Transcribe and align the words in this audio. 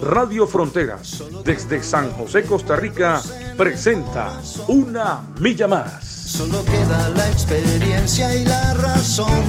Radio 0.00 0.46
Fronteras, 0.46 1.24
desde 1.44 1.82
San 1.82 2.12
José, 2.12 2.44
Costa 2.44 2.76
Rica, 2.76 3.20
presenta 3.56 4.40
Una 4.68 5.22
Milla 5.40 5.66
Más. 5.66 6.04
Solo 6.04 6.64
queda 6.64 7.08
la 7.16 7.28
experiencia 7.28 8.32
y 8.36 8.44
la 8.44 8.74
razón. 8.74 9.42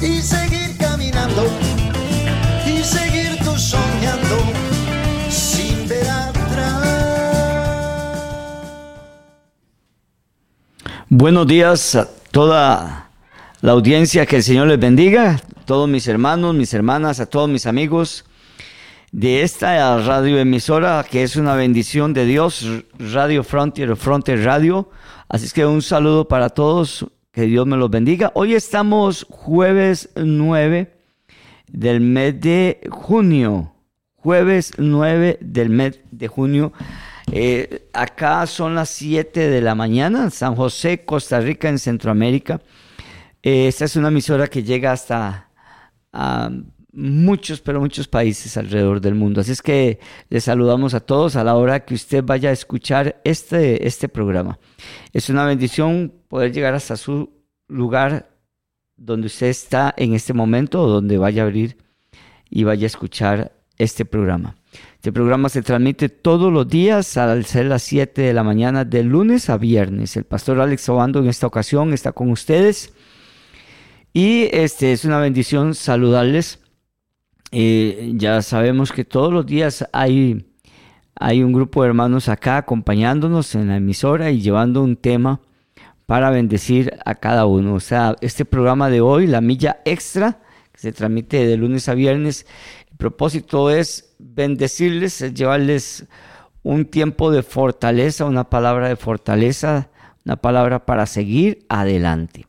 Y 0.00 0.20
seguir 0.22 0.76
caminando. 0.76 1.46
Y 2.66 2.82
seguir 2.82 3.38
tú 3.44 3.56
soñando. 3.56 4.38
Sin 5.30 5.86
ver 5.86 6.08
atrás. 6.08 6.88
Buenos 11.08 11.46
días 11.46 11.94
a 11.94 12.08
toda 12.32 13.10
la 13.60 13.72
audiencia, 13.72 14.26
que 14.26 14.36
el 14.36 14.42
Señor 14.42 14.66
les 14.66 14.80
bendiga, 14.80 15.40
todos 15.64 15.88
mis 15.88 16.08
hermanos, 16.08 16.56
mis 16.56 16.74
hermanas, 16.74 17.20
a 17.20 17.26
todos 17.26 17.48
mis 17.48 17.66
amigos 17.66 18.24
de 19.12 19.42
esta 19.42 19.98
radioemisora 19.98 21.04
que 21.08 21.22
es 21.22 21.36
una 21.36 21.54
bendición 21.54 22.14
de 22.14 22.24
Dios, 22.24 22.66
Radio 22.98 23.44
Frontier, 23.44 23.94
Frontier 23.94 24.42
Radio. 24.42 24.88
Así 25.28 25.44
es 25.44 25.52
que 25.52 25.66
un 25.66 25.82
saludo 25.82 26.26
para 26.26 26.48
todos, 26.48 27.06
que 27.30 27.42
Dios 27.42 27.66
me 27.66 27.76
los 27.76 27.90
bendiga. 27.90 28.32
Hoy 28.34 28.54
estamos 28.54 29.26
jueves 29.28 30.08
9 30.16 30.96
del 31.68 32.00
mes 32.00 32.40
de 32.40 32.88
junio, 32.90 33.74
jueves 34.16 34.72
9 34.78 35.38
del 35.42 35.68
mes 35.68 36.00
de 36.10 36.28
junio. 36.28 36.72
Eh, 37.30 37.88
acá 37.92 38.46
son 38.46 38.74
las 38.74 38.88
7 38.88 39.48
de 39.48 39.60
la 39.60 39.74
mañana, 39.74 40.30
San 40.30 40.56
José, 40.56 41.04
Costa 41.04 41.38
Rica, 41.38 41.68
en 41.68 41.78
Centroamérica. 41.78 42.62
Eh, 43.42 43.68
esta 43.68 43.84
es 43.84 43.94
una 43.96 44.08
emisora 44.08 44.46
que 44.46 44.62
llega 44.62 44.92
hasta 44.92 45.48
muchos, 46.92 47.60
pero 47.60 47.80
muchos 47.80 48.06
países 48.06 48.56
alrededor 48.56 49.00
del 49.00 49.14
mundo. 49.14 49.40
Así 49.40 49.52
es 49.52 49.62
que 49.62 49.98
les 50.28 50.44
saludamos 50.44 50.94
a 50.94 51.00
todos 51.00 51.36
a 51.36 51.44
la 51.44 51.56
hora 51.56 51.84
que 51.84 51.94
usted 51.94 52.22
vaya 52.22 52.50
a 52.50 52.52
escuchar 52.52 53.20
este, 53.24 53.86
este 53.86 54.08
programa. 54.08 54.58
Es 55.12 55.30
una 55.30 55.44
bendición 55.46 56.12
poder 56.28 56.52
llegar 56.52 56.74
hasta 56.74 56.96
su 56.96 57.30
lugar 57.68 58.30
donde 58.96 59.26
usted 59.26 59.46
está 59.46 59.94
en 59.96 60.14
este 60.14 60.32
momento 60.32 60.82
o 60.82 60.88
donde 60.88 61.18
vaya 61.18 61.42
a 61.42 61.46
abrir 61.46 61.76
y 62.48 62.64
vaya 62.64 62.84
a 62.84 62.86
escuchar 62.86 63.52
este 63.78 64.04
programa. 64.04 64.56
Este 64.94 65.12
programa 65.12 65.48
se 65.48 65.62
transmite 65.62 66.08
todos 66.08 66.52
los 66.52 66.68
días 66.68 67.16
al 67.16 67.44
ser 67.44 67.66
las 67.66 67.82
7 67.82 68.22
de 68.22 68.32
la 68.32 68.44
mañana 68.44 68.84
de 68.84 69.02
lunes 69.02 69.50
a 69.50 69.56
viernes. 69.56 70.16
El 70.16 70.24
pastor 70.24 70.60
Alex 70.60 70.88
Obando 70.88 71.18
en 71.18 71.28
esta 71.28 71.46
ocasión 71.46 71.92
está 71.92 72.12
con 72.12 72.30
ustedes. 72.30 72.92
Y 74.12 74.48
este 74.52 74.92
es 74.92 75.04
una 75.04 75.18
bendición 75.18 75.74
saludarles. 75.74 76.61
Eh, 77.52 78.12
ya 78.14 78.40
sabemos 78.40 78.92
que 78.92 79.04
todos 79.04 79.30
los 79.30 79.44
días 79.44 79.86
hay, 79.92 80.46
hay 81.14 81.42
un 81.42 81.52
grupo 81.52 81.82
de 81.82 81.88
hermanos 81.88 82.30
acá 82.30 82.56
acompañándonos 82.56 83.54
en 83.54 83.68
la 83.68 83.76
emisora 83.76 84.30
y 84.30 84.40
llevando 84.40 84.82
un 84.82 84.96
tema 84.96 85.40
para 86.06 86.30
bendecir 86.30 86.98
a 87.04 87.14
cada 87.14 87.44
uno. 87.44 87.74
O 87.74 87.80
sea, 87.80 88.16
este 88.22 88.46
programa 88.46 88.88
de 88.88 89.02
hoy, 89.02 89.26
la 89.26 89.42
milla 89.42 89.80
extra, 89.84 90.40
que 90.72 90.80
se 90.80 90.92
transmite 90.92 91.46
de 91.46 91.56
lunes 91.58 91.88
a 91.90 91.94
viernes, 91.94 92.46
el 92.90 92.96
propósito 92.96 93.70
es 93.70 94.14
bendecirles, 94.18 95.20
es 95.20 95.34
llevarles 95.34 96.06
un 96.62 96.86
tiempo 96.86 97.30
de 97.30 97.42
fortaleza, 97.42 98.24
una 98.24 98.48
palabra 98.48 98.88
de 98.88 98.96
fortaleza, 98.96 99.90
una 100.24 100.36
palabra 100.36 100.86
para 100.86 101.06
seguir 101.06 101.66
adelante. 101.68 102.46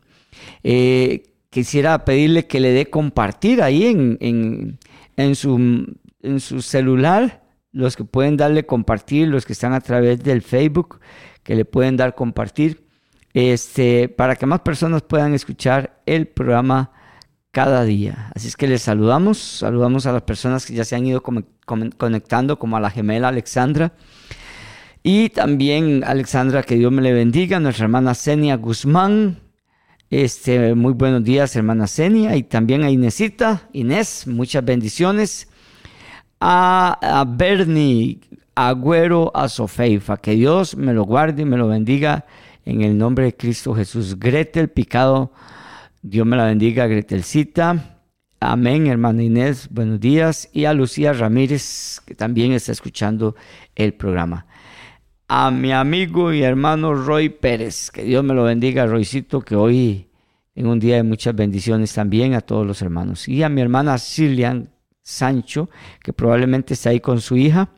Eh, 0.63 1.23
quisiera 1.49 2.05
pedirle 2.05 2.47
que 2.47 2.59
le 2.59 2.71
dé 2.71 2.89
compartir 2.89 3.61
ahí 3.61 3.87
en, 3.87 4.17
en, 4.21 4.79
su, 5.35 5.95
en 6.21 6.39
su 6.39 6.61
celular, 6.61 7.43
los 7.71 7.95
que 7.95 8.03
pueden 8.03 8.37
darle 8.37 8.65
compartir, 8.65 9.27
los 9.27 9.45
que 9.45 9.53
están 9.53 9.73
a 9.73 9.81
través 9.81 10.23
del 10.23 10.41
Facebook, 10.41 10.99
que 11.43 11.55
le 11.55 11.65
pueden 11.65 11.97
dar 11.97 12.15
compartir, 12.15 12.87
este, 13.33 14.09
para 14.09 14.35
que 14.35 14.45
más 14.45 14.61
personas 14.61 15.01
puedan 15.01 15.33
escuchar 15.33 16.01
el 16.05 16.27
programa 16.27 16.91
cada 17.51 17.83
día. 17.83 18.31
Así 18.35 18.47
es 18.47 18.57
que 18.57 18.67
les 18.67 18.81
saludamos, 18.81 19.37
saludamos 19.37 20.05
a 20.05 20.11
las 20.11 20.23
personas 20.23 20.65
que 20.65 20.73
ya 20.73 20.85
se 20.85 20.95
han 20.95 21.05
ido 21.05 21.21
conectando, 21.21 22.57
como 22.57 22.77
a 22.77 22.79
la 22.79 22.89
gemela 22.89 23.27
Alexandra. 23.27 23.93
Y 25.03 25.29
también 25.29 26.03
Alexandra, 26.03 26.63
que 26.63 26.75
Dios 26.75 26.91
me 26.91 27.01
le 27.01 27.13
bendiga, 27.13 27.59
nuestra 27.59 27.85
hermana 27.85 28.15
Senia 28.15 28.55
Guzmán, 28.55 29.39
este, 30.21 30.75
muy 30.75 30.93
buenos 30.93 31.23
días, 31.23 31.55
hermana 31.55 31.87
Senia, 31.87 32.35
y 32.35 32.43
también 32.43 32.83
a 32.83 32.91
Inesita. 32.91 33.67
Inés, 33.73 34.27
muchas 34.27 34.63
bendiciones. 34.63 35.47
A, 36.39 37.25
Bernie 37.27 38.19
Agüero 38.53 39.31
a 39.33 39.49
Sofeifa, 39.49 40.17
que 40.17 40.35
Dios 40.35 40.77
me 40.77 40.93
lo 40.93 41.03
guarde 41.05 41.41
y 41.41 41.45
me 41.45 41.57
lo 41.57 41.67
bendiga 41.67 42.25
en 42.63 42.81
el 42.81 42.95
nombre 42.95 43.25
de 43.25 43.35
Cristo 43.35 43.73
Jesús. 43.73 44.19
Gretel 44.19 44.69
Picado, 44.69 45.31
Dios 46.03 46.27
me 46.27 46.37
la 46.37 46.45
bendiga, 46.45 46.85
Gretelcita. 46.85 47.97
Amén, 48.39 48.85
hermana 48.85 49.23
Inés, 49.23 49.67
buenos 49.71 49.99
días. 49.99 50.47
Y 50.53 50.65
a 50.65 50.73
Lucía 50.73 51.13
Ramírez, 51.13 52.01
que 52.05 52.13
también 52.13 52.51
está 52.51 52.71
escuchando 52.71 53.35
el 53.75 53.95
programa 53.95 54.45
a 55.35 55.49
mi 55.49 55.71
amigo 55.71 56.31
y 56.31 56.43
hermano 56.43 56.93
Roy 56.93 57.29
Pérez. 57.29 57.89
Que 57.89 58.03
Dios 58.03 58.23
me 58.23 58.35
lo 58.35 58.43
bendiga, 58.43 58.85
Roycito, 58.85 59.41
que 59.41 59.55
hoy 59.55 60.07
en 60.53 60.67
un 60.67 60.79
día 60.79 60.97
de 60.97 61.03
muchas 61.03 61.33
bendiciones 61.33 61.91
también 61.91 62.35
a 62.35 62.41
todos 62.41 62.67
los 62.67 62.83
hermanos. 62.83 63.27
Y 63.27 63.41
a 63.41 63.49
mi 63.49 63.59
hermana 63.59 63.97
Cilian 63.97 64.69
Sancho, 65.01 65.71
que 66.03 66.13
probablemente 66.13 66.75
está 66.75 66.91
ahí 66.91 66.99
con 66.99 67.19
su 67.19 67.35
hija. 67.35 67.69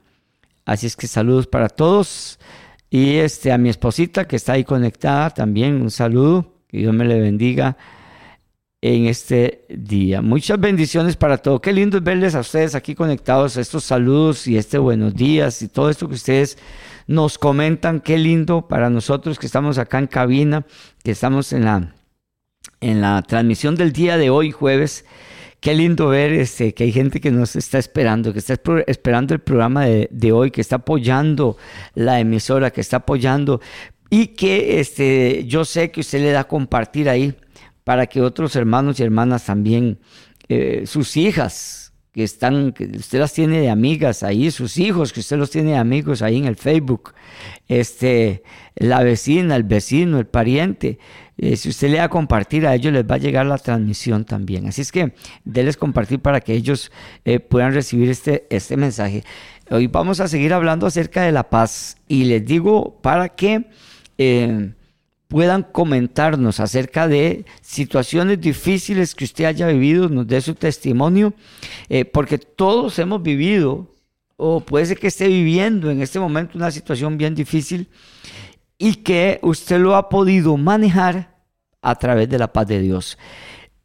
Así 0.65 0.85
es 0.85 0.97
que 0.97 1.07
saludos 1.07 1.47
para 1.47 1.69
todos. 1.69 2.39
Y 2.89 3.15
este, 3.15 3.53
a 3.53 3.57
mi 3.57 3.69
esposita 3.69 4.27
que 4.27 4.35
está 4.35 4.51
ahí 4.51 4.65
conectada 4.65 5.29
también, 5.29 5.81
un 5.81 5.91
saludo. 5.91 6.59
Que 6.67 6.79
Dios 6.79 6.93
me 6.93 7.05
le 7.05 7.21
bendiga 7.21 7.77
en 8.81 9.05
este 9.05 9.65
día. 9.69 10.21
Muchas 10.21 10.59
bendiciones 10.59 11.15
para 11.15 11.37
todos. 11.37 11.61
Qué 11.61 11.71
lindo 11.71 11.95
es 11.95 12.03
verles 12.03 12.35
a 12.35 12.41
ustedes 12.41 12.75
aquí 12.75 12.95
conectados, 12.95 13.55
estos 13.55 13.85
saludos 13.85 14.45
y 14.45 14.57
este 14.57 14.77
buenos 14.77 15.15
días 15.15 15.61
y 15.61 15.69
todo 15.69 15.89
esto 15.89 16.09
que 16.09 16.15
ustedes 16.15 16.57
nos 17.07 17.37
comentan. 17.37 17.99
Qué 17.99 18.17
lindo 18.17 18.67
para 18.67 18.89
nosotros 18.89 19.39
que 19.39 19.45
estamos 19.45 19.77
acá 19.77 19.99
en 19.99 20.07
cabina, 20.07 20.65
que 21.03 21.11
estamos 21.11 21.53
en 21.53 21.65
la, 21.65 21.93
en 22.81 23.01
la 23.01 23.21
transmisión 23.21 23.75
del 23.75 23.91
día 23.91 24.17
de 24.17 24.29
hoy, 24.29 24.51
jueves. 24.51 25.05
Qué 25.59 25.73
lindo 25.73 26.09
ver 26.09 26.31
este, 26.33 26.73
que 26.73 26.83
hay 26.83 26.91
gente 26.91 27.19
que 27.19 27.31
nos 27.31 27.55
está 27.55 27.79
esperando, 27.79 28.33
que 28.33 28.39
está 28.39 28.59
esperando 28.87 29.33
el 29.33 29.39
programa 29.39 29.85
de, 29.85 30.07
de 30.11 30.31
hoy, 30.31 30.51
que 30.51 30.61
está 30.61 30.75
apoyando 30.77 31.57
la 31.95 32.19
emisora, 32.19 32.71
que 32.71 32.81
está 32.81 32.97
apoyando 32.97 33.61
y 34.09 34.27
que 34.27 34.79
este, 34.79 35.45
yo 35.47 35.65
sé 35.65 35.91
que 35.91 36.01
usted 36.01 36.19
le 36.21 36.31
da 36.31 36.41
a 36.41 36.47
compartir 36.47 37.09
ahí 37.09 37.35
para 37.83 38.07
que 38.07 38.21
otros 38.21 38.55
hermanos 38.55 38.99
y 38.99 39.03
hermanas 39.03 39.45
también, 39.45 39.99
eh, 40.47 40.83
sus 40.85 41.17
hijas, 41.17 41.84
que 42.15 42.23
están, 42.23 42.73
usted 42.97 43.19
las 43.19 43.33
tiene 43.33 43.59
de 43.59 43.69
amigas 43.69 44.23
ahí, 44.23 44.49
sus 44.49 44.77
hijos, 44.77 45.11
que 45.11 45.19
usted 45.19 45.35
los 45.35 45.49
tiene 45.49 45.71
de 45.71 45.77
amigos 45.77 46.21
ahí 46.21 46.37
en 46.37 46.45
el 46.45 46.55
Facebook, 46.55 47.13
este, 47.67 48.41
la 48.73 49.03
vecina, 49.03 49.57
el 49.57 49.63
vecino, 49.63 50.17
el 50.17 50.25
pariente. 50.25 50.97
Eh, 51.37 51.57
si 51.57 51.67
usted 51.67 51.89
le 51.89 51.97
da 51.97 52.05
a 52.05 52.09
compartir 52.09 52.65
a 52.67 52.73
ellos, 52.73 52.93
les 52.93 53.03
va 53.03 53.15
a 53.15 53.17
llegar 53.17 53.45
la 53.45 53.57
transmisión 53.57 54.23
también. 54.23 54.65
Así 54.65 54.79
es 54.79 54.93
que 54.93 55.13
déles 55.43 55.75
compartir 55.75 56.21
para 56.21 56.39
que 56.39 56.53
ellos 56.53 56.89
eh, 57.25 57.41
puedan 57.41 57.73
recibir 57.73 58.09
este, 58.09 58.47
este 58.49 58.77
mensaje. 58.77 59.25
Hoy 59.69 59.87
vamos 59.87 60.21
a 60.21 60.29
seguir 60.29 60.53
hablando 60.53 60.87
acerca 60.87 61.23
de 61.23 61.33
la 61.33 61.49
paz 61.49 61.97
y 62.07 62.23
les 62.23 62.45
digo 62.45 62.97
para 63.01 63.27
que 63.27 63.67
eh, 64.17 64.71
puedan 65.27 65.63
comentarnos 65.63 66.59
acerca 66.59 67.07
de 67.07 67.45
situaciones 67.61 68.39
difíciles 68.39 69.15
que 69.15 69.25
usted 69.25 69.45
haya 69.45 69.67
vivido, 69.67 70.09
nos 70.09 70.27
dé 70.27 70.41
su 70.41 70.55
testimonio, 70.55 71.33
eh, 71.89 72.05
porque 72.05 72.37
todos 72.37 72.99
hemos 72.99 73.23
vivido, 73.23 73.91
o 74.37 74.59
puede 74.59 74.85
ser 74.85 74.99
que 74.99 75.07
esté 75.07 75.27
viviendo 75.27 75.89
en 75.89 76.01
este 76.01 76.19
momento 76.19 76.57
una 76.57 76.71
situación 76.71 77.17
bien 77.17 77.35
difícil 77.35 77.89
y 78.77 78.95
que 78.95 79.39
usted 79.41 79.79
lo 79.79 79.95
ha 79.95 80.09
podido 80.09 80.57
manejar 80.57 81.35
a 81.81 81.95
través 81.95 82.29
de 82.29 82.37
la 82.37 82.51
paz 82.51 82.67
de 82.67 82.81
Dios. 82.81 83.17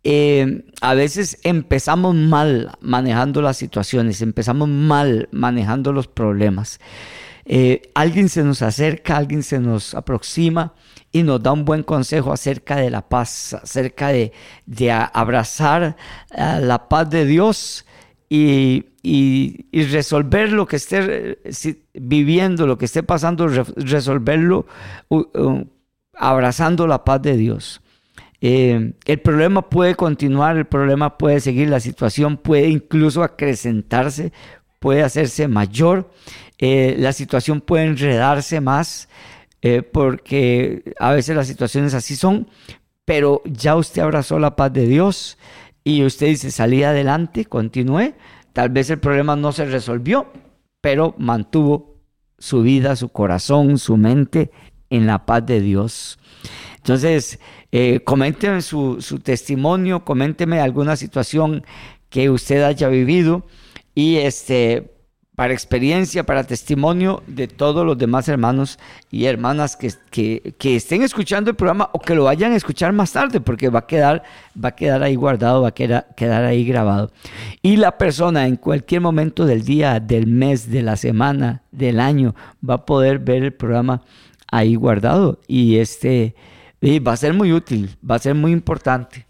Eh, 0.02 0.64
a 0.80 0.94
veces 0.94 1.38
empezamos 1.44 2.14
mal 2.14 2.72
manejando 2.80 3.42
las 3.42 3.58
situaciones, 3.58 4.22
empezamos 4.22 4.68
mal 4.68 5.28
manejando 5.30 5.92
los 5.92 6.08
problemas. 6.08 6.80
eh, 7.46 7.82
alguien 7.94 8.28
se 8.28 8.44
nos 8.44 8.62
acerca, 8.62 9.16
alguien 9.16 9.42
se 9.42 9.58
nos 9.58 9.94
aproxima 9.94 10.74
y 11.12 11.22
nos 11.22 11.42
da 11.42 11.52
un 11.52 11.64
buen 11.64 11.82
consejo 11.82 12.32
acerca 12.32 12.76
de 12.76 12.90
la 12.90 13.08
paz, 13.08 13.54
acerca 13.54 14.08
de, 14.08 14.32
abrazar 15.12 15.96
la 16.30 16.88
paz 16.88 17.10
de 17.10 17.24
Dios 17.26 17.84
y, 18.28 18.86
resolver 19.72 20.52
lo 20.52 20.66
que 20.66 20.76
esté 20.76 21.38
viviendo, 21.94 22.66
lo 22.66 22.78
que 22.78 22.84
esté 22.84 23.02
pasando, 23.02 23.48
resolverlo 23.48 24.66
abrazando 26.14 26.86
la 26.86 27.04
paz 27.04 27.22
de 27.22 27.36
Dios. 27.36 27.80
Eh, 28.42 28.94
el 29.04 29.20
problema 29.20 29.68
puede 29.68 29.94
continuar, 29.94 30.56
el 30.56 30.64
problema 30.64 31.18
puede 31.18 31.40
seguir, 31.40 31.68
la 31.68 31.80
situación 31.80 32.38
puede 32.38 32.68
incluso 32.68 33.22
acrecentarse, 33.22 34.32
puede 34.78 35.02
hacerse 35.02 35.46
mayor, 35.46 36.10
eh, 36.58 36.96
la 36.98 37.12
situación 37.12 37.60
puede 37.60 37.84
enredarse 37.84 38.60
más, 38.60 39.08
eh, 39.62 39.82
porque 39.82 40.94
a 40.98 41.12
veces 41.12 41.36
las 41.36 41.46
situaciones 41.46 41.94
así 41.94 42.16
son, 42.16 42.48
pero 43.04 43.42
ya 43.44 43.76
usted 43.76 44.02
abrazó 44.02 44.38
la 44.38 44.56
paz 44.56 44.72
de 44.72 44.86
Dios 44.86 45.38
y 45.84 46.04
usted 46.04 46.28
dice, 46.28 46.50
salí 46.50 46.82
adelante, 46.82 47.44
continué, 47.44 48.14
tal 48.52 48.70
vez 48.70 48.90
el 48.90 48.98
problema 48.98 49.36
no 49.36 49.52
se 49.52 49.64
resolvió, 49.64 50.32
pero 50.80 51.14
mantuvo 51.18 51.96
su 52.38 52.62
vida, 52.62 52.96
su 52.96 53.10
corazón, 53.10 53.78
su 53.78 53.96
mente 53.96 54.50
en 54.88 55.06
la 55.06 55.26
paz 55.26 55.46
de 55.46 55.60
Dios. 55.60 56.18
Entonces, 56.76 57.38
eh, 57.72 58.00
coménteme 58.00 58.62
su, 58.62 58.98
testimonio, 59.22 60.04
coménteme 60.04 60.60
alguna 60.60 60.96
situación 60.96 61.64
que 62.08 62.30
usted 62.30 62.62
haya 62.62 62.88
vivido 62.88 63.46
y 63.94 64.16
este, 64.16 64.90
para 65.40 65.54
experiencia, 65.54 66.26
para 66.26 66.44
testimonio 66.44 67.22
de 67.26 67.48
todos 67.48 67.86
los 67.86 67.96
demás 67.96 68.28
hermanos 68.28 68.78
y 69.10 69.24
hermanas 69.24 69.74
que, 69.74 69.90
que, 70.10 70.76
estén 70.76 71.00
escuchando 71.00 71.48
el 71.48 71.56
programa 71.56 71.88
o 71.94 71.98
que 71.98 72.14
lo 72.14 72.24
vayan 72.24 72.52
a 72.52 72.56
escuchar 72.56 72.92
más 72.92 73.12
tarde, 73.12 73.40
porque 73.40 73.70
va 73.70 73.78
a 73.78 73.86
quedar, 73.86 74.22
va 74.62 74.68
a 74.68 74.76
quedar 74.76 75.02
ahí 75.02 75.14
guardado, 75.14 75.62
va 75.62 75.68
a 75.68 75.72
quedar, 75.72 76.08
quedar 76.14 76.44
ahí 76.44 76.66
grabado. 76.66 77.10
Y 77.62 77.76
la 77.76 77.96
persona 77.96 78.46
en 78.46 78.56
cualquier 78.56 79.00
momento 79.00 79.46
del 79.46 79.64
día, 79.64 79.98
del 79.98 80.26
mes, 80.26 80.70
de 80.70 80.82
la 80.82 80.98
semana, 80.98 81.62
del 81.72 82.00
año, 82.00 82.34
va 82.62 82.74
a 82.74 82.84
poder 82.84 83.18
ver 83.18 83.42
el 83.42 83.54
programa 83.54 84.02
ahí 84.52 84.74
guardado. 84.74 85.40
Y 85.48 85.78
este 85.78 86.34
y 86.82 86.98
va 86.98 87.12
a 87.12 87.16
ser 87.16 87.32
muy 87.32 87.50
útil, 87.54 87.96
va 88.08 88.16
a 88.16 88.18
ser 88.18 88.34
muy 88.34 88.52
importante, 88.52 89.26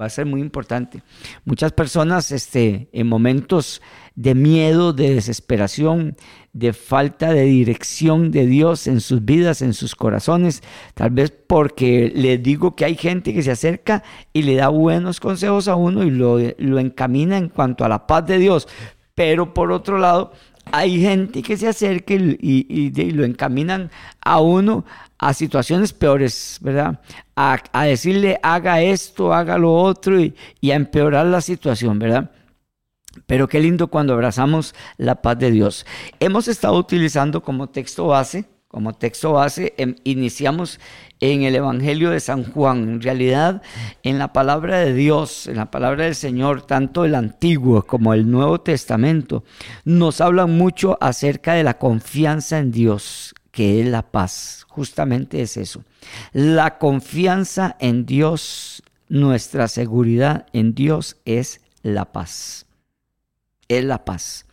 va 0.00 0.06
a 0.06 0.10
ser 0.10 0.26
muy 0.26 0.40
importante. 0.40 1.02
Muchas 1.44 1.72
personas 1.72 2.30
este, 2.30 2.88
en 2.92 3.06
momentos 3.08 3.82
de 4.14 4.34
miedo, 4.34 4.92
de 4.92 5.14
desesperación, 5.14 6.16
de 6.52 6.72
falta 6.72 7.32
de 7.32 7.44
dirección 7.44 8.30
de 8.30 8.46
Dios 8.46 8.86
en 8.86 9.00
sus 9.00 9.24
vidas, 9.24 9.62
en 9.62 9.74
sus 9.74 9.94
corazones, 9.94 10.62
tal 10.94 11.10
vez 11.10 11.30
porque 11.30 12.12
les 12.14 12.42
digo 12.42 12.74
que 12.74 12.84
hay 12.84 12.96
gente 12.96 13.32
que 13.32 13.42
se 13.42 13.50
acerca 13.50 14.02
y 14.32 14.42
le 14.42 14.56
da 14.56 14.68
buenos 14.68 15.20
consejos 15.20 15.68
a 15.68 15.76
uno 15.76 16.04
y 16.04 16.10
lo, 16.10 16.38
lo 16.58 16.78
encamina 16.78 17.36
en 17.36 17.48
cuanto 17.48 17.84
a 17.84 17.88
la 17.88 18.06
paz 18.06 18.26
de 18.26 18.38
Dios, 18.38 18.68
pero 19.14 19.52
por 19.52 19.72
otro 19.72 19.98
lado, 19.98 20.32
hay 20.72 21.00
gente 21.00 21.42
que 21.42 21.56
se 21.56 21.68
acerca 21.68 22.14
y, 22.14 23.12
lo 23.12 23.24
encaminan 23.24 23.90
a 24.20 24.40
uno 24.40 24.84
a 25.18 25.34
situaciones 25.34 25.92
peores, 25.92 26.58
¿verdad? 26.60 27.00
A, 27.34 27.84
decirle 27.84 28.38
haga 28.42 28.80
esto, 28.80 29.32
haga 29.32 29.58
lo 29.58 29.74
otro 29.74 30.20
y, 30.20 30.34
a 30.70 30.74
empeorar 30.74 31.26
la 31.26 31.40
situación, 31.40 31.98
¿verdad? 31.98 32.30
Pero 33.26 33.48
qué 33.48 33.60
lindo 33.60 33.88
cuando 33.88 34.12
abrazamos 34.12 34.74
la 34.96 35.22
paz 35.22 35.38
de 35.38 35.50
Dios. 35.50 35.86
Hemos 36.20 36.46
estado 36.46 36.78
utilizando 36.78 37.42
como 37.42 37.68
texto 37.68 38.06
base, 38.06 38.44
como 38.68 38.92
texto 38.92 39.32
base, 39.32 39.74
em, 39.76 39.96
iniciamos 40.04 40.78
en 41.20 41.42
el 41.42 41.56
Evangelio 41.56 42.10
de 42.10 42.20
San 42.20 42.44
Juan. 42.52 42.82
En 42.88 43.02
realidad, 43.02 43.62
en 44.02 44.18
la 44.18 44.32
palabra 44.32 44.78
de 44.78 44.94
Dios, 44.94 45.46
en 45.46 45.56
la 45.56 45.70
palabra 45.70 46.04
del 46.04 46.14
Señor, 46.14 46.66
tanto 46.66 47.04
el 47.04 47.14
Antiguo 47.14 47.82
como 47.82 48.14
el 48.14 48.30
Nuevo 48.30 48.60
Testamento, 48.60 49.44
nos 49.84 50.20
hablan 50.20 50.56
mucho 50.56 50.98
acerca 51.00 51.54
de 51.54 51.64
la 51.64 51.78
confianza 51.78 52.58
en 52.58 52.70
Dios, 52.70 53.34
que 53.50 53.80
es 53.80 53.86
la 53.86 54.02
paz. 54.02 54.66
Justamente 54.68 55.42
es 55.42 55.56
eso. 55.56 55.82
La 56.32 56.78
confianza 56.78 57.76
en 57.80 58.06
Dios, 58.06 58.82
nuestra 59.08 59.68
seguridad 59.68 60.46
en 60.52 60.74
Dios 60.74 61.16
es 61.24 61.60
la 61.82 62.12
paz. 62.12 62.66
Es 63.68 63.84
la 63.84 64.04
paz. 64.04 64.46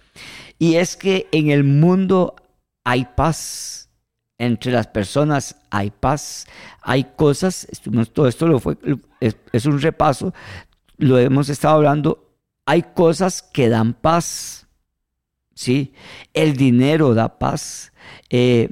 Y 0.57 0.75
es 0.75 0.95
que 0.95 1.27
en 1.31 1.50
el 1.50 1.63
mundo 1.63 2.35
hay 2.83 3.06
paz. 3.15 3.84
Entre 4.37 4.71
las 4.71 4.87
personas 4.87 5.55
hay 5.69 5.91
paz. 5.91 6.45
Hay 6.81 7.05
cosas, 7.15 7.67
todo 8.13 8.27
esto 8.27 8.47
lo 8.47 8.59
fue, 8.59 8.77
es, 9.19 9.65
un 9.65 9.81
repaso, 9.81 10.33
lo 10.97 11.17
hemos 11.17 11.49
estado 11.49 11.75
hablando. 11.75 12.37
Hay 12.65 12.83
cosas 12.93 13.41
que 13.41 13.69
dan 13.69 13.93
paz. 13.93 14.67
¿sí? 15.53 15.93
El 16.33 16.57
dinero 16.57 17.13
da 17.13 17.39
paz. 17.39 17.93
Eh, 18.29 18.69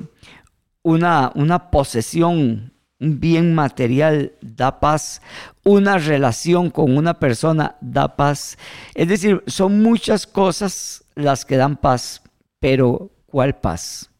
una, 0.83 1.31
una 1.35 1.71
posesión, 1.71 2.73
un 2.99 3.19
bien 3.19 3.55
material 3.55 4.33
da 4.41 4.79
paz, 4.79 5.21
una 5.63 5.97
relación 5.97 6.69
con 6.69 6.97
una 6.97 7.15
persona 7.19 7.77
da 7.81 8.15
paz. 8.15 8.57
Es 8.93 9.07
decir, 9.07 9.43
son 9.47 9.81
muchas 9.81 10.27
cosas 10.27 11.05
las 11.15 11.45
que 11.45 11.57
dan 11.57 11.77
paz, 11.77 12.21
pero 12.59 13.11
¿cuál 13.25 13.55
paz? 13.55 14.12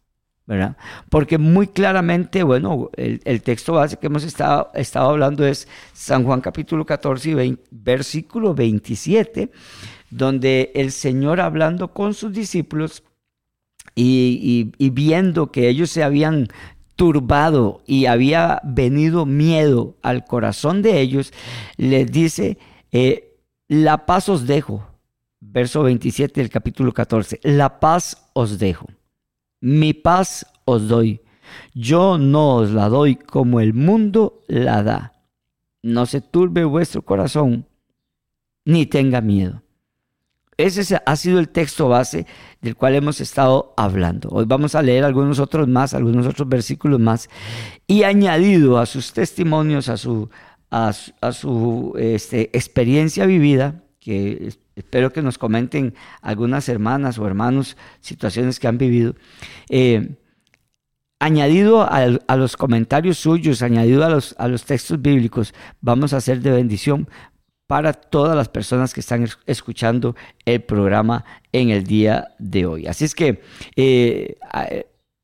Porque 1.10 1.38
muy 1.38 1.68
claramente, 1.68 2.44
bueno, 2.44 2.90
el, 2.98 3.42
texto 3.44 3.74
base 3.74 3.98
que 3.98 4.08
hemos 4.08 4.24
estado, 4.24 4.72
hablando 4.96 5.46
es 5.46 5.68
San 5.94 6.26
Juan 6.26 6.42
capítulo 6.42 6.86
14 6.86 7.58
versículo 7.72 8.54
27, 8.54 9.50
donde 10.10 10.72
el 10.76 10.92
Señor 10.92 11.40
hablando 11.40 11.94
con 11.94 12.14
sus 12.14 12.34
discípulos 12.34 13.04
y, 13.96 14.72
viendo 14.78 15.52
que 15.52 15.70
ellos 15.70 15.90
se 15.90 16.04
habían 16.04 16.50
turbado 16.96 17.82
y 17.88 18.06
había 18.06 18.60
venido 18.64 19.26
miedo 19.26 19.96
al 20.02 20.26
corazón 20.26 20.82
de 20.82 21.00
ellos, 21.00 21.32
les 21.78 22.12
dice, 22.12 22.58
eh, 22.92 23.38
la 23.68 24.06
paz 24.06 24.30
os 24.30 24.46
dejo. 24.46 24.88
Verso 25.40 25.84
27 25.84 26.40
del 26.40 26.50
capítulo 26.50 26.94
14, 26.94 27.40
la 27.44 27.80
paz 27.80 28.30
os 28.34 28.60
dejo, 28.60 28.88
mi 29.64 29.94
paz 29.94 30.46
os 30.66 30.90
doy. 30.90 31.22
Yo 31.74 32.18
no 32.18 32.58
os 32.58 32.72
la 32.72 32.90
doy 32.90 33.16
como 33.16 33.62
el 33.62 33.74
mundo 33.74 34.44
la 34.48 34.84
da. 34.84 35.14
No 35.82 36.06
se 36.06 36.20
turbe 36.20 36.66
vuestro 36.66 37.04
corazón, 37.04 37.66
ni 38.66 38.86
tenga 38.86 39.22
miedo. 39.22 39.64
Ese 40.58 41.02
ha 41.06 41.16
sido 41.16 41.40
el 41.40 41.48
texto 41.48 41.88
base 41.88 42.28
del 42.62 42.76
cual 42.76 42.96
hemos 42.96 43.22
estado 43.22 43.74
hablando. 43.78 44.28
Hoy 44.32 44.44
vamos 44.46 44.76
a 44.76 44.82
leer 44.82 45.06
algunos 45.06 45.40
otros 45.40 45.70
más, 45.70 45.94
algunos 45.94 46.28
otros 46.28 46.50
versículos 46.50 47.00
más, 47.00 47.30
y 47.88 48.04
añadido 48.04 48.78
a 48.78 48.86
sus 48.86 49.14
testimonios, 49.14 49.88
a 49.88 49.96
su, 49.96 51.94
este, 51.98 52.50
experiencia 52.56 53.26
vivida, 53.26 53.82
que 54.02 54.54
espero 54.76 55.12
que 55.12 55.22
nos 55.22 55.38
comenten 55.38 55.94
algunas 56.22 56.70
hermanas 56.70 57.18
o 57.20 57.28
hermanos 57.28 57.78
situaciones 58.00 58.60
que 58.60 58.68
han 58.68 58.78
vivido. 58.78 59.16
Eh, 59.70 60.16
añadido 61.20 61.88
a, 61.90 62.36
los 62.36 62.58
comentarios 62.58 63.18
suyos, 63.18 63.62
añadido 63.62 64.04
a 64.04 64.10
los, 64.10 64.36
a 64.38 64.48
los 64.48 64.66
textos 64.66 65.02
bíblicos, 65.02 65.54
vamos 65.80 66.14
a 66.14 66.18
hacer 66.18 66.42
de 66.42 66.52
bendición 66.52 67.08
para 67.68 67.94
todas 67.94 68.36
las 68.36 68.50
personas 68.50 68.94
que 68.94 69.00
están 69.00 69.28
escuchando 69.46 70.16
el 70.46 70.62
programa 70.62 71.24
en 71.52 71.70
el 71.70 71.86
día 71.86 72.36
de 72.40 72.66
hoy. 72.66 72.88
Así 72.88 73.06
es 73.06 73.16
que 73.16 73.42
eh, 73.76 74.36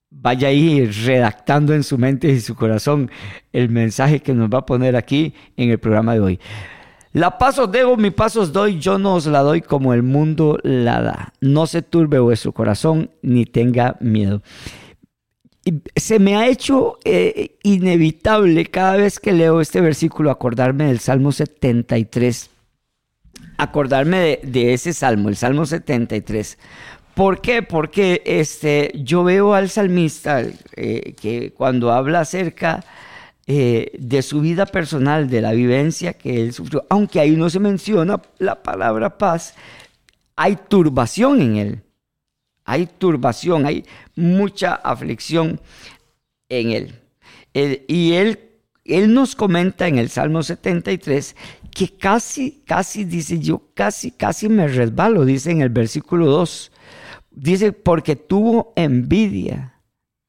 vaya 0.10 0.48
ahí 0.48 0.86
redactando 0.86 1.74
en 1.74 1.84
su 1.84 1.98
mente 1.98 2.30
y 2.30 2.40
su 2.40 2.56
corazón 2.56 3.12
el 3.52 3.70
mensaje 3.70 4.22
que 4.22 4.34
nos 4.34 4.50
va 4.50 4.60
a 4.60 4.66
poner 4.66 4.96
aquí 4.96 5.34
en 5.58 5.70
el 5.70 5.80
programa 5.80 6.14
de 6.14 6.20
hoy. 6.22 6.40
La 7.12 7.38
paz 7.38 7.58
os 7.58 7.72
debo, 7.72 7.98
mi 7.98 8.12
paz 8.12 8.36
os 8.36 8.52
doy, 8.54 8.80
yo 8.80 9.00
no 9.00 9.16
os 9.16 9.26
la 9.26 9.42
doy 9.42 9.62
como 9.62 9.94
el 9.94 10.04
mundo 10.04 10.60
la 10.64 11.02
da. 11.02 11.34
No 11.42 11.66
se 11.66 11.82
turbe 11.82 12.20
vuestro 12.20 12.52
corazón 12.52 13.10
ni 13.22 13.46
tenga 13.46 13.98
miedo 14.00 14.42
se 15.96 16.20
me 16.20 16.36
ha 16.36 16.48
hecho 16.48 16.98
eh, 17.04 17.58
inevitable 17.64 18.66
cada 18.66 18.96
vez 18.96 19.20
que 19.20 19.34
leo 19.34 19.62
este 19.62 19.82
versículo 19.82 20.32
acordarme 20.32 20.86
del 20.86 21.00
Salmo 21.00 21.32
73. 21.32 22.50
Acordarme 23.58 24.40
de, 24.42 24.74
ese 24.74 24.94
salmo, 24.94 25.30
el 25.30 25.36
Salmo 25.36 25.66
73. 25.66 26.58
¿Por 27.14 27.42
qué? 27.42 27.62
Porque 27.62 28.22
este, 28.26 28.92
yo 28.96 29.24
veo 29.24 29.54
al 29.54 29.70
salmista 29.70 30.44
eh, 30.76 31.14
que 31.20 31.52
cuando 31.52 31.92
habla 31.92 32.22
acerca 32.22 32.84
eh, 33.50 33.92
de 34.00 34.22
su 34.22 34.40
vida 34.40 34.66
personal, 34.66 35.30
de 35.30 35.42
la 35.42 35.52
vivencia 35.52 36.14
que 36.14 36.42
él 36.42 36.54
sufrió, 36.54 36.86
aunque 36.90 37.20
ahí 37.20 37.32
no 37.32 37.50
se 37.50 37.60
menciona 37.60 38.22
la 38.38 38.64
palabra 38.64 39.18
paz, 39.18 39.56
hay 40.38 40.58
turbación 40.70 41.42
en 41.42 41.56
él 41.58 41.84
hay 42.70 42.86
turbación, 42.86 43.66
hay 43.66 43.84
mucha 44.16 44.76
aflicción 44.76 45.60
en 46.50 46.70
él. 46.70 46.96
y 47.88 48.14
él, 48.14 48.40
él 48.86 49.12
nos 49.12 49.36
comenta 49.36 49.88
en 49.88 49.98
el 49.98 50.10
Salmo 50.10 50.44
73 50.44 51.36
que 51.72 51.98
casi, 51.98 52.62
casi, 52.68 53.06
dice 53.06 53.40
yo, 53.40 53.64
casi, 53.74 54.12
casi 54.12 54.50
me 54.50 54.68
resbalo, 54.68 55.26
dice 55.26 55.50
en 55.50 55.62
el 55.62 55.70
versículo 55.70 56.28
2. 56.28 56.72
Dice, 57.32 57.72
porque 57.72 58.16
tuvo 58.16 58.72
envidia 58.76 59.79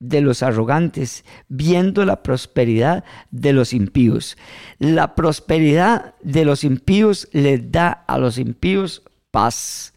de 0.01 0.23
los 0.23 0.43
arrogantes, 0.43 1.25
viendo 1.49 2.05
la 2.05 2.23
prosperidad 2.23 3.05
de 3.31 3.53
los 3.53 3.73
impíos. 3.73 4.37
La 4.79 5.15
prosperidad 5.15 6.15
de 6.23 6.45
los 6.45 6.65
impíos 6.65 7.29
les 7.33 7.71
da 7.71 7.91
a 7.91 8.19
los 8.19 8.39
impíos 8.39 9.03
paz. 9.31 9.95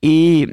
Y, 0.00 0.48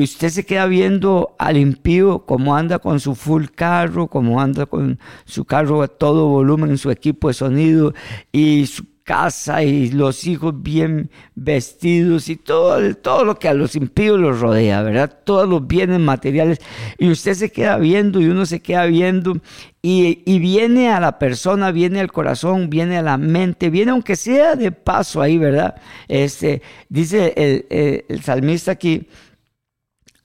usted 0.00 0.28
se 0.28 0.46
queda 0.46 0.66
viendo 0.66 1.34
al 1.40 1.56
impío 1.56 2.24
como 2.26 2.56
anda 2.56 2.78
con 2.78 3.00
su 3.00 3.16
full 3.16 3.46
carro, 3.52 4.06
como 4.06 4.40
anda 4.40 4.66
con 4.66 5.00
su 5.24 5.44
carro 5.44 5.82
a 5.82 5.88
todo 5.88 6.28
volumen, 6.28 6.78
su 6.78 6.92
equipo 6.92 7.26
de 7.26 7.34
sonido 7.34 7.92
y 8.30 8.66
su 8.66 8.93
casa 9.04 9.62
y 9.62 9.90
los 9.90 10.26
hijos 10.26 10.62
bien 10.62 11.10
vestidos 11.34 12.30
y 12.30 12.36
todo, 12.36 12.94
todo 12.96 13.24
lo 13.24 13.38
que 13.38 13.48
a 13.48 13.54
los 13.54 13.76
impíos 13.76 14.18
los 14.18 14.40
rodea, 14.40 14.82
¿verdad? 14.82 15.20
Todos 15.24 15.46
los 15.46 15.66
bienes 15.66 16.00
materiales. 16.00 16.58
Y 16.98 17.10
usted 17.10 17.34
se 17.34 17.52
queda 17.52 17.76
viendo 17.76 18.20
y 18.20 18.26
uno 18.26 18.46
se 18.46 18.60
queda 18.60 18.86
viendo 18.86 19.36
y, 19.82 20.38
viene 20.38 20.90
a 20.90 21.00
la 21.00 21.18
persona, 21.18 21.70
viene 21.70 22.00
al 22.00 22.10
corazón, 22.10 22.70
viene 22.70 22.96
a 22.96 23.02
la 23.02 23.18
mente, 23.18 23.68
viene 23.68 23.90
aunque 23.90 24.16
sea 24.16 24.56
de 24.56 24.72
paso 24.72 25.20
ahí, 25.20 25.36
¿verdad? 25.36 25.74
Este, 26.08 26.62
dice 26.88 28.04
el, 28.08 28.22
salmista 28.22 28.72
aquí, 28.72 29.06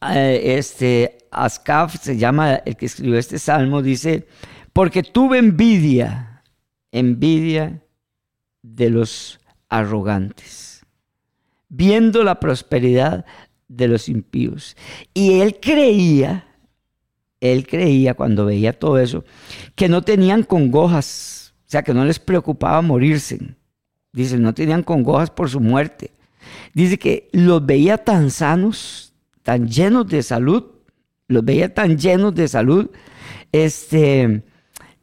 eh, 0.10 0.56
este, 0.58 1.18
Ascaf 1.32 2.02
se 2.02 2.18
llama 2.18 2.56
el 2.56 2.78
que 2.78 2.86
escribió 2.86 3.20
este 3.20 3.40
salmo, 3.40 3.82
dice, 3.82 4.26
porque 4.72 5.04
tuve 5.04 5.38
envidia, 5.38 6.44
envidia 6.94 7.82
de 8.62 8.89
los 8.89 9.39
arrogantes, 9.70 10.86
viendo 11.70 12.24
la 12.24 12.39
prosperidad 12.39 13.25
de 13.68 13.88
los 13.88 14.10
impíos. 14.10 14.75
Y 15.13 15.39
él 15.39 15.60
creía, 15.62 16.48
él 17.39 17.68
creía 17.68 18.16
cuando 18.16 18.46
veía 18.46 18.74
todo 18.74 19.00
eso, 19.00 19.24
que 19.75 19.88
no 19.88 20.01
tenían 20.01 20.44
congojas, 20.44 21.54
o 21.68 21.70
sea, 21.70 21.84
que 21.84 21.94
no 21.94 22.04
les 22.04 22.20
preocupaba 22.20 22.82
morirse. 22.82 23.39
Dice, 24.12 24.38
no 24.38 24.54
tenían 24.54 24.84
congojas 24.84 25.30
por 25.30 25.50
su 25.50 25.60
muerte. 25.60 26.12
Dice 26.74 26.98
que 26.98 27.30
los 27.32 27.66
veía 27.66 28.00
tan 28.00 28.32
sanos, 28.32 29.13
tan 29.44 29.68
llenos 29.68 30.08
de 30.08 30.24
salud, 30.24 30.63
los 31.28 31.46
veía 31.46 31.74
tan 31.74 31.98
llenos 31.98 32.34
de 32.34 32.48
salud, 32.48 32.89
este, 33.51 34.44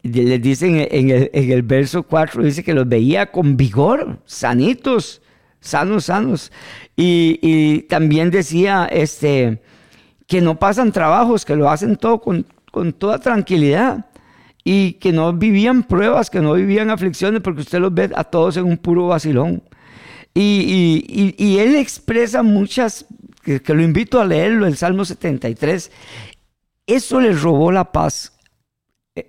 les 0.07 0.41
dicen 0.41 0.87
en 0.91 1.11
el, 1.33 1.63
verso 1.63 2.03
4, 2.03 2.43
dice 2.43 2.65
que 2.65 2.75
los 2.75 2.89
veía 2.89 3.31
con 3.31 3.57
vigor, 3.57 4.19
sanitos, 4.25 5.23
sanos, 5.61 6.07
sanos. 6.07 6.53
Y, 6.97 7.83
también 7.83 8.31
decía 8.31 8.87
este, 8.91 9.63
que 10.27 10.41
no 10.41 10.59
pasan 10.59 10.93
trabajos, 10.93 11.45
que 11.45 11.57
lo 11.57 11.71
hacen 11.71 11.97
todo 11.97 12.21
con, 12.21 12.45
toda 12.99 13.19
tranquilidad 13.19 14.07
y 14.63 14.95
que 14.95 15.13
no 15.13 15.33
vivían 15.33 15.85
pruebas, 15.85 16.29
que 16.29 16.41
no 16.41 16.55
vivían 16.55 16.91
aflicciones, 16.91 17.41
porque 17.41 17.61
usted 17.61 17.79
los 17.79 17.95
ve 17.95 18.11
a 18.15 18.25
todos 18.25 18.57
en 18.57 18.65
un 18.65 18.77
puro 18.77 19.09
vacilón. 19.09 19.63
Y, 20.35 21.35
y 21.39 21.59
él 21.59 21.77
expresa 21.77 22.43
muchas, 22.43 23.07
que, 23.43 23.63
que, 23.63 23.73
lo 23.73 23.83
invito 23.83 24.21
a 24.21 24.27
leerlo, 24.27 24.67
el 24.67 24.77
Salmo 24.77 25.05
73, 25.07 25.91
eso 26.87 27.21
les 27.21 27.41
robó 27.41 27.73
la 27.73 27.91
paz 27.91 28.36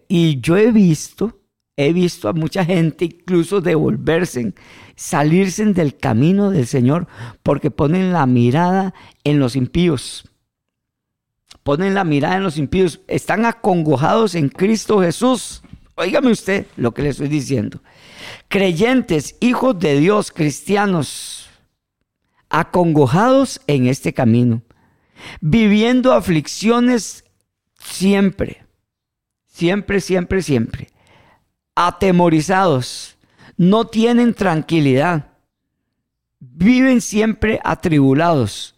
y 0.08 0.42
yo 0.42 0.58
he 0.58 0.72
visto, 0.72 1.40
he 1.76 1.94
visto 1.94 2.28
a 2.28 2.34
mucha 2.34 2.66
gente 2.66 3.06
incluso 3.06 3.62
devolverse, 3.62 4.54
salirse 4.96 5.66
del 5.66 5.98
camino 5.98 6.52
del 6.52 6.68
Señor 6.68 7.08
porque 7.44 7.72
ponen 7.72 8.12
la 8.12 8.26
mirada 8.26 8.94
en 9.24 9.40
los 9.40 9.56
impíos. 9.56 10.26
Ponen 11.64 11.94
la 11.94 12.04
mirada 12.04 12.38
en 12.38 12.44
los 12.44 12.58
impíos. 12.58 13.02
Están 13.08 13.46
acongojados 13.46 14.36
en 14.36 14.50
Cristo 14.50 15.02
Jesús. 15.02 15.62
Óigame 15.96 16.32
usted 16.32 16.66
lo 16.76 16.94
que 16.94 17.02
le 17.02 17.10
estoy 17.10 17.28
diciendo. 17.28 17.82
Creyentes, 18.48 19.36
hijos 19.40 19.78
de 19.80 20.00
Dios, 20.00 20.32
cristianos, 20.32 21.50
acongojados 22.50 23.62
en 23.68 23.88
este 23.88 24.14
camino, 24.14 24.62
viviendo 25.42 26.14
aflicciones 26.14 27.26
siempre 27.80 28.67
siempre, 29.58 30.02
siempre, 30.02 30.44
siempre, 30.44 30.88
atemorizados, 31.76 33.18
no 33.58 33.88
tienen 33.88 34.36
tranquilidad, 34.36 35.30
viven 36.40 37.02
siempre 37.02 37.60
atribulados. 37.64 38.76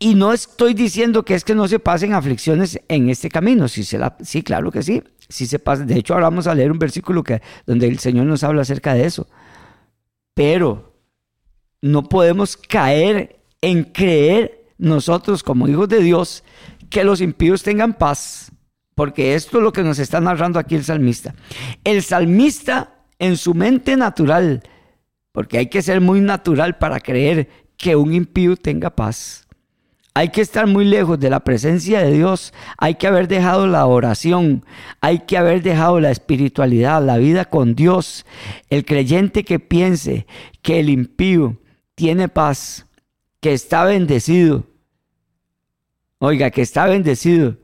Y 0.00 0.16
no 0.16 0.32
estoy 0.32 0.74
diciendo 0.74 1.24
que 1.24 1.36
es 1.36 1.44
que 1.44 1.54
no 1.54 1.68
se 1.68 1.78
pasen 1.78 2.12
aflicciones 2.14 2.80
en 2.88 3.08
este 3.10 3.28
camino. 3.28 3.68
Sí, 3.68 3.84
sí 3.84 4.42
claro 4.42 4.72
que 4.72 4.82
sí. 4.82 5.00
Sí 5.28 5.46
se 5.46 5.60
pasa. 5.60 5.84
De 5.84 5.96
hecho, 5.96 6.14
ahora 6.14 6.26
vamos 6.26 6.48
a 6.48 6.54
leer 6.56 6.72
un 6.72 6.80
versículo 6.80 7.22
que, 7.22 7.40
donde 7.64 7.86
el 7.86 8.00
Señor 8.00 8.26
nos 8.26 8.42
habla 8.42 8.62
acerca 8.62 8.94
de 8.94 9.04
eso. 9.04 9.28
Pero 10.34 10.96
no 11.80 12.08
podemos 12.08 12.56
caer 12.56 13.38
en 13.60 13.84
creer 13.84 14.66
nosotros 14.78 15.44
como 15.44 15.68
hijos 15.68 15.88
de 15.88 16.00
Dios 16.00 16.42
que 16.90 17.04
los 17.04 17.20
impíos 17.20 17.62
tengan 17.62 17.94
paz 17.94 18.50
porque 18.94 19.34
esto 19.34 19.58
es 19.58 19.64
lo 19.64 19.72
que 19.72 19.82
nos 19.82 19.98
está 19.98 20.20
narrando 20.20 20.58
aquí 20.58 20.74
el 20.74 20.84
salmista. 20.84 21.34
El 21.84 22.02
salmista 22.02 22.94
en 23.18 23.36
su 23.36 23.54
mente 23.54 23.96
natural, 23.96 24.62
porque 25.32 25.58
hay 25.58 25.66
que 25.66 25.82
ser 25.82 26.00
muy 26.00 26.20
natural 26.20 26.78
para 26.78 27.00
creer 27.00 27.48
que 27.76 27.96
un 27.96 28.12
impío 28.12 28.56
tenga 28.56 28.90
paz. 28.90 29.46
Hay 30.14 30.28
que 30.28 30.42
estar 30.42 30.66
muy 30.66 30.84
lejos 30.84 31.18
de 31.18 31.30
la 31.30 31.40
presencia 31.40 32.00
de 32.00 32.12
Dios. 32.12 32.52
Hay 32.76 32.96
que 32.96 33.06
haber 33.06 33.28
dejado 33.28 33.66
la 33.66 33.86
oración. 33.86 34.62
Hay 35.00 35.20
que 35.20 35.38
haber 35.38 35.62
dejado 35.62 36.00
la 36.00 36.10
espiritualidad, 36.10 37.02
la 37.02 37.16
vida 37.16 37.46
con 37.46 37.74
Dios. 37.74 38.26
El 38.68 38.84
creyente 38.84 39.42
que 39.42 39.58
piense 39.58 40.26
que 40.60 40.80
el 40.80 40.90
impío 40.90 41.56
tiene 41.94 42.28
paz, 42.28 42.86
que 43.40 43.54
está 43.54 43.84
bendecido. 43.84 44.66
Oiga, 46.18 46.50
que 46.50 46.60
está 46.60 46.86
bendecido 46.86 47.56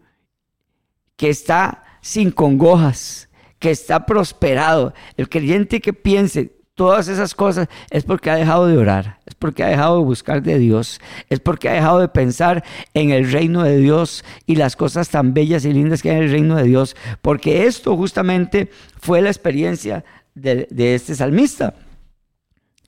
que 1.18 1.28
está 1.28 1.82
sin 2.00 2.30
congojas, 2.30 3.28
que 3.58 3.70
está 3.70 4.06
prosperado. 4.06 4.94
El 5.16 5.28
creyente 5.28 5.80
que 5.80 5.92
piense 5.92 6.52
todas 6.76 7.08
esas 7.08 7.34
cosas 7.34 7.68
es 7.90 8.04
porque 8.04 8.30
ha 8.30 8.36
dejado 8.36 8.68
de 8.68 8.78
orar, 8.78 9.18
es 9.26 9.34
porque 9.34 9.64
ha 9.64 9.66
dejado 9.66 9.98
de 9.98 10.04
buscar 10.04 10.42
de 10.42 10.60
Dios, 10.60 11.00
es 11.28 11.40
porque 11.40 11.68
ha 11.68 11.72
dejado 11.72 11.98
de 11.98 12.08
pensar 12.08 12.64
en 12.94 13.10
el 13.10 13.30
reino 13.32 13.64
de 13.64 13.78
Dios 13.78 14.24
y 14.46 14.54
las 14.54 14.76
cosas 14.76 15.08
tan 15.08 15.34
bellas 15.34 15.64
y 15.64 15.72
lindas 15.72 16.02
que 16.02 16.10
hay 16.10 16.18
en 16.18 16.22
el 16.22 16.30
reino 16.30 16.54
de 16.54 16.62
Dios, 16.62 16.94
porque 17.20 17.66
esto 17.66 17.96
justamente 17.96 18.70
fue 19.00 19.20
la 19.20 19.28
experiencia 19.28 20.04
de, 20.36 20.68
de 20.70 20.94
este 20.94 21.16
salmista 21.16 21.74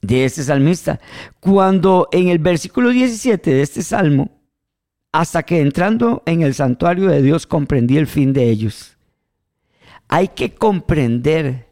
de 0.02 0.24
este 0.24 0.42
salmista. 0.42 0.98
Cuando 1.40 2.08
en 2.10 2.28
el 2.28 2.38
versículo 2.38 2.88
17 2.88 3.50
de 3.52 3.60
este 3.60 3.82
salmo 3.82 4.39
hasta 5.12 5.42
que 5.42 5.60
entrando 5.60 6.22
en 6.26 6.42
el 6.42 6.54
santuario 6.54 7.08
de 7.08 7.22
Dios 7.22 7.46
comprendí 7.46 7.96
el 7.96 8.06
fin 8.06 8.32
de 8.32 8.48
ellos. 8.48 8.96
Hay 10.08 10.28
que 10.28 10.54
comprender, 10.54 11.68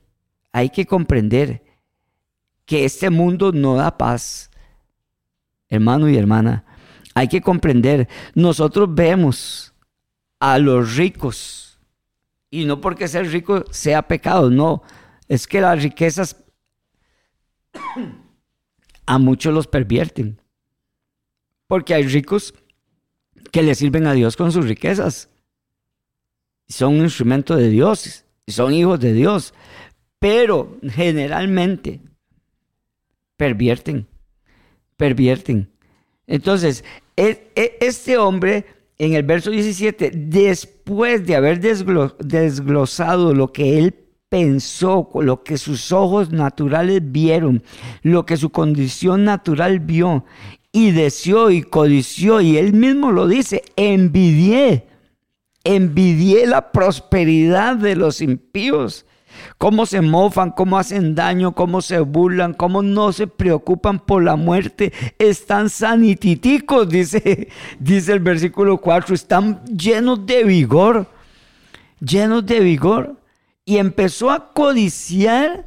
hay 0.53 0.71
que 0.71 0.87
comprender 0.87 1.63
que 2.65 2.85
este 2.85 3.11
mundo 3.11 3.53
no 3.53 3.77
da 3.77 3.97
paz. 3.97 4.51
Hermano 5.69 6.09
y 6.09 6.17
hermana, 6.17 6.65
hay 7.15 7.29
que 7.29 7.41
comprender, 7.41 8.09
nosotros 8.35 8.89
vemos 8.95 9.75
a 10.41 10.59
los 10.59 10.97
ricos, 10.97 11.79
y 12.51 12.65
no 12.65 12.81
porque 12.81 13.09
ser 13.09 13.27
rico 13.31 13.65
sea 13.71 14.07
pecado, 14.07 14.51
no, 14.51 14.83
es 15.27 15.47
que 15.47 15.61
las 15.61 15.83
riquezas 15.83 16.37
a 19.07 19.19
muchos 19.19 19.53
los 19.53 19.67
pervierten, 19.67 20.41
porque 21.67 21.93
hay 21.93 22.05
ricos 22.05 22.55
que 23.51 23.63
le 23.63 23.75
sirven 23.75 24.07
a 24.07 24.13
Dios 24.13 24.37
con 24.37 24.53
sus 24.53 24.67
riquezas. 24.67 25.31
Son 26.69 26.95
un 26.97 27.05
instrumento 27.05 27.57
de 27.57 27.71
Dios, 27.71 28.25
son 28.47 28.75
hijos 28.75 29.01
de 29.01 29.13
Dios, 29.13 29.55
pero 30.19 30.79
generalmente 30.83 32.01
pervierten, 33.37 34.07
pervierten. 34.97 35.71
Entonces, 36.27 36.85
e, 37.17 37.51
e, 37.55 37.79
este 37.81 38.19
hombre 38.19 38.67
en 38.99 39.15
el 39.15 39.23
verso 39.23 39.51
17, 39.51 40.11
después 40.15 41.25
de 41.25 41.37
haber 41.37 41.61
desglosado 41.61 43.33
lo 43.33 43.53
que 43.53 43.79
él 43.79 43.95
pensó, 44.29 45.09
lo 45.15 45.43
que 45.43 45.57
sus 45.57 45.93
ojos 45.93 46.33
naturales 46.33 47.01
vieron, 47.05 47.63
lo 48.03 48.27
que 48.27 48.37
su 48.37 48.51
condición 48.51 49.25
natural 49.25 49.81
vio, 49.81 50.25
y 50.73 50.91
deseó 50.91 51.51
y 51.51 51.63
codició, 51.63 52.41
y 52.41 52.57
él 52.57 52.73
mismo 52.73 53.13
lo 53.13 53.27
dice, 53.27 53.63
envidié, 53.77 54.87
envidié 55.65 56.47
la 56.47 56.73
prosperidad 56.73 57.77
de 57.77 57.97
los 57.97 58.21
impíos 58.21 59.07
cómo 59.57 59.87
se 59.87 60.01
mofan, 60.01 60.51
cómo 60.51 60.79
hacen 60.79 61.15
daño, 61.15 61.55
cómo 61.55 61.81
se 61.81 62.01
burlan, 62.01 62.55
cómo 62.55 62.83
no 62.83 63.13
se 63.13 63.27
preocupan 63.27 63.99
por 63.99 64.23
la 64.23 64.37
muerte. 64.37 64.93
Están 65.19 65.71
sanititicos, 65.71 66.89
dice, 66.89 67.49
dice 67.79 68.13
el 68.13 68.21
versículo 68.21 68.79
4, 68.79 69.15
están 69.15 69.65
llenos 69.65 70.25
de 70.27 70.45
vigor, 70.45 71.07
llenos 72.01 72.45
de 72.47 72.61
vigor. 72.61 73.17
Y 73.65 73.77
empezó 73.77 74.31
a 74.31 74.53
codiciar 74.55 75.67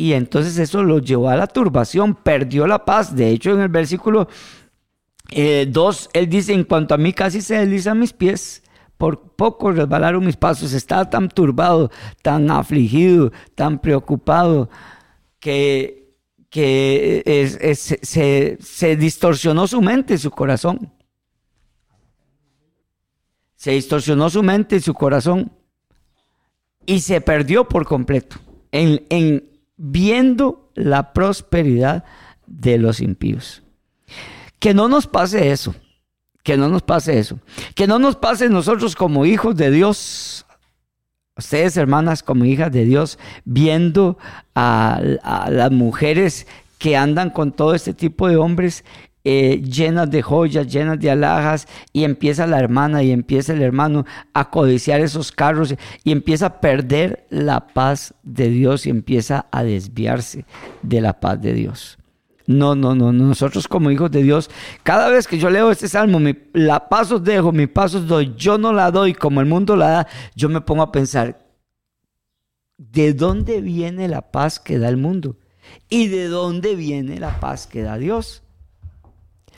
y 0.00 0.14
entonces 0.14 0.56
eso 0.56 0.82
lo 0.82 0.98
llevó 0.98 1.28
a 1.28 1.36
la 1.36 1.46
turbación, 1.46 2.14
perdió 2.14 2.66
la 2.66 2.86
paz. 2.86 3.14
De 3.14 3.28
hecho, 3.28 3.50
en 3.50 3.60
el 3.60 3.68
versículo 3.68 4.28
2, 5.30 5.30
eh, 5.32 6.08
él 6.14 6.28
dice, 6.30 6.54
en 6.54 6.64
cuanto 6.64 6.94
a 6.94 6.96
mí 6.96 7.12
casi 7.12 7.42
se 7.42 7.58
deslizan 7.58 7.98
mis 7.98 8.14
pies 8.14 8.62
por 8.96 9.34
poco 9.34 9.72
resbalaron 9.72 10.24
mis 10.24 10.36
pasos, 10.36 10.72
estaba 10.72 11.08
tan 11.08 11.28
turbado, 11.28 11.90
tan 12.22 12.50
afligido, 12.50 13.30
tan 13.54 13.78
preocupado, 13.78 14.70
que, 15.38 16.16
que 16.48 17.76
se, 17.76 18.58
se 18.58 18.96
distorsionó 18.96 19.66
su 19.66 19.82
mente 19.82 20.16
su 20.16 20.30
corazón. 20.30 20.90
Se 23.56 23.72
distorsionó 23.72 24.30
su 24.30 24.42
mente 24.42 24.76
y 24.76 24.80
su 24.80 24.94
corazón 24.94 25.52
y 26.86 27.00
se 27.00 27.20
perdió 27.20 27.68
por 27.68 27.84
completo 27.84 28.36
en 28.72 29.49
viendo 29.82 30.70
la 30.74 31.14
prosperidad 31.14 32.04
de 32.46 32.76
los 32.76 33.00
impíos. 33.00 33.62
Que 34.58 34.74
no 34.74 34.88
nos 34.88 35.06
pase 35.06 35.50
eso. 35.50 35.74
Que 36.42 36.58
no 36.58 36.68
nos 36.68 36.82
pase 36.82 37.18
eso. 37.18 37.40
Que 37.74 37.86
no 37.86 37.98
nos 37.98 38.16
pase 38.16 38.50
nosotros 38.50 38.94
como 38.94 39.24
hijos 39.24 39.56
de 39.56 39.70
Dios. 39.70 40.44
Ustedes, 41.34 41.78
hermanas, 41.78 42.22
como 42.22 42.44
hijas 42.44 42.70
de 42.70 42.84
Dios, 42.84 43.18
viendo 43.46 44.18
a, 44.54 45.00
las 45.48 45.70
mujeres 45.70 46.46
que 46.78 46.98
andan 46.98 47.30
con 47.30 47.52
todo 47.52 47.74
este 47.74 47.94
tipo 47.94 48.28
de 48.28 48.36
hombres 48.36 48.84
eh, 49.24 49.62
llenas 49.62 50.10
de 50.10 50.22
joyas, 50.22 50.66
llenas 50.66 50.98
de 50.98 51.10
alhajas, 51.10 51.68
y 51.92 52.04
empieza 52.04 52.46
la 52.46 52.58
hermana 52.58 53.02
y 53.02 53.10
empieza 53.10 53.52
el 53.52 53.62
hermano 53.62 54.06
a 54.32 54.50
codiciar 54.50 55.00
esos 55.00 55.32
carros 55.32 55.74
y 56.04 56.12
empieza 56.12 56.46
a 56.46 56.60
perder 56.60 57.26
la 57.30 57.68
paz 57.68 58.14
de 58.22 58.48
Dios 58.48 58.86
y 58.86 58.90
empieza 58.90 59.46
a 59.50 59.62
desviarse 59.62 60.44
de 60.82 61.00
la 61.00 61.20
paz 61.20 61.40
de 61.40 61.52
Dios. 61.52 61.98
No, 62.46 62.74
no, 62.74 62.96
no. 62.96 63.12
Nosotros 63.12 63.68
como 63.68 63.92
hijos 63.92 64.10
de 64.10 64.24
Dios, 64.24 64.50
cada 64.82 65.08
vez 65.08 65.28
que 65.28 65.38
yo 65.38 65.50
leo 65.50 65.70
este 65.70 65.88
salmo, 65.88 66.18
mi, 66.18 66.36
la 66.52 66.88
paz 66.88 67.12
os 67.12 67.22
dejo, 67.22 67.52
mi 67.52 67.68
paz 67.68 67.94
os 67.94 68.08
doy, 68.08 68.34
yo 68.36 68.58
no 68.58 68.72
la 68.72 68.90
doy 68.90 69.14
como 69.14 69.40
el 69.40 69.46
mundo 69.46 69.76
la 69.76 69.88
da, 69.90 70.08
yo 70.34 70.48
me 70.48 70.60
pongo 70.60 70.82
a 70.82 70.90
pensar, 70.90 71.46
¿de 72.76 73.12
dónde 73.12 73.60
viene 73.60 74.08
la 74.08 74.32
paz 74.32 74.58
que 74.58 74.78
da 74.78 74.88
el 74.88 74.96
mundo? 74.96 75.36
¿Y 75.88 76.08
de 76.08 76.26
dónde 76.26 76.74
viene 76.74 77.20
la 77.20 77.38
paz 77.38 77.68
que 77.68 77.82
da 77.82 77.98
Dios? 77.98 78.42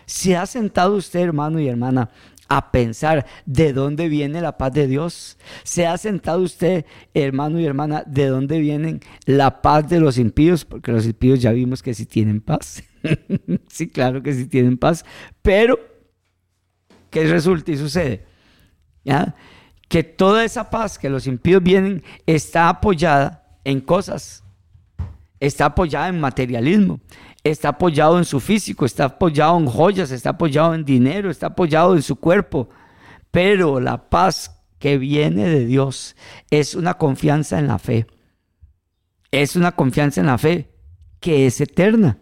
¿Se 0.06 0.36
ha 0.36 0.46
sentado 0.46 0.96
usted, 0.96 1.20
hermano 1.20 1.60
y 1.60 1.68
hermana, 1.68 2.10
a 2.56 2.70
pensar 2.70 3.24
de 3.46 3.72
dónde 3.72 4.08
viene 4.08 4.42
la 4.42 4.58
paz 4.58 4.72
de 4.74 4.86
Dios. 4.86 5.38
¿Se 5.62 5.86
ha 5.86 5.96
sentado 5.96 6.42
usted, 6.42 6.84
hermano 7.14 7.58
y 7.58 7.64
hermana, 7.64 8.04
de 8.06 8.26
dónde 8.26 8.58
viene 8.58 9.00
la 9.24 9.62
paz 9.62 9.88
de 9.88 10.00
los 10.00 10.18
impíos? 10.18 10.66
Porque 10.66 10.92
los 10.92 11.06
impíos 11.06 11.40
ya 11.40 11.52
vimos 11.52 11.82
que 11.82 11.94
sí 11.94 12.04
tienen 12.04 12.42
paz. 12.42 12.82
sí, 13.68 13.88
claro 13.88 14.22
que 14.22 14.34
sí 14.34 14.44
tienen 14.46 14.76
paz. 14.76 15.04
Pero, 15.40 15.78
¿qué 17.08 17.24
resulta 17.24 17.72
y 17.72 17.78
sucede? 17.78 18.26
¿Ya? 19.02 19.34
Que 19.88 20.04
toda 20.04 20.44
esa 20.44 20.68
paz 20.68 20.98
que 20.98 21.08
los 21.08 21.26
impíos 21.26 21.62
vienen 21.62 22.02
está 22.26 22.68
apoyada 22.68 23.58
en 23.64 23.80
cosas. 23.80 24.44
Está 25.40 25.66
apoyada 25.66 26.08
en 26.08 26.20
materialismo 26.20 27.00
está 27.44 27.70
apoyado 27.70 28.18
en 28.18 28.24
su 28.24 28.40
físico, 28.40 28.84
está 28.84 29.04
apoyado 29.06 29.58
en 29.58 29.66
joyas, 29.66 30.10
está 30.10 30.30
apoyado 30.30 30.74
en 30.74 30.84
dinero, 30.84 31.30
está 31.30 31.48
apoyado 31.48 31.94
en 31.96 32.02
su 32.02 32.16
cuerpo. 32.16 32.68
Pero 33.30 33.80
la 33.80 34.08
paz 34.08 34.62
que 34.78 34.98
viene 34.98 35.44
de 35.44 35.64
Dios 35.64 36.16
es 36.50 36.74
una 36.74 36.94
confianza 36.94 37.58
en 37.58 37.66
la 37.66 37.78
fe. 37.78 38.06
Es 39.30 39.56
una 39.56 39.72
confianza 39.72 40.20
en 40.20 40.26
la 40.26 40.38
fe 40.38 40.70
que 41.20 41.46
es 41.46 41.60
eterna. 41.60 42.18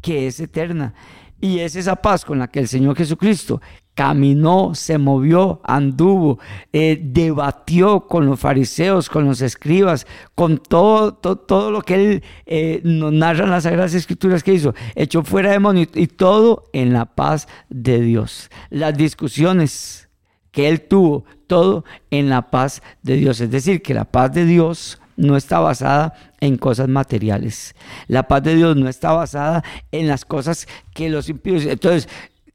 Que 0.00 0.26
es 0.26 0.40
eterna. 0.40 0.94
Y 1.40 1.60
es 1.60 1.74
esa 1.76 1.96
paz 1.96 2.24
con 2.24 2.38
la 2.38 2.48
que 2.48 2.60
el 2.60 2.68
Señor 2.68 2.96
Jesucristo 2.96 3.60
caminó, 3.94 4.74
se 4.74 4.98
movió, 4.98 5.60
anduvo, 5.64 6.38
eh, 6.72 6.98
debatió 7.02 8.06
con 8.06 8.26
los 8.26 8.40
fariseos, 8.40 9.08
con 9.08 9.26
los 9.26 9.40
escribas, 9.42 10.06
con 10.34 10.58
todo, 10.58 11.14
todo, 11.14 11.70
lo 11.70 11.82
que 11.82 11.94
él 11.94 12.22
eh, 12.46 12.80
nos 12.84 13.12
narra 13.12 13.44
en 13.44 13.50
las 13.50 13.64
Sagradas 13.64 13.94
Escrituras 13.94 14.42
que 14.42 14.54
hizo. 14.54 14.74
Echó 14.94 15.22
fuera 15.22 15.50
demonios 15.50 15.88
y 15.94 16.06
todo 16.06 16.64
en 16.72 16.92
la 16.92 17.06
paz 17.06 17.48
de 17.68 18.00
Dios. 18.00 18.50
Las 18.70 18.96
discusiones 18.96 20.08
que 20.50 20.68
él 20.68 20.82
tuvo, 20.82 21.24
todo 21.46 21.84
en 22.10 22.28
la 22.28 22.50
paz 22.50 22.82
de 23.02 23.16
Dios. 23.16 23.40
Es 23.40 23.50
decir, 23.50 23.82
que 23.82 23.94
la 23.94 24.04
paz 24.04 24.32
de 24.32 24.44
Dios 24.46 25.00
no 25.16 25.36
está 25.36 25.60
basada 25.60 26.14
en 26.40 26.56
cosas 26.56 26.88
materiales. 26.88 27.74
La 28.08 28.26
paz 28.26 28.42
de 28.42 28.54
Dios 28.56 28.76
no 28.76 28.88
está 28.88 29.12
basada 29.12 29.62
en 29.90 30.08
las 30.08 30.24
cosas 30.24 30.66
que 30.94 31.08
los 31.08 31.28
impíos. 31.28 31.64
Entonces, 31.64 32.08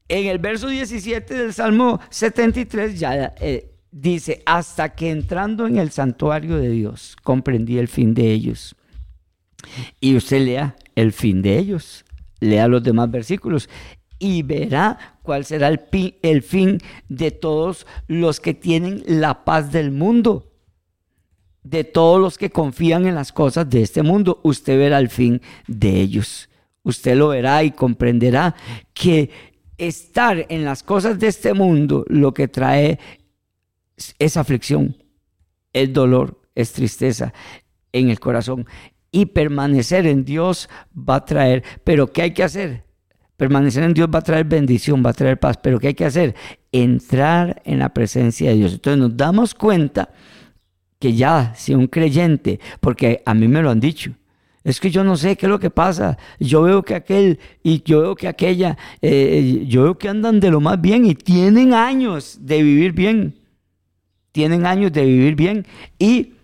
en 0.08 0.26
el 0.26 0.38
verso 0.38 0.68
17 0.68 1.34
del 1.34 1.52
Salmo 1.52 2.00
73 2.10 2.98
ya 2.98 3.34
eh, 3.40 3.72
dice, 3.90 4.42
hasta 4.46 4.94
que 4.94 5.10
entrando 5.10 5.66
en 5.66 5.78
el 5.78 5.90
santuario 5.90 6.56
de 6.56 6.70
Dios 6.70 7.16
comprendí 7.22 7.78
el 7.78 7.88
fin 7.88 8.14
de 8.14 8.32
ellos. 8.32 8.74
Y 10.00 10.16
usted 10.16 10.44
lea 10.44 10.76
el 10.94 11.12
fin 11.12 11.42
de 11.42 11.58
ellos, 11.58 12.04
lea 12.40 12.68
los 12.68 12.82
demás 12.82 13.10
versículos 13.10 13.68
y 14.18 14.42
verá 14.42 15.18
cuál 15.22 15.44
será 15.44 15.68
el, 15.68 15.80
el 16.22 16.42
fin 16.42 16.78
de 17.08 17.30
todos 17.30 17.86
los 18.06 18.40
que 18.40 18.54
tienen 18.54 19.02
la 19.06 19.44
paz 19.44 19.72
del 19.72 19.90
mundo 19.90 20.48
de 21.68 21.84
todos 21.84 22.20
los 22.20 22.38
que 22.38 22.50
confían 22.50 23.06
en 23.06 23.14
las 23.14 23.32
cosas 23.32 23.68
de 23.68 23.82
este 23.82 24.02
mundo. 24.02 24.40
Usted 24.42 24.78
verá 24.78 24.98
el 24.98 25.10
fin 25.10 25.42
de 25.66 26.00
ellos. 26.00 26.48
Usted 26.82 27.16
lo 27.16 27.28
verá 27.28 27.62
y 27.62 27.72
comprenderá 27.72 28.54
que 28.94 29.30
estar 29.78 30.46
en 30.48 30.64
las 30.64 30.82
cosas 30.82 31.18
de 31.18 31.28
este 31.28 31.54
mundo 31.54 32.04
lo 32.08 32.34
que 32.34 32.48
trae 32.48 32.98
es 34.18 34.36
aflicción, 34.36 34.96
es 35.72 35.92
dolor, 35.92 36.40
es 36.54 36.72
tristeza 36.72 37.32
en 37.92 38.10
el 38.10 38.20
corazón. 38.20 38.66
Y 39.10 39.26
permanecer 39.26 40.06
en 40.06 40.24
Dios 40.24 40.68
va 40.94 41.16
a 41.16 41.24
traer, 41.24 41.64
pero 41.84 42.12
¿qué 42.12 42.22
hay 42.22 42.34
que 42.34 42.44
hacer? 42.44 42.84
Permanecer 43.36 43.84
en 43.84 43.94
Dios 43.94 44.08
va 44.12 44.18
a 44.18 44.22
traer 44.22 44.44
bendición, 44.44 45.02
va 45.04 45.10
a 45.10 45.14
traer 45.14 45.38
paz, 45.38 45.56
pero 45.62 45.78
¿qué 45.78 45.88
hay 45.88 45.94
que 45.94 46.04
hacer? 46.04 46.34
Entrar 46.72 47.62
en 47.64 47.78
la 47.78 47.94
presencia 47.94 48.50
de 48.50 48.56
Dios. 48.56 48.72
Entonces 48.74 49.00
nos 49.00 49.16
damos 49.16 49.54
cuenta 49.54 50.10
que 50.98 51.14
ya, 51.14 51.54
si 51.54 51.74
un 51.74 51.86
creyente, 51.86 52.58
porque 52.80 53.22
a 53.24 53.34
mí 53.34 53.46
me 53.46 53.62
lo 53.62 53.70
han 53.70 53.80
dicho, 53.80 54.12
es 54.68 54.80
que 54.80 54.90
yo 54.90 55.02
no 55.02 55.16
sé 55.16 55.36
qué 55.36 55.46
es 55.46 55.50
lo 55.50 55.58
que 55.58 55.70
pasa. 55.70 56.18
Yo 56.38 56.62
veo 56.62 56.82
que 56.82 56.94
aquel 56.94 57.38
y 57.62 57.82
yo 57.82 58.02
veo 58.02 58.14
que 58.14 58.28
aquella, 58.28 58.76
eh, 59.00 59.64
yo 59.66 59.84
veo 59.84 59.96
que 59.96 60.10
andan 60.10 60.40
de 60.40 60.50
lo 60.50 60.60
más 60.60 60.78
bien 60.78 61.06
y 61.06 61.14
tienen 61.14 61.72
años 61.72 62.38
de 62.42 62.62
vivir 62.62 62.92
bien. 62.92 63.34
Tienen 64.30 64.66
años 64.66 64.92
de 64.92 65.06
vivir 65.06 65.36
bien. 65.36 65.66
Y 65.98 66.34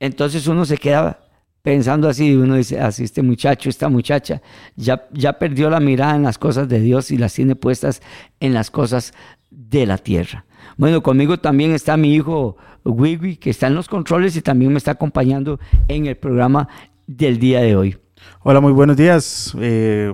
entonces 0.00 0.48
uno 0.48 0.64
se 0.64 0.78
queda 0.78 1.20
pensando 1.62 2.08
así, 2.08 2.34
uno 2.34 2.56
dice, 2.56 2.80
así 2.80 3.04
este 3.04 3.22
muchacho, 3.22 3.68
esta 3.68 3.88
muchacha, 3.88 4.42
ya, 4.74 5.06
ya 5.12 5.34
perdió 5.34 5.70
la 5.70 5.78
mirada 5.78 6.16
en 6.16 6.24
las 6.24 6.38
cosas 6.38 6.68
de 6.68 6.80
Dios 6.80 7.12
y 7.12 7.18
las 7.18 7.34
tiene 7.34 7.54
puestas 7.54 8.02
en 8.40 8.52
las 8.52 8.72
cosas 8.72 9.14
de 9.50 9.86
la 9.86 9.98
tierra. 9.98 10.44
Bueno, 10.76 11.04
conmigo 11.04 11.38
también 11.38 11.70
está 11.70 11.96
mi 11.96 12.14
hijo 12.14 12.56
Wiwi, 12.84 13.36
que 13.36 13.50
está 13.50 13.66
en 13.66 13.74
los 13.74 13.88
controles 13.88 14.36
y 14.36 14.42
también 14.42 14.72
me 14.72 14.78
está 14.78 14.92
acompañando 14.92 15.60
en 15.88 16.06
el 16.06 16.16
programa 16.16 16.68
del 17.16 17.38
día 17.38 17.60
de 17.60 17.74
hoy. 17.74 17.98
Hola, 18.42 18.60
muy 18.60 18.72
buenos 18.72 18.96
días. 18.96 19.52
Eh, 19.58 20.12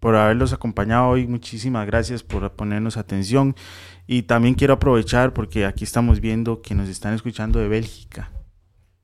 por 0.00 0.16
haberlos 0.16 0.52
acompañado 0.52 1.08
hoy, 1.08 1.26
muchísimas 1.28 1.86
gracias 1.86 2.22
por 2.24 2.50
ponernos 2.52 2.96
atención. 2.96 3.54
Y 4.06 4.22
también 4.22 4.54
quiero 4.54 4.74
aprovechar 4.74 5.32
porque 5.32 5.66
aquí 5.66 5.84
estamos 5.84 6.20
viendo 6.20 6.62
que 6.62 6.74
nos 6.74 6.88
están 6.88 7.14
escuchando 7.14 7.60
de 7.60 7.68
Bélgica, 7.68 8.30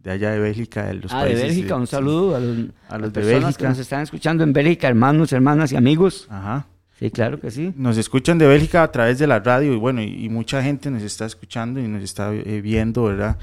de 0.00 0.10
allá 0.10 0.32
de 0.32 0.40
Bélgica, 0.40 0.86
de 0.86 0.94
los 0.94 1.12
ah, 1.12 1.24
de 1.24 1.34
Bélgica, 1.34 1.76
un 1.76 1.86
saludo 1.86 2.34
a 2.34 2.40
los, 2.40 2.70
a 2.88 2.98
los 2.98 3.12
de 3.12 3.20
personas 3.20 3.56
que 3.56 3.68
nos 3.68 3.78
están 3.78 4.02
escuchando 4.02 4.42
en 4.42 4.52
Bélgica, 4.52 4.88
hermanos, 4.88 5.32
hermanas 5.32 5.70
y 5.70 5.76
amigos. 5.76 6.26
Ajá. 6.28 6.66
Sí, 6.98 7.10
claro 7.10 7.38
que 7.38 7.50
sí. 7.50 7.74
Nos 7.76 7.98
escuchan 7.98 8.38
de 8.38 8.46
Bélgica 8.46 8.82
a 8.82 8.90
través 8.90 9.18
de 9.18 9.26
la 9.26 9.38
radio 9.38 9.74
y 9.74 9.76
bueno, 9.76 10.00
y, 10.02 10.28
mucha 10.30 10.62
gente 10.62 10.90
nos 10.90 11.02
está 11.02 11.26
escuchando 11.26 11.78
y 11.78 11.86
nos 11.86 12.02
está 12.02 12.32
eh, 12.32 12.60
viendo, 12.62 13.04
¿verdad? 13.04 13.36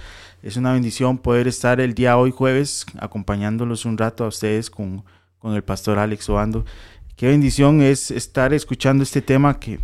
Es 0.43 0.58
una 0.58 0.73
bendición 0.73 1.17
poder 1.17 1.47
estar 1.47 1.79
el 1.79 1.93
día 1.95 2.17
hoy 2.17 2.32
jueves 2.32 2.86
acompañándolos 2.99 3.86
un 3.86 3.97
rato 3.97 4.25
a 4.25 4.27
ustedes 4.27 4.69
con, 4.69 5.03
con 5.39 5.53
el 5.53 5.63
pastor 5.63 5.97
Alex 5.97 6.29
Obando, 6.29 6.65
qué 7.15 7.27
bendición 7.27 7.82
es 7.82 8.12
estar 8.12 8.53
escuchando 8.53 9.03
este 9.03 9.21
tema 9.21 9.58
que, 9.58 9.79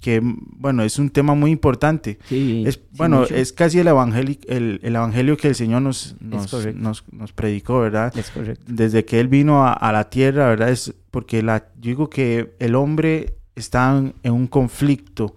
que 0.00 0.20
bueno, 0.22 0.82
es 0.82 0.98
un 0.98 1.10
tema 1.10 1.34
muy 1.36 1.52
importante. 1.52 2.18
Sí, 2.28 2.64
Es, 2.66 2.74
sí, 2.74 2.80
bueno, 2.96 3.20
mucho. 3.20 3.34
es 3.36 3.52
casi 3.52 3.78
el 3.78 3.86
evangelio, 3.86 4.36
el, 4.48 4.80
el 4.82 4.96
evangelio 4.96 5.36
que 5.36 5.46
el 5.46 5.54
Señor 5.54 5.82
nos, 5.82 6.16
nos, 6.20 6.52
nos, 6.74 7.04
nos 7.12 7.32
predicó, 7.32 7.80
¿verdad? 7.80 8.12
Es 8.18 8.30
correcto. 8.30 8.64
Desde 8.66 9.04
que 9.04 9.20
Él 9.20 9.28
vino 9.28 9.64
a, 9.64 9.72
a 9.72 9.92
la 9.92 10.10
tierra, 10.10 10.48
¿verdad? 10.48 10.70
Es 10.70 10.92
porque 11.12 11.40
la, 11.42 11.68
yo 11.76 11.88
digo 11.88 12.10
que 12.10 12.56
el 12.58 12.74
hombre 12.74 13.36
está 13.54 13.96
en 14.22 14.32
un 14.32 14.48
conflicto 14.48 15.36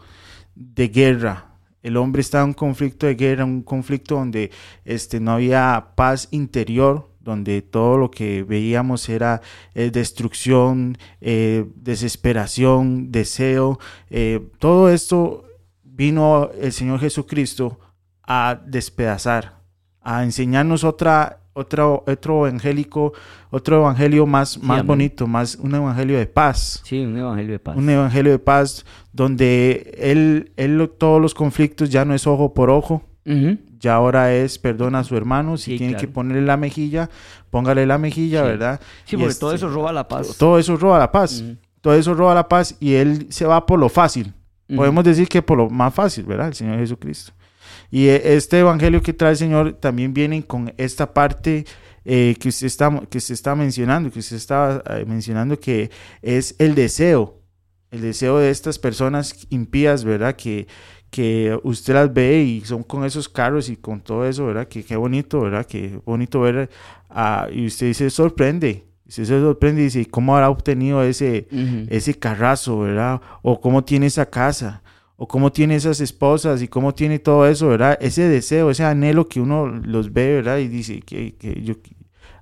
de 0.56 0.88
guerra. 0.88 1.53
El 1.84 1.98
hombre 1.98 2.22
está 2.22 2.40
en 2.40 2.48
un 2.48 2.54
conflicto 2.54 3.06
de 3.06 3.16
guerra, 3.16 3.46
un 3.46 3.62
conflicto 3.62 4.16
donde 4.16 4.52
este, 4.86 5.20
no 5.20 5.34
había 5.34 5.90
paz 5.96 6.30
interior, 6.32 7.10
donde 7.20 7.62
todo 7.62 7.98
lo 7.98 8.10
que 8.10 8.44
veíamos 8.44 9.08
era 9.10 9.42
eh, 9.76 9.92
destrucción, 9.92 10.98
eh, 11.22 11.66
desesperación, 11.76 13.12
deseo. 13.12 13.80
eh, 14.10 14.40
todo 14.60 14.90
esto 14.90 15.46
vino 15.84 16.50
el 16.60 16.72
Señor 16.72 17.00
Jesucristo 17.00 17.80
a 18.24 18.60
despedazar, 18.66 19.62
a 20.02 20.24
enseñarnos 20.24 20.84
otra, 20.84 21.43
otra, 21.54 21.88
otro 21.88 22.48
evangélico, 22.48 23.14
otro 23.52 23.78
evangelio 23.78 24.26
más, 24.26 24.58
más 24.62 24.80
amén. 24.80 24.88
bonito, 24.88 25.28
más 25.28 25.56
un 25.56 25.74
evangelio 25.76 26.18
de 26.18 26.26
paz. 26.28 26.82
Sí, 26.84 27.00
un 27.06 27.18
evangelio 27.18 27.52
de 27.54 27.60
paz. 27.60 27.78
Un 27.78 27.90
evangelio 27.90 28.32
de 28.32 28.40
paz 28.40 28.86
donde 29.12 29.94
él, 30.00 30.52
él 30.58 30.90
todos 30.98 31.22
los 31.22 31.34
conflictos 31.34 31.90
ya 31.90 32.06
no 32.06 32.14
es 32.14 32.26
ojo 32.28 32.54
por 32.54 32.70
ojo, 32.70 33.04
Ujú. 33.26 33.58
ya 33.80 33.96
ahora 33.96 34.34
es 34.34 34.58
perdona 34.60 35.00
a 35.00 35.04
su 35.04 35.16
hermano, 35.16 35.58
si 35.58 35.72
Sí, 35.74 35.78
tiene 35.78 35.94
claro. 35.94 36.08
que 36.08 36.14
ponerle 36.14 36.42
la 36.42 36.58
mejilla, 36.58 37.10
póngale 37.50 37.86
la 37.86 37.98
mejilla, 37.98 38.42
Sí. 38.42 38.48
¿verdad? 38.48 38.80
Sí, 39.06 39.16
Y 39.16 39.20
porque 39.20 39.32
este- 39.32 39.40
todo 39.40 39.54
eso 39.54 39.70
roba 39.70 39.94
la 39.94 40.08
paz. 40.08 40.36
todo 40.38 40.58
eso 40.60 40.76
roba 40.76 41.00
la 41.00 41.12
paz. 41.12 41.42
Ujú. 41.42 41.58
Todo 41.82 41.94
eso 41.96 42.14
roba 42.14 42.34
la 42.34 42.48
paz 42.48 42.76
y 42.80 42.94
él 42.94 43.28
se 43.30 43.46
va 43.46 43.66
por 43.66 43.78
lo 43.78 43.90
fácil. 43.90 44.34
Ujú. 44.70 44.78
Podemos 44.78 45.04
decir 45.04 45.28
que 45.28 45.42
por 45.42 45.58
lo 45.58 45.70
más 45.70 45.94
fácil, 45.94 46.24
¿verdad? 46.24 46.48
El 46.48 46.54
Señor 46.54 46.80
Jesucristo. 46.80 47.34
Y 47.94 48.08
eh, 48.08 48.34
este 48.34 48.58
evangelio 48.58 49.04
que 49.04 49.14
trae 49.14 49.34
el 49.34 49.38
Señor 49.38 49.74
también 49.74 50.16
viene 50.16 50.42
con 50.42 50.74
esta 50.78 51.14
parte 51.14 51.64
eh, 52.06 52.36
que, 52.40 52.50
usted 52.50 52.66
está, 52.66 52.90
que 53.08 53.20
se 53.20 53.36
está 53.36 53.54
mencionando, 53.54 54.10
que 54.10 54.18
usted 54.18 54.36
estaba 54.36 54.82
eh, 54.90 55.06
mencionando, 55.08 55.60
que 55.60 55.92
es 56.24 56.56
el 56.58 56.74
deseo, 56.74 57.40
el 57.92 58.02
deseo 58.02 58.40
de 58.40 58.50
estas 58.50 58.80
personas 58.80 59.46
impías, 59.52 60.04
¿verdad? 60.06 60.36
Que, 60.36 60.66
que 61.12 61.56
usted 61.62 61.94
las 61.94 62.12
ve 62.12 62.42
y 62.42 62.62
son 62.62 62.82
con 62.82 63.06
esos 63.06 63.30
carros 63.30 63.70
y 63.70 63.76
con 63.76 64.02
todo 64.02 64.26
eso, 64.26 64.48
¿verdad? 64.48 64.68
Que 64.68 64.84
qué 64.84 64.96
bonito, 64.96 65.42
¿verdad? 65.42 65.68
Que 65.68 66.00
bonito 66.04 66.42
ver, 66.42 66.72
y 67.52 67.68
usted 67.68 67.94
se 67.94 68.10
sorprende, 68.10 68.86
usted 69.08 69.26
se 69.26 69.40
sorprende 69.40 69.82
y 69.82 69.84
dice, 69.84 70.02
"¿Y 70.02 70.06
¿cómo 70.06 70.34
habrá 70.36 70.50
obtenido 70.50 71.04
ese, 71.04 71.48
Ujú. 71.52 71.86
ese 71.90 72.16
carrazo, 72.16 72.80
¿verdad? 72.80 73.22
O 73.44 73.62
cómo 73.62 73.84
tiene 73.84 74.08
esa 74.08 74.26
casa, 74.26 74.82
o 75.16 75.28
cómo 75.28 75.52
tiene 75.52 75.76
esas 75.76 76.00
esposas 76.02 76.62
y 76.62 76.68
cómo 76.68 76.94
tiene 76.94 77.20
todo 77.20 77.48
eso, 77.48 77.68
¿verdad? 77.70 77.98
Ese 78.02 78.28
deseo, 78.28 78.70
ese 78.72 78.84
anhelo 78.84 79.28
que 79.28 79.40
uno 79.40 79.68
los 79.68 80.12
ve, 80.12 80.36
¿verdad? 80.36 80.58
Y 80.60 80.68
dice 80.68 81.02
que, 81.02 81.36
que 81.36 81.62
yo... 81.64 81.76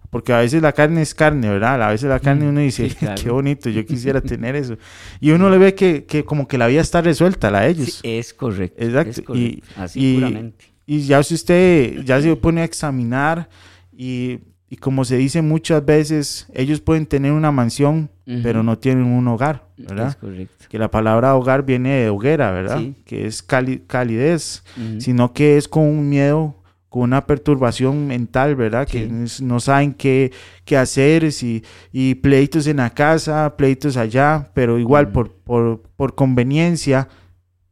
Porque 0.09 0.33
a 0.33 0.39
veces 0.39 0.61
la 0.61 0.73
carne 0.73 1.01
es 1.01 1.15
carne, 1.15 1.47
¿verdad? 1.49 1.81
A 1.81 1.89
veces 1.89 2.09
la 2.09 2.19
carne 2.19 2.45
Mm, 2.45 2.49
uno 2.49 2.59
dice, 2.59 2.89
sí, 2.89 2.95
claro. 2.99 3.21
qué 3.23 3.29
bonito, 3.29 3.69
yo 3.69 3.85
quisiera 3.85 4.19
tener 4.21 4.55
eso. 4.57 4.77
Y 5.21 5.31
uno 5.31 5.49
le 5.49 5.57
ve 5.57 5.73
que, 5.73 6.03
que 6.03 6.25
como 6.25 6.47
que 6.49 6.57
la 6.57 6.67
vida 6.67 6.81
está 6.81 6.99
resuelta, 7.01 7.49
la 7.49 7.61
de 7.61 7.69
ellos. 7.69 7.93
Sí, 8.01 8.17
es 8.19 8.33
correcto. 8.33 8.83
Exacto, 8.83 9.09
Es 9.11 9.17
y- 9.19 9.21
correcto. 9.23 9.67
Así 9.77 9.99
y- 10.05 10.15
puramente. 10.15 10.65
Y 10.85 11.01
ya 11.05 11.23
si 11.23 11.35
usted 11.35 12.03
ya 12.03 12.21
se 12.21 12.35
pone 12.35 12.59
a 12.61 12.65
examinar 12.65 13.47
y, 13.95 14.39
y 14.71 14.77
como 14.77 15.03
se 15.05 15.17
dice 15.17 15.41
muchas 15.41 15.85
veces, 15.85 16.47
ellos 16.53 16.79
pueden 16.79 17.05
tener 17.05 17.33
una 17.33 17.51
mansión, 17.51 18.09
pero 18.41 18.63
no 18.63 18.77
tienen 18.79 19.03
un 19.03 19.27
hogar, 19.27 19.65
Es 19.77 19.85
¿verdad? 19.87 20.17
correcto. 20.17 20.65
Que 20.69 20.79
la 20.79 20.89
palabra 20.89 21.35
hogar 21.35 21.65
viene 21.65 21.89
de 21.97 22.09
hoguera, 22.09 22.51
¿verdad? 22.51 22.79
Sí. 22.79 22.95
Que 23.05 23.27
es 23.27 23.43
cali- 23.43 23.83
calidez, 23.85 24.63
sino 24.99 25.33
que 25.33 25.57
es 25.57 25.67
con 25.67 25.83
un 25.83 26.07
miedo, 26.07 26.55
con 26.87 27.01
una 27.03 27.27
perturbación 27.27 28.07
mental, 28.07 28.55
¿verdad? 28.55 28.87
Que 28.87 29.05
Sí. 29.07 29.13
es- 29.25 29.41
no 29.41 29.59
saben 29.59 29.93
qué, 29.93 30.31
qué 30.63 30.77
hacer 30.77 31.33
si, 31.33 31.63
y 31.91 32.15
pleitos 32.15 32.65
en 32.67 32.77
la 32.77 32.91
casa, 32.91 33.55
pleitos 33.57 33.97
allá, 33.97 34.49
pero 34.53 34.79
igual 34.79 35.11
por, 35.11 35.33
por, 35.33 35.81
por 35.97 36.15
conveniencia, 36.15 37.09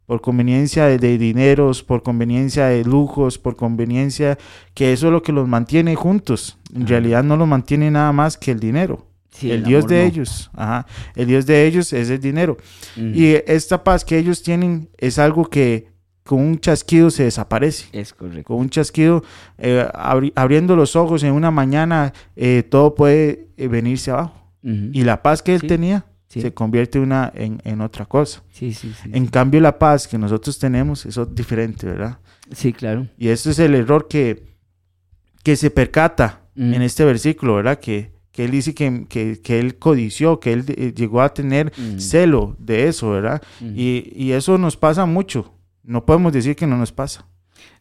por 0.06 0.20
conveniencia 0.22 0.86
de, 0.88 0.98
de 0.98 1.18
dineros, 1.18 1.84
por 1.84 2.04
conveniencia 2.04 2.66
de 2.66 2.84
lujos, 2.84 3.38
por 3.38 3.56
conveniencia 3.56 4.38
que 4.74 4.92
eso 4.92 5.08
es 5.08 5.14
lo 5.14 5.22
que 5.22 5.32
los 5.32 5.48
mantiene 5.48 5.96
juntos. 5.96 6.58
En 6.74 6.84
Ajá. 6.84 6.90
realidad 6.90 7.24
no 7.24 7.36
los 7.38 7.48
mantiene 7.48 7.90
nada 7.92 8.12
más 8.12 8.38
que 8.38 8.52
el 8.52 8.60
dinero. 8.60 9.06
Sí, 9.32 9.52
el, 9.52 9.64
Dios 9.64 9.88
de 9.88 10.02
no. 10.02 10.08
ellos, 10.10 10.50
ajá, 10.54 10.86
el 11.16 11.28
Dios 11.28 11.46
de 11.46 11.66
ellos 11.66 11.94
es 11.94 12.10
el 12.10 12.20
dinero. 12.20 12.58
Ujú. 12.98 13.06
Y 13.08 13.38
esta 13.48 13.84
paz 13.84 14.04
que 14.04 14.18
ellos 14.18 14.42
tienen 14.44 14.90
es 14.98 15.18
algo 15.20 15.46
que 15.46 15.88
con 16.24 16.42
un 16.42 16.60
chasquido 16.60 17.10
se 17.10 17.24
desaparece. 17.24 17.86
Es 17.92 18.14
correcto. 18.14 18.44
Con 18.44 18.58
un 18.58 18.70
chasquido, 18.70 19.24
eh, 19.58 19.88
abri- 19.94 20.34
abriendo 20.36 20.76
los 20.76 20.96
ojos 20.96 21.24
en 21.24 21.34
una 21.34 21.52
mañana, 21.52 22.12
eh, 22.36 22.64
todo 22.70 22.94
puede 22.96 23.48
eh, 23.58 23.68
venirse 23.68 24.12
abajo. 24.12 24.36
Y 24.62 25.04
la 25.04 25.22
paz 25.24 25.42
que 25.42 25.54
él 25.56 25.62
Sí, 25.62 25.68
tenía 25.68 26.06
sí. 26.28 26.42
se 26.42 26.54
convierte 26.54 27.00
una, 27.00 27.32
en, 27.34 27.62
en 27.64 27.80
otra 27.82 28.06
cosa. 28.06 28.44
Sí, 28.52 28.74
sí, 28.74 28.94
sí. 29.02 29.10
En 29.14 29.26
cambio, 29.28 29.62
la 29.62 29.80
paz 29.80 30.08
que 30.08 30.18
nosotros 30.18 30.60
tenemos 30.60 31.06
es 31.06 31.18
diferente, 31.34 31.88
¿verdad? 31.88 32.18
Sí, 32.52 32.74
claro. 32.74 33.08
Y 33.18 33.30
este 33.30 33.52
es 33.52 33.60
el 33.60 33.74
error 33.74 34.08
que, 34.10 34.44
que 35.44 35.56
se 35.56 35.72
percata 35.72 36.39
Mm. 36.56 36.74
en 36.74 36.82
este 36.82 37.06
versículo, 37.06 37.56
¿verdad? 37.56 37.80
Que, 37.80 38.12
que 38.32 38.46
él 38.46 38.52
dice 38.52 38.74
que, 38.74 39.06
que, 39.10 39.42
que 39.42 39.60
él 39.60 39.78
codició, 39.78 40.40
que 40.40 40.54
él 40.54 40.64
eh, 40.70 40.94
llegó 40.96 41.22
a 41.22 41.34
tener 41.34 41.72
Mm. 41.78 42.00
celo 42.00 42.56
de 42.60 42.88
eso, 42.88 43.12
¿verdad? 43.12 43.42
Ujú. 43.62 43.72
Y, 43.76 44.12
y 44.16 44.32
eso 44.34 44.58
nos 44.58 44.78
pasa 44.78 45.06
mucho. 45.06 45.54
No 45.84 46.06
podemos 46.06 46.32
decir 46.34 46.56
que 46.56 46.68
no 46.68 46.78
nos 46.78 46.92
pasa. 46.92 47.26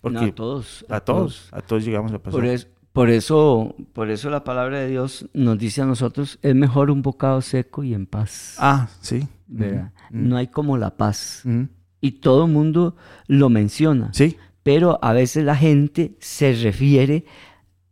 Porque 0.00 0.18
No, 0.20 0.26
a 0.26 0.34
todos. 0.34 0.86
a 0.88 1.00
todos, 1.00 1.48
a 1.52 1.60
todos 1.60 1.84
llegamos 1.84 2.12
a 2.12 2.18
pasar. 2.18 2.32
Por, 2.40 2.44
es- 2.46 2.68
por 2.92 3.10
eso, 3.10 3.76
por 3.92 4.10
eso 4.10 4.28
la 4.30 4.42
palabra 4.42 4.80
de 4.80 4.88
Dios 4.88 5.26
nos 5.34 5.58
dice 5.58 5.82
a 5.82 5.86
nosotros, 5.86 6.38
es 6.42 6.54
mejor 6.54 6.90
un 6.90 7.02
bocado 7.02 7.40
seco 7.42 7.84
y 7.84 7.94
en 7.94 8.06
paz. 8.06 8.56
Ah, 8.58 8.88
sí. 9.00 9.28
¿verdad? 9.46 9.92
Ujú, 10.10 10.18
No 10.18 10.36
hay 10.36 10.48
como 10.48 10.76
la 10.78 10.96
paz. 10.96 11.42
ujú. 11.44 11.68
Y 12.00 12.12
todo 12.12 12.46
el 12.46 12.52
mundo 12.52 12.96
lo 13.26 13.48
menciona. 13.50 14.10
Sí, 14.14 14.36
Pero 14.64 14.98
a 15.02 15.12
veces 15.12 15.44
la 15.44 15.56
gente 15.56 16.12
se 16.20 16.52
refiere 16.52 17.16
a 17.16 17.24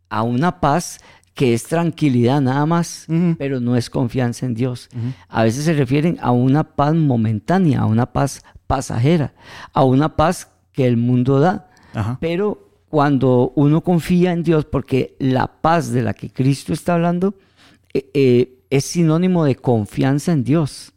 una 0.09 0.59
paz 0.59 0.99
que 1.33 1.53
es 1.53 1.63
tranquilidad 1.63 2.41
nada 2.41 2.65
más, 2.65 3.05
pero 3.37 3.59
no 3.59 3.75
es 3.75 3.89
confianza 3.89 4.45
en 4.45 4.55
Dios. 4.55 4.89
A 5.29 5.43
veces 5.43 5.65
se 5.65 5.73
refieren 5.73 6.17
a 6.21 6.31
una 6.31 6.63
paz 6.63 6.95
momentánea, 6.95 7.81
a 7.81 7.85
una 7.85 8.11
paz 8.11 8.43
pasajera, 8.65 9.33
a 9.71 9.83
una 9.83 10.15
paz 10.15 10.49
que 10.71 10.87
el 10.87 10.97
mundo 10.97 11.39
da. 11.39 11.69
Ajá. 11.93 12.17
Pero 12.19 12.67
cuando 12.89 13.53
uno 13.55 13.81
confía 13.81 14.31
en 14.31 14.43
Dios, 14.43 14.65
porque 14.65 15.15
la 15.19 15.47
paz 15.61 15.91
de 15.91 16.01
la 16.01 16.13
que 16.13 16.31
Cristo 16.31 16.73
está 16.73 16.95
hablando 16.95 17.35
eh, 17.93 18.09
eh, 18.13 18.59
es 18.69 18.85
sinónimo 18.85 19.45
de 19.45 19.55
confianza 19.55 20.31
en 20.31 20.43
Dios. 20.43 20.93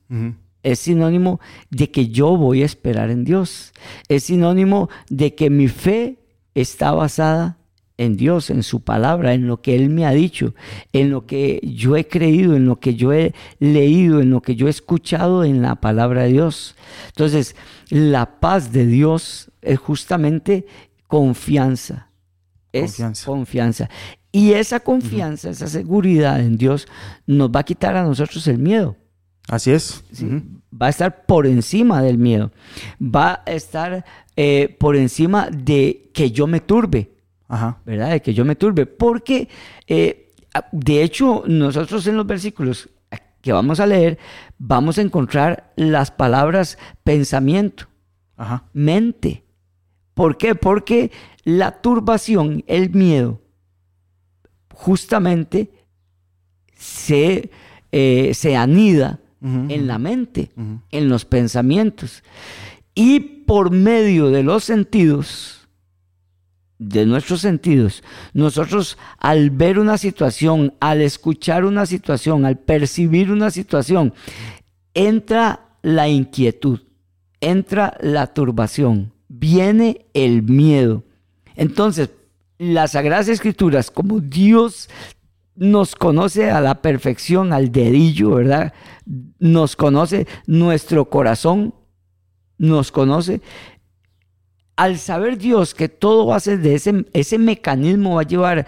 Es 0.62 0.80
sinónimo 0.80 1.40
de 1.70 1.90
que 1.90 2.08
yo 2.08 2.36
voy 2.36 2.62
a 2.62 2.66
esperar 2.66 3.10
en 3.10 3.24
Dios. 3.24 3.72
Es 4.08 4.24
sinónimo 4.24 4.88
de 5.08 5.34
que 5.34 5.50
mi 5.50 5.68
fe 5.68 6.18
está 6.54 6.92
basada 6.92 7.59
en 8.00 8.16
Dios, 8.16 8.48
en 8.48 8.62
su 8.62 8.80
palabra, 8.80 9.34
en 9.34 9.46
lo 9.46 9.60
que 9.60 9.74
Él 9.76 9.90
me 9.90 10.06
ha 10.06 10.10
dicho, 10.12 10.54
en 10.94 11.10
lo 11.10 11.26
que 11.26 11.60
yo 11.62 11.96
he 11.96 12.08
creído, 12.08 12.56
en 12.56 12.64
lo 12.64 12.80
que 12.80 12.94
yo 12.94 13.12
he 13.12 13.34
leído, 13.58 14.22
en 14.22 14.30
lo 14.30 14.40
que 14.40 14.56
yo 14.56 14.68
he 14.68 14.70
escuchado 14.70 15.44
en 15.44 15.60
la 15.60 15.76
palabra 15.82 16.22
de 16.22 16.32
Dios. 16.32 16.76
Entonces, 17.08 17.56
la 17.90 18.40
paz 18.40 18.72
de 18.72 18.86
Dios 18.86 19.50
es 19.60 19.78
justamente 19.78 20.64
confianza. 21.08 22.08
Es 22.72 22.92
Confianza. 22.92 23.26
confianza. 23.26 23.90
Y 24.32 24.52
esa 24.52 24.80
confianza, 24.80 25.50
esa 25.50 25.66
seguridad 25.66 26.40
en 26.40 26.56
Dios 26.56 26.88
nos 27.26 27.50
va 27.50 27.60
a 27.60 27.64
quitar 27.64 27.96
a 27.96 28.02
nosotros 28.02 28.46
el 28.46 28.58
miedo. 28.58 28.96
Así 29.46 29.72
es. 29.72 30.02
¿sí? 30.12 30.26
Va 30.72 30.86
a 30.86 30.90
estar 30.90 31.26
por 31.26 31.46
encima 31.46 32.00
del 32.00 32.16
miedo. 32.16 32.50
Va 32.98 33.42
a 33.44 33.50
estar 33.50 34.06
eh, 34.36 34.74
por 34.80 34.96
encima 34.96 35.50
de 35.50 36.10
que 36.14 36.30
yo 36.30 36.46
me 36.46 36.60
turbe, 36.60 37.10
Ajá. 37.50 37.78
¿verdad? 37.84 38.10
De 38.10 38.22
que 38.22 38.32
yo 38.32 38.44
me 38.46 38.56
turbe. 38.56 38.86
Porque, 38.86 39.48
eh, 39.86 40.32
a- 40.54 40.64
de 40.72 41.02
hecho, 41.02 41.42
nosotros 41.46 42.06
en 42.06 42.16
los 42.16 42.26
versículos 42.26 42.88
que 43.42 43.52
vamos 43.52 43.80
a 43.80 43.86
leer, 43.86 44.18
vamos 44.58 44.98
a 44.98 45.02
encontrar 45.02 45.72
las 45.76 46.10
palabras 46.10 46.78
pensamiento, 47.04 47.86
Ajá. 48.36 48.64
mente. 48.72 49.44
¿Por 50.14 50.36
qué? 50.38 50.54
Porque 50.54 51.10
la 51.44 51.80
turbación, 51.80 52.62
el 52.66 52.90
miedo, 52.90 53.40
justamente 54.74 55.70
se, 56.76 57.50
eh, 57.92 58.32
se 58.34 58.56
anida 58.56 59.18
en 59.42 59.86
la 59.86 59.98
mente, 59.98 60.50
en 60.90 61.08
los 61.08 61.24
pensamientos. 61.24 62.22
Y 62.94 63.20
por 63.20 63.70
medio 63.70 64.28
de 64.30 64.42
los 64.42 64.64
sentidos, 64.64 65.59
de 66.80 67.04
nuestros 67.04 67.42
sentidos, 67.42 68.02
nosotros 68.32 68.96
al 69.18 69.50
ver 69.50 69.78
una 69.78 69.98
situación, 69.98 70.72
al 70.80 71.02
escuchar 71.02 71.66
una 71.66 71.84
situación, 71.84 72.46
al 72.46 72.58
percibir 72.58 73.30
una 73.30 73.50
situación, 73.50 74.14
entra 74.94 75.76
la 75.82 76.08
inquietud, 76.08 76.80
entra 77.40 77.98
la 78.00 78.28
turbación, 78.32 79.12
viene 79.28 80.06
el 80.14 80.42
miedo. 80.42 81.04
Entonces, 81.54 82.10
las 82.56 82.92
Sagradas 82.92 83.28
Escrituras, 83.28 83.90
como 83.90 84.18
Dios 84.18 84.88
nos 85.54 85.94
conoce 85.94 86.50
a 86.50 86.62
la 86.62 86.80
perfección, 86.80 87.52
al 87.52 87.70
dedillo, 87.72 88.36
¿verdad? 88.36 88.72
Nos 89.38 89.76
conoce 89.76 90.26
nuestro 90.46 91.10
corazón, 91.10 91.74
nos 92.56 92.90
conoce. 92.90 93.42
Al 94.80 94.98
saber 94.98 95.36
Dios 95.36 95.74
que 95.74 95.88
todo 95.88 96.26
va 96.26 96.36
a 96.36 96.40
ser 96.40 96.60
de 96.60 96.74
ese, 96.74 97.04
ese 97.12 97.36
mecanismo, 97.38 98.14
va 98.14 98.22
a 98.22 98.24
llevar 98.24 98.66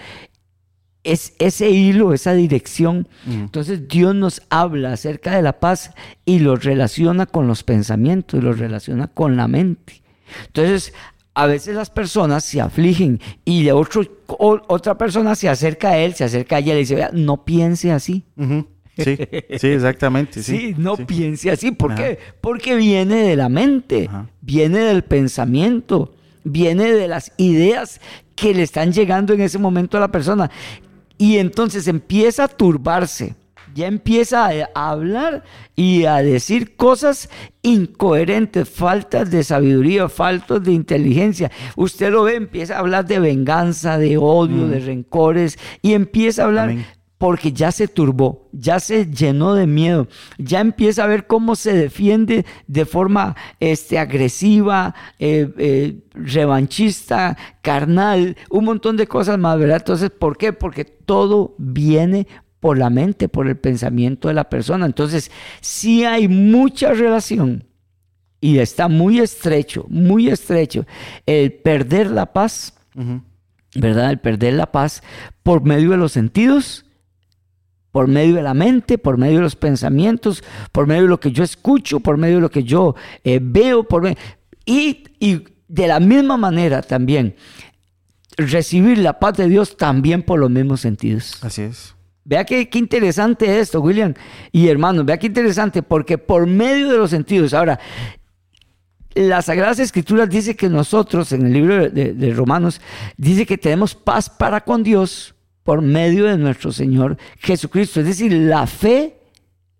es, 1.05 1.35
ese 1.39 1.71
hilo, 1.71 2.13
esa 2.13 2.35
dirección. 2.35 3.09
Entonces 3.27 3.89
Dios 3.89 4.15
nos 4.15 4.43
habla 4.51 4.93
acerca 4.93 5.35
de 5.35 5.43
la 5.43 5.59
paz 5.59 5.93
y 6.25 6.39
lo 6.41 6.57
relaciona 6.57 7.27
con 7.27 7.47
los 7.47 7.63
pensamientos 7.63 8.39
y 8.39 8.43
lo 8.43 8.53
relaciona 8.53 9.09
con 9.09 9.37
la 9.37 9.49
mente. 9.49 10.03
Entonces, 10.47 10.93
a 11.35 11.47
veces 11.47 11.75
las 11.75 11.91
personas 11.91 12.45
se 12.45 12.61
afligen 12.61 13.21
y 13.45 13.65
de 13.65 13.73
otro, 13.73 14.03
otra 14.27 14.99
persona 14.99 15.35
se 15.35 15.49
acerca 15.49 15.91
a 15.91 15.99
él, 15.99 16.15
se 16.15 16.25
acerca 16.25 16.57
a 16.57 16.59
ella 16.59 16.73
y 16.73 16.75
le 16.75 16.81
dice, 16.81 17.09
no 17.13 17.45
piense 17.45 17.91
así. 17.91 18.25
Sí, 18.97 19.17
sí, 19.59 19.69
exactamente. 19.69 20.43
Sí, 20.43 20.75
no 20.79 20.97
piense 20.97 21.51
así. 21.51 21.73
¿Por 21.73 21.95
qué? 21.95 22.19
Porque 22.41 22.77
viene 22.77 23.17
de 23.17 23.37
la 23.37 23.49
mente, 23.49 24.09
viene 24.41 24.79
del 24.81 25.03
pensamiento, 25.05 26.15
viene 26.45 26.93
de 26.93 27.09
las 27.09 27.33
ideas 27.37 28.01
que 28.35 28.55
le 28.55 28.63
están 28.63 28.93
llegando 28.93 29.33
en 29.33 29.41
ese 29.41 29.59
momento 29.59 29.97
a 29.97 30.01
la 30.01 30.13
persona. 30.13 30.51
Y 31.17 31.39
entonces 31.39 31.87
empieza 31.87 32.45
a 32.45 32.49
turbarse, 32.49 33.35
ya 33.75 33.87
empieza 33.87 34.51
a, 34.75 34.91
hablar 34.91 35.45
y 35.77 36.05
a 36.05 36.17
decir 36.17 36.77
cosas 36.77 37.31
incoherentes, 37.63 38.69
faltas 38.69 39.31
de 39.31 39.45
sabiduría, 39.45 40.09
faltas 40.09 40.63
de 40.63 40.73
inteligencia. 40.73 41.51
Usted 41.77 42.11
lo 42.11 42.25
ve, 42.25 42.35
empieza 42.35 42.77
a 42.77 42.81
hablar 42.81 43.07
de 43.07 43.21
venganza, 43.21 43.99
de 43.99 44.19
odio, 44.19 44.67
de 44.67 44.81
mm. 44.81 44.85
rencores 44.85 45.59
y 45.81 45.95
empieza 45.95 46.43
a 46.43 46.47
hablar 46.47 46.75
porque 47.23 47.53
ya 47.53 47.71
se 47.71 47.87
turbó, 47.87 48.49
ya 48.51 48.81
se 48.81 49.07
llenó 49.07 49.55
de 49.55 49.69
miedo, 49.69 50.09
ya 50.39 50.59
empieza 50.59 51.05
a 51.05 51.07
ver 51.07 51.29
cómo 51.29 51.55
se 51.55 51.73
defiende 51.73 52.45
de 52.67 52.85
forma 52.85 53.37
este, 53.61 53.97
agresiva, 53.97 54.97
eh, 55.21 55.49
eh, 55.57 56.01
revanchista, 56.15 57.39
carnal, 57.61 58.37
un 58.51 58.65
montón 58.65 58.97
de 58.97 59.07
cosas 59.07 59.39
más, 59.39 59.57
¿verdad? 59.57 59.77
Entonces, 59.77 60.11
¿por 60.11 60.37
qué? 60.37 60.53
Porque 60.53 60.85
todo 60.85 61.55
viene 61.59 62.27
por 62.59 62.77
la 62.77 62.91
mente, 62.91 63.29
por 63.29 63.47
el 63.47 63.57
pensamiento 63.57 64.27
de 64.27 64.35
la 64.35 64.51
persona. 64.51 64.85
Entonces, 64.85 65.31
sí 65.61 66.05
hay 66.05 66.27
mucha 66.27 66.93
relación 66.93 67.63
y 68.41 68.59
está 68.59 68.89
muy 68.89 69.21
estrecho, 69.21 69.87
muy 69.89 70.29
estrecho 70.29 70.87
el 71.27 71.53
perder 71.53 72.11
la 72.11 72.33
paz, 72.33 72.75
¿verdad? 73.77 74.11
El 74.11 74.19
perder 74.19 74.55
la 74.55 74.73
paz 74.73 75.05
por 75.45 75.63
medio 75.63 75.91
de 75.91 75.99
los 75.99 76.11
sentidos 76.11 76.85
por 77.93 78.09
medio 78.09 78.35
de 78.35 78.43
la 78.43 78.55
mente, 78.55 78.99
por 78.99 79.19
medio 79.19 79.37
de 79.37 79.43
los 79.43 79.57
pensamientos, 79.57 80.43
por 80.73 80.87
medio 80.87 81.03
de 81.03 81.09
lo 81.09 81.21
que 81.21 81.31
yo 81.31 81.45
escucho, 81.45 82.01
por 82.01 82.17
medio 82.17 82.37
de 82.37 82.41
lo 82.41 82.51
que 82.51 82.65
yo 82.65 82.97
eh, 83.23 83.39
veo, 83.41 83.85
por 83.85 84.09
y, 84.65 85.05
y 85.21 85.45
de 85.69 85.87
la 85.87 86.01
misma 86.01 86.37
manera 86.37 86.83
también 86.83 87.37
recibir 88.37 88.99
la 88.99 89.19
paz 89.19 89.37
de 89.37 89.49
Dios 89.49 89.77
también 89.77 90.23
por 90.23 90.41
los 90.41 90.51
mismos 90.51 90.81
sentidos. 90.81 91.39
Así 91.45 91.63
es. 91.63 91.95
Vea 92.25 92.45
qué, 92.45 92.69
qué 92.69 92.79
interesante 92.79 93.59
esto, 93.59 93.81
William 93.81 94.15
y 94.53 94.69
hermanos, 94.69 95.05
vea 95.05 95.19
qué 95.19 95.27
interesante, 95.27 95.83
porque 95.83 96.19
por 96.19 96.47
medio 96.47 96.89
de 96.89 96.97
los 96.97 97.11
sentidos, 97.11 97.53
ahora, 97.53 97.81
las 99.15 99.47
Sagradas 99.47 99.81
Escrituras 99.81 100.31
dice 100.31 100.57
que 100.57 100.69
nosotros, 100.69 101.33
en 101.33 101.45
el 101.47 101.53
libro 101.53 101.91
de, 101.91 102.15
de 102.15 102.33
Romanos, 102.33 102.81
dice 103.17 103.45
que 103.45 103.59
tenemos 103.59 103.95
paz 103.95 104.31
para 104.31 104.63
con 104.63 104.83
Dios 104.83 105.32
por 105.63 105.83
medio 105.83 106.27
de 106.27 106.37
nuestro 106.37 106.73
Señor 106.73 107.17
Jesucristo. 107.39 108.01
Es 108.01 108.07
decir, 108.07 108.33
la 108.33 108.67
fe, 108.67 109.21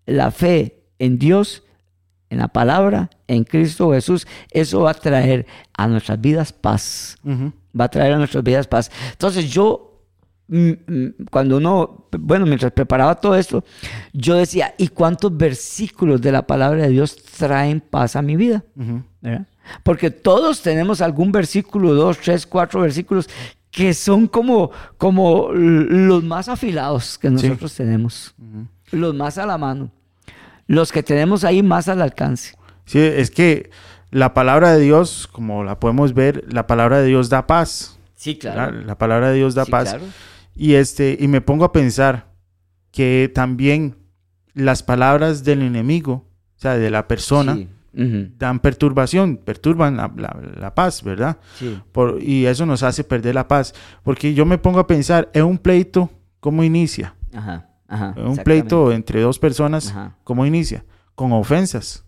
la 0.05 0.31
fe 0.31 0.83
en 0.99 1.19
Dios, 1.19 1.63
en 2.29 2.39
la 2.39 2.47
palabra, 2.47 3.09
en 3.27 3.43
Cristo 3.43 3.91
Jesús, 3.91 4.27
eso 4.51 4.81
va 4.81 4.91
a 4.91 4.95
traer 4.95 5.45
a 5.73 5.87
nuestras 5.87 6.19
vidas 6.19 6.53
paz. 6.53 7.17
Va 7.25 7.85
a 7.85 7.89
traer 7.89 8.13
a 8.13 8.17
nuestras 8.17 8.43
vidas 8.43 8.67
paz. 8.67 8.91
Entonces 9.11 9.51
yo, 9.51 10.01
mm, 10.47 10.69
mm, 10.87 11.13
cuando 11.29 11.57
uno, 11.57 12.07
bueno, 12.17 12.45
mientras 12.45 12.71
preparaba 12.71 13.15
todo 13.15 13.35
esto, 13.35 13.63
yo 14.13 14.35
decía, 14.35 14.73
¿y 14.77 14.87
cuántos 14.87 15.35
versículos 15.35 16.21
de 16.21 16.31
la 16.31 16.47
palabra 16.47 16.83
de 16.83 16.89
Dios 16.89 17.15
traen 17.15 17.81
paz 17.81 18.15
a 18.15 18.21
mi 18.21 18.35
vida? 18.35 18.63
Porque 19.83 20.11
todos 20.11 20.61
tenemos 20.61 21.01
algún 21.01 21.31
versículo, 21.31 21.93
dos, 21.93 22.19
tres, 22.19 22.45
cuatro 22.45 22.81
versículos 22.81 23.29
que 23.73 23.95
son 23.95 24.27
como, 24.27 24.69
como 24.97 25.51
los 25.51 26.23
más 26.23 26.47
afilados 26.47 27.17
que 27.17 27.31
nosotros 27.31 27.73
tenemos, 27.73 28.35
los 28.91 29.15
más 29.15 29.39
a 29.39 29.47
la 29.47 29.57
mano, 29.57 29.91
los 30.67 30.91
que 30.91 31.01
tenemos 31.01 31.43
ahí 31.43 31.63
más 31.63 31.87
al 31.87 32.03
alcance. 32.03 32.55
Sí, 32.85 32.99
es 32.99 33.31
que 33.31 33.71
la 34.11 34.35
palabra 34.35 34.73
de 34.73 34.79
Dios, 34.79 35.27
como 35.27 35.63
la 35.63 35.79
podemos 35.79 36.13
ver, 36.13 36.45
la 36.53 36.67
palabra 36.67 37.01
de 37.01 37.07
Dios 37.07 37.29
da 37.29 37.47
paz. 37.47 37.99
Sí, 38.13 38.37
claro. 38.37 38.79
La, 38.81 38.95
palabra 38.99 39.31
de 39.31 39.37
Dios 39.37 39.55
da 39.55 39.65
paz. 39.65 39.97
Y, 40.55 40.75
este, 40.75 41.17
y 41.19 41.27
me 41.27 41.41
pongo 41.41 41.65
a 41.65 41.71
pensar 41.71 42.27
que 42.91 43.31
también 43.33 43.97
las 44.53 44.83
palabras 44.83 45.43
del 45.43 45.63
enemigo, 45.63 46.29
o 46.57 46.59
sea, 46.59 46.77
de 46.77 46.91
la 46.91 47.07
persona, 47.07 47.57
dan 47.93 48.59
perturbación, 48.59 49.37
perturban 49.37 49.97
la, 49.97 50.73
paz, 50.75 51.03
¿verdad? 51.03 51.37
Sí. 51.57 51.79
Por, 51.91 52.21
y 52.21 52.45
eso 52.45 52.65
nos 52.65 52.83
hace 52.83 53.03
perder 53.03 53.35
la 53.35 53.47
paz. 53.47 53.73
Porque 54.03 54.33
yo 54.33 54.45
me 54.45 54.57
pongo 54.57 54.79
a 54.79 54.87
pensar, 54.87 55.29
en 55.33 55.45
un 55.45 55.57
pleito, 55.57 56.09
¿cómo 56.39 56.63
inicia? 56.63 57.15
Ajá, 57.33 57.69
ajá, 57.87 58.15
un 58.17 58.37
pleito 58.37 58.91
entre 58.91 59.21
dos 59.21 59.39
personas, 59.39 59.93
¿cómo 60.23 60.45
inicia? 60.45 60.85
Con 61.15 61.31
ofensas, 61.31 62.03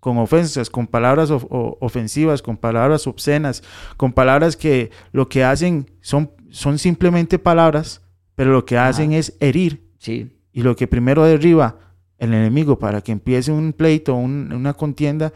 con 0.00 0.18
ofensas, 0.18 0.70
con 0.70 0.86
palabras 0.86 1.30
ofensivas, 1.30 2.40
con 2.40 2.56
palabras 2.56 3.06
obscenas, 3.06 3.62
con 3.96 4.12
palabras 4.12 4.56
que 4.56 4.90
lo 5.12 5.28
que 5.28 5.44
hacen 5.44 5.90
son, 6.00 6.30
son 6.50 6.78
simplemente 6.78 7.38
palabras, 7.38 8.02
pero 8.34 8.52
lo 8.52 8.64
que 8.64 8.78
hacen 8.78 9.12
es 9.12 9.36
herir. 9.40 9.86
Sí. 9.98 10.32
Y 10.52 10.62
lo 10.62 10.74
que 10.76 10.86
primero 10.86 11.24
derriba 11.24 11.85
el 12.18 12.34
enemigo 12.34 12.78
para 12.78 13.00
que 13.00 13.12
empiece 13.12 13.52
un 13.52 13.72
pleito, 13.72 14.14
una 14.14 14.74
contienda, 14.74 15.32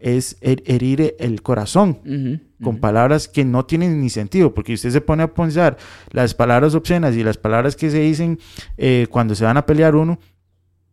es 0.00 0.38
herir 0.40 1.14
el 1.18 1.42
corazón 1.42 2.00
con 2.62 2.78
palabras 2.78 3.28
que 3.28 3.44
no 3.44 3.66
tienen 3.66 4.00
ni 4.00 4.08
sentido, 4.08 4.54
porque 4.54 4.72
usted 4.72 4.90
se 4.90 5.00
pone 5.00 5.22
a 5.22 5.34
pensar 5.34 5.76
las 6.10 6.34
palabras 6.34 6.74
obscenas 6.74 7.14
y 7.16 7.22
las 7.22 7.36
palabras 7.36 7.76
que 7.76 7.90
se 7.90 8.00
dicen 8.00 8.38
eh, 8.78 9.06
cuando 9.10 9.34
se 9.34 9.44
van 9.44 9.58
a 9.58 9.66
pelear 9.66 9.94
uno, 9.94 10.18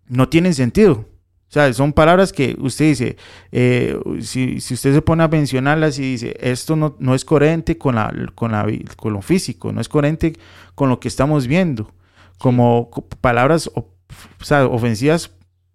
no 0.08 0.30
tienen 0.30 0.54
sentido. 0.54 1.06
O 1.50 1.50
sea, 1.50 1.72
son 1.72 1.94
palabras 1.94 2.34
que 2.34 2.58
usted 2.60 2.86
dice, 2.86 3.18
eh, 3.54 3.98
si, 4.20 4.58
usted 4.58 4.94
se 4.94 5.02
pone 5.02 5.24
a 5.24 5.30
mencionarlas 5.30 5.98
y 5.98 6.02
dice, 6.02 6.36
esto 6.42 6.76
no, 6.76 6.98
no 7.00 7.16
es 7.16 7.24
coherente 7.24 7.78
con, 7.78 7.96
la, 7.96 8.14
con, 8.36 8.52
la, 8.52 8.68
con 8.98 9.14
lo 9.14 9.22
físico, 9.22 9.72
no 9.72 9.80
es 9.80 9.88
coherente 9.88 10.34
con 10.76 10.90
lo 10.90 11.00
que 11.00 11.08
estamos 11.08 11.48
viendo, 11.48 11.94
como 12.38 12.90
palabras 13.22 13.72
o 14.40 14.44
sea, 14.44 14.66
ofensivas, 14.68 15.32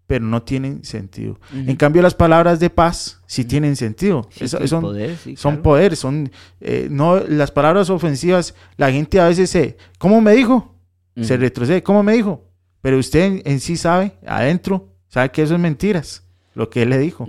pero 0.06 0.24
no 0.24 0.42
tienen 0.42 0.84
sentido. 0.84 1.38
En 1.52 1.76
cambio, 1.76 2.02
las 2.02 2.14
palabras 2.14 2.60
de 2.60 2.70
paz 2.70 3.20
sí 3.26 3.44
tienen 3.44 3.76
sentido. 3.76 4.28
son, 4.66 4.82
poder, 4.82 5.16
son 5.36 5.62
poder, 5.62 5.96
son 5.96 6.30
eh, 6.60 6.88
no 6.90 7.18
las 7.20 7.50
palabras 7.50 7.88
ofensivas. 7.88 8.54
La 8.76 8.90
gente 8.90 9.20
a 9.20 9.28
veces 9.28 9.48
se, 9.50 9.76
¿cómo 9.98 10.20
me 10.20 10.32
dijo? 10.32 10.74
Se 11.20 11.36
retrocede, 11.36 11.82
¿cómo 11.82 12.02
me 12.02 12.14
dijo? 12.14 12.44
Pero 12.80 12.98
usted 12.98 13.42
en, 13.44 13.60
sí 13.60 13.76
sabe, 13.76 14.12
adentro, 14.26 14.88
sabe 15.08 15.30
que 15.30 15.42
eso 15.42 15.54
es 15.54 15.60
mentiras 15.60 16.24
lo 16.54 16.68
que 16.68 16.82
él 16.82 16.90
le 16.90 16.98
dijo, 16.98 17.26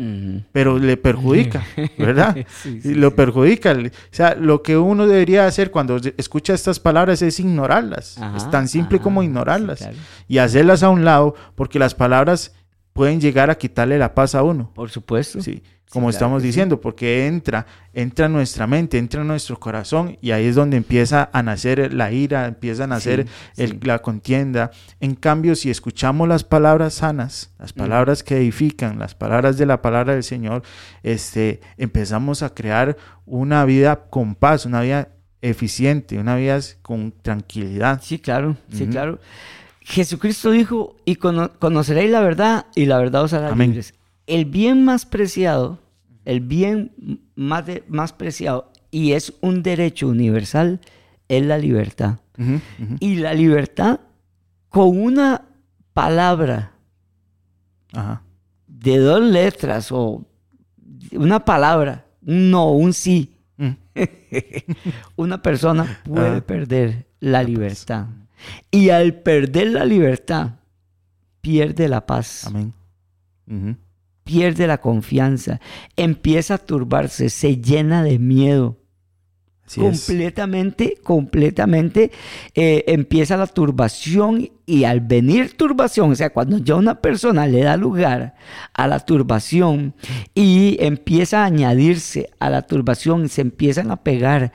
pero 0.51 0.79
le 0.79 0.97
perjudica, 0.97 1.65
¿verdad? 1.97 2.35
y 2.65 2.93
lo 2.93 3.15
perjudica. 3.15 3.71
O 3.73 3.89
sea, 4.11 4.35
lo 4.35 4.61
que 4.61 4.77
uno 4.77 5.07
debería 5.07 5.45
hacer 5.45 5.71
cuando 5.71 5.97
escucha 6.17 6.53
estas 6.53 6.79
palabras 6.79 7.21
es 7.21 7.39
ignorarlas. 7.39 8.17
es 8.35 8.49
tan 8.51 8.67
simple 8.67 8.99
como 8.99 9.23
ignorarlas 9.23 9.87
y 10.27 10.39
hacerlas 10.39 10.83
a 10.83 10.89
un 10.89 11.05
lado, 11.05 11.35
porque 11.55 11.79
las 11.79 11.95
palabras 11.95 12.53
pueden 12.93 13.19
llegar 13.19 13.49
a 13.49 13.55
quitarle 13.55 13.97
la 13.97 14.13
paz 14.13 14.35
a 14.35 14.43
uno. 14.43 14.71
Por 14.73 14.89
supuesto. 14.89 15.41
Sí 15.41 15.61
como 15.93 16.09
estamos 16.09 16.41
diciendo, 16.41 16.81
porque 16.81 17.27
entra, 17.27 17.67
entra 17.93 18.25
en 18.25 18.33
nuestra 18.33 18.65
mente, 18.65 18.97
entra 18.97 19.21
en 19.21 19.27
nuestro 19.27 19.59
corazón 19.59 20.17
y 20.21 20.31
ahí 20.31 20.47
es 20.47 20.55
donde 20.55 20.75
empieza 20.75 21.29
a 21.31 21.43
nacer 21.43 21.93
la 21.93 22.11
ira, 22.11 22.47
empieza 22.47 22.85
a 22.85 22.87
nacer 22.87 23.27
la 23.55 23.99
contienda. 23.99 24.71
En 24.99 25.13
cambio, 25.13 25.55
si 25.55 25.69
escuchamos 25.69 26.27
las 26.27 26.43
palabras 26.43 26.95
sanas, 26.95 27.51
las 27.59 27.73
palabras 27.73 28.23
que 28.23 28.37
edifican, 28.37 28.97
las 28.97 29.13
palabras 29.13 29.59
de 29.59 29.67
la 29.67 29.83
palabra 29.83 30.13
del 30.13 30.23
Señor, 30.23 30.63
este, 31.03 31.61
empezamos 31.77 32.41
a 32.41 32.55
crear 32.55 32.97
una 33.27 33.63
vida 33.63 34.07
con 34.09 34.33
paz, 34.33 34.65
una 34.65 34.81
vida 34.81 35.09
eficiente, 35.43 36.17
una 36.17 36.35
vida 36.37 36.59
con 36.81 37.13
tranquilidad. 37.21 38.01
Sí, 38.01 38.17
claro, 38.17 38.57
sí, 38.71 38.87
claro. 38.87 39.19
Jesucristo 39.85 40.51
dijo, 40.51 40.95
y 41.05 41.15
conoceréis 41.15 42.09
la 42.11 42.21
verdad, 42.21 42.65
y 42.75 42.85
la 42.85 42.97
verdad 42.97 43.23
os 43.23 43.33
hará 43.33 43.49
Amén. 43.49 43.69
libres. 43.71 43.93
El 44.27 44.45
bien 44.45 44.85
más 44.85 45.05
preciado, 45.05 45.79
el 46.25 46.39
bien 46.39 46.91
más, 47.35 47.65
de- 47.65 47.83
más 47.87 48.13
preciado, 48.13 48.71
y 48.91 49.11
es 49.13 49.33
un 49.41 49.61
derecho 49.63 50.07
universal, 50.07 50.79
es 51.27 51.45
la 51.45 51.57
libertad. 51.57 52.19
Y 52.99 53.15
la 53.17 53.33
libertad 53.33 53.99
con 54.69 54.99
una 54.99 55.45
palabra 55.93 56.71
Ajá. 57.93 58.23
de 58.67 58.97
dos 58.97 59.21
letras 59.21 59.91
o 59.91 60.25
una 61.11 61.45
palabra, 61.45 62.05
un 62.25 62.49
no, 62.51 62.71
un 62.71 62.93
sí, 62.93 63.29
Mm. 63.55 63.69
una 65.15 65.41
persona 65.43 66.01
puede 66.05 66.41
perder 66.41 67.05
la 67.19 67.43
libertad. 67.43 68.07
Y 68.71 68.89
al 68.89 69.15
perder 69.15 69.71
la 69.71 69.85
libertad, 69.85 70.55
pierde 71.41 71.87
la 71.87 72.05
paz, 72.05 72.47
Amén. 72.47 72.73
Pierde 74.23 74.67
la 74.67 74.79
confianza, 74.79 75.59
empieza 75.97 76.55
a 76.55 76.57
turbarse, 76.57 77.29
se 77.29 77.57
llena 77.57 78.03
de 78.03 78.19
miedo. 78.19 78.77
Así 79.65 79.79
es. 79.79 80.05
completamente, 80.05 80.97
completamente 81.03 82.11
eh, 82.53 82.83
empieza 82.87 83.37
la 83.37 83.47
turbación 83.47 84.49
y 84.65 84.83
al 84.83 84.99
venir 84.99 85.55
turbación, 85.55 86.11
o 86.11 86.15
sea, 86.15 86.31
cuando 86.31 86.57
ya 86.57 86.75
una 86.75 87.01
persona 87.01 87.47
le 87.47 87.63
da 87.63 87.77
lugar 87.77 88.35
a 88.73 88.87
la 88.87 88.99
turbación 88.99 89.93
y 90.33 90.77
empieza 90.79 91.43
a 91.43 91.45
añadirse 91.45 92.29
a 92.39 92.49
la 92.49 92.63
turbación, 92.63 93.29
se 93.29 93.41
empiezan 93.41 93.91
a 93.91 94.03
pegar 94.03 94.51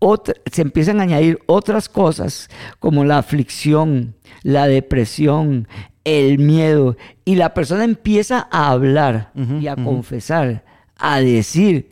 otra- 0.00 0.34
se 0.50 0.62
empiezan 0.62 0.98
a 0.98 1.04
añadir 1.04 1.38
otras 1.46 1.88
cosas 1.88 2.48
como 2.80 3.04
la 3.04 3.18
aflicción, 3.18 4.14
la 4.42 4.66
depresión, 4.66 5.68
el 6.04 6.38
miedo, 6.38 6.96
y 7.24 7.36
la 7.36 7.54
persona 7.54 7.84
empieza 7.84 8.48
a 8.50 8.70
hablar 8.70 9.30
y 9.60 9.68
a 9.68 9.76
confesar, 9.76 10.64
a 10.96 11.20
decir 11.20 11.90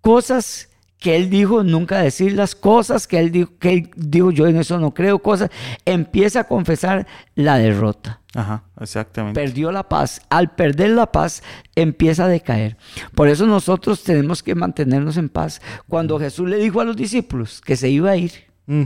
cosas 0.00 0.68
que 0.98 1.16
él 1.16 1.28
dijo 1.30 1.62
nunca 1.62 1.98
decir 1.98 2.32
las 2.32 2.54
cosas 2.54 3.06
que 3.06 3.18
él 3.18 3.30
dijo, 3.30 3.50
que 3.58 3.72
él 3.72 3.90
dijo 3.96 4.30
yo 4.30 4.46
en 4.46 4.56
eso 4.56 4.78
no 4.78 4.94
creo, 4.94 5.18
cosas, 5.18 5.50
empieza 5.84 6.40
a 6.40 6.44
confesar 6.44 7.06
la 7.34 7.58
derrota 7.58 8.20
Ajá, 8.34 8.64
exactamente. 8.80 9.38
perdió 9.40 9.70
la 9.72 9.88
paz. 9.88 10.22
Al 10.30 10.54
perder 10.54 10.90
la 10.90 11.12
paz, 11.12 11.42
empieza 11.74 12.24
a 12.24 12.28
decaer. 12.28 12.76
Por 13.14 13.28
eso 13.28 13.46
nosotros 13.46 14.02
tenemos 14.04 14.42
que 14.42 14.54
mantenernos 14.54 15.16
en 15.18 15.28
paz. 15.28 15.60
Cuando 15.88 16.18
Jesús 16.18 16.48
le 16.48 16.56
dijo 16.56 16.80
a 16.80 16.84
los 16.84 16.96
discípulos 16.96 17.60
que 17.60 17.76
se 17.76 17.88
iba 17.90 18.10
a 18.10 18.16
ir, 18.16 18.32
Mm, 18.66 18.84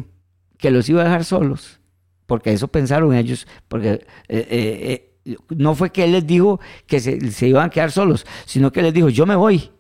que 0.58 0.70
los 0.70 0.88
iba 0.88 1.02
a 1.02 1.04
dejar 1.04 1.24
solos, 1.24 1.80
porque 2.26 2.50
eso 2.52 2.66
pensaron 2.68 3.14
ellos, 3.14 3.46
porque 3.68 3.90
eh, 3.90 4.00
eh, 4.28 5.12
eh, 5.26 5.36
no 5.50 5.74
fue 5.74 5.90
que 5.90 6.04
Él 6.04 6.12
les 6.12 6.26
dijo 6.26 6.58
que 6.86 6.98
se, 6.98 7.30
se 7.30 7.46
iban 7.48 7.66
a 7.66 7.70
quedar 7.70 7.92
solos, 7.92 8.26
sino 8.46 8.72
que 8.72 8.80
les 8.82 8.94
dijo, 8.94 9.10
yo 9.10 9.26
me 9.26 9.36
voy. 9.36 9.70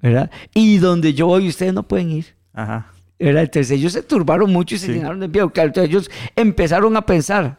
¿verdad? 0.00 0.30
Y 0.54 0.78
donde 0.78 1.12
yo 1.14 1.26
voy, 1.26 1.48
ustedes 1.48 1.74
no 1.74 1.82
pueden 1.86 2.10
ir. 2.10 2.26
Ajá. 2.52 2.92
¿verdad? 3.18 3.42
Entonces 3.42 3.70
ellos 3.72 3.92
se 3.92 4.02
turbaron 4.02 4.52
mucho 4.52 4.76
y 4.76 4.78
se 4.78 4.86
Sí. 4.86 4.92
llenaron 4.92 5.18
de 5.20 5.26
miedo. 5.28 5.50
Claro, 5.50 5.68
Entonces 5.68 5.90
ellos 5.90 6.10
empezaron 6.36 6.96
a 6.96 7.04
pensar, 7.04 7.58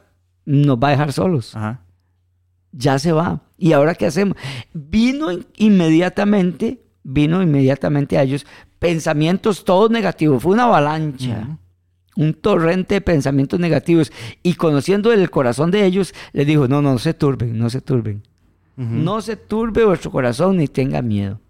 nos 0.51 0.77
va 0.77 0.87
a 0.87 0.91
dejar 0.91 1.13
solos 1.13 1.55
Ajá. 1.55 1.81
ya 2.71 2.97
se 2.99 3.11
va. 3.11 3.41
¿Y 3.57 3.73
ahora 3.73 3.93
qué 3.95 4.05
hacemos? 4.07 4.35
Vino 4.73 5.31
in- 5.31 5.45
inmediatamente, 5.57 6.81
vino 7.03 7.41
inmediatamente 7.43 8.17
a 8.17 8.23
ellos 8.23 8.45
pensamientos 8.79 9.63
todos 9.65 9.91
negativos. 9.91 10.41
Fue 10.41 10.53
una 10.53 10.63
avalancha, 10.63 11.57
un 12.15 12.33
torrente 12.33 12.95
de 12.95 13.01
pensamientos 13.01 13.59
negativos. 13.59 14.11
Y 14.41 14.53
conociendo 14.53 15.11
el 15.11 15.29
corazón 15.29 15.71
de 15.71 15.85
ellos, 15.85 16.13
les 16.33 16.47
dijo, 16.47 16.67
no, 16.67 16.81
no 16.81 16.97
se 16.99 17.13
turben, 17.13 17.57
no 17.57 17.69
se 17.69 17.81
turben. 17.81 18.23
No 18.77 19.19
se 19.21 19.35
turbe 19.35 19.83
vuestro 19.83 20.09
corazón 20.09 20.55
ni 20.57 20.67
tenga 20.69 21.01
miedo. 21.01 21.41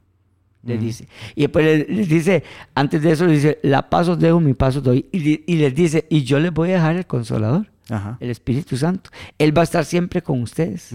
Les 0.64 0.82
dice. 0.82 1.08
Y 1.36 1.42
después 1.42 1.64
les, 1.64 1.88
les 1.90 2.10
dice, 2.10 2.44
antes 2.74 3.02
de 3.04 3.12
eso, 3.12 3.26
les 3.28 3.44
dice, 3.44 3.60
la 3.62 3.88
paz 3.90 4.08
os 4.10 4.18
dejo, 4.20 4.40
mi 4.40 4.56
paz 4.56 4.76
os 4.78 4.84
doy. 4.84 5.06
Y, 5.12 5.44
y 5.52 5.58
les 5.58 5.74
dice, 5.76 6.06
y 6.10 6.24
yo 6.24 6.40
les 6.40 6.52
voy 6.52 6.72
a 6.72 6.74
dejar 6.74 6.96
el 6.98 7.06
consolador, 7.06 7.72
Ajá. 7.90 8.18
el 8.20 8.30
Espíritu 8.30 8.78
Santo. 8.78 9.10
Él 9.38 9.58
va 9.58 9.62
a 9.62 9.64
estar 9.64 9.86
siempre 9.86 10.22
con 10.22 10.42
ustedes 10.42 10.92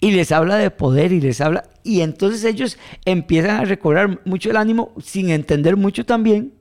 y 0.00 0.10
les 0.12 0.30
habla 0.32 0.56
de 0.56 0.70
poder 0.70 1.12
y 1.12 1.20
les 1.20 1.40
habla 1.40 1.64
y 1.82 2.00
entonces 2.02 2.44
ellos 2.44 2.78
empiezan 3.04 3.60
a 3.60 3.64
recobrar 3.64 4.20
mucho 4.24 4.50
el 4.50 4.56
ánimo 4.56 4.92
sin 5.02 5.30
entender 5.30 5.76
mucho 5.76 6.04
también 6.04 6.54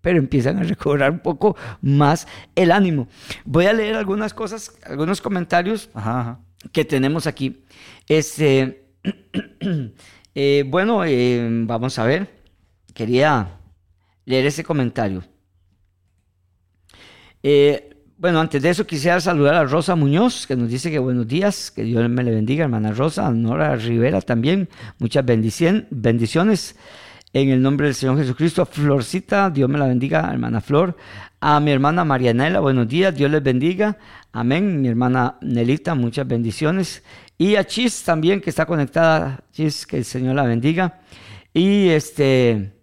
pero 0.00 0.18
empiezan 0.18 0.58
a 0.58 0.62
recobrar 0.62 1.10
un 1.10 1.18
poco 1.20 1.56
más 1.80 2.26
el 2.54 2.70
ánimo 2.72 3.08
voy 3.44 3.66
a 3.66 3.72
leer 3.72 3.94
algunas 3.96 4.32
cosas 4.34 4.72
algunos 4.84 5.20
comentarios 5.20 5.90
Ajá, 5.94 6.20
ajá. 6.20 6.40
que 6.72 6.84
tenemos 6.84 7.26
aquí 7.26 7.64
este 8.08 8.86
eh, 10.34 10.64
bueno 10.66 11.04
eh, 11.04 11.46
vamos 11.66 11.98
a 11.98 12.04
ver 12.04 12.28
quería 12.94 13.58
leer 14.26 14.46
ese 14.46 14.62
comentario 14.64 15.24
eh, 17.42 17.93
bueno, 18.16 18.40
antes 18.40 18.62
de 18.62 18.70
eso 18.70 18.86
quisiera 18.86 19.20
saludar 19.20 19.54
a 19.54 19.64
Rosa 19.64 19.96
Muñoz, 19.96 20.46
que 20.46 20.54
nos 20.54 20.70
dice 20.70 20.90
que 20.90 20.98
buenos 20.98 21.26
días, 21.26 21.70
que 21.70 21.82
Dios 21.82 22.08
me 22.08 22.22
le 22.22 22.30
bendiga, 22.30 22.64
hermana 22.64 22.92
Rosa, 22.92 23.26
a 23.26 23.30
Nora 23.30 23.74
Rivera 23.76 24.20
también, 24.20 24.68
muchas 24.98 25.24
bendiciones. 25.24 26.76
En 27.32 27.48
el 27.50 27.60
nombre 27.60 27.86
del 27.86 27.94
Señor 27.96 28.16
Jesucristo, 28.18 28.64
Florcita, 28.66 29.50
Dios 29.50 29.68
me 29.68 29.78
la 29.78 29.86
bendiga, 29.86 30.30
hermana 30.32 30.60
Flor, 30.60 30.96
a 31.40 31.58
mi 31.58 31.72
hermana 31.72 32.04
Marianela, 32.04 32.60
buenos 32.60 32.86
días, 32.86 33.12
Dios 33.14 33.30
les 33.30 33.42
bendiga, 33.42 33.98
amén, 34.32 34.80
mi 34.80 34.88
hermana 34.88 35.36
Nelita, 35.40 35.96
muchas 35.96 36.28
bendiciones, 36.28 37.02
y 37.36 37.56
a 37.56 37.66
Chis 37.66 38.04
también, 38.04 38.40
que 38.40 38.50
está 38.50 38.64
conectada, 38.64 39.42
Chis, 39.50 39.86
que 39.86 39.96
el 39.98 40.04
Señor 40.04 40.36
la 40.36 40.44
bendiga, 40.44 41.00
y 41.52 41.88
este... 41.88 42.74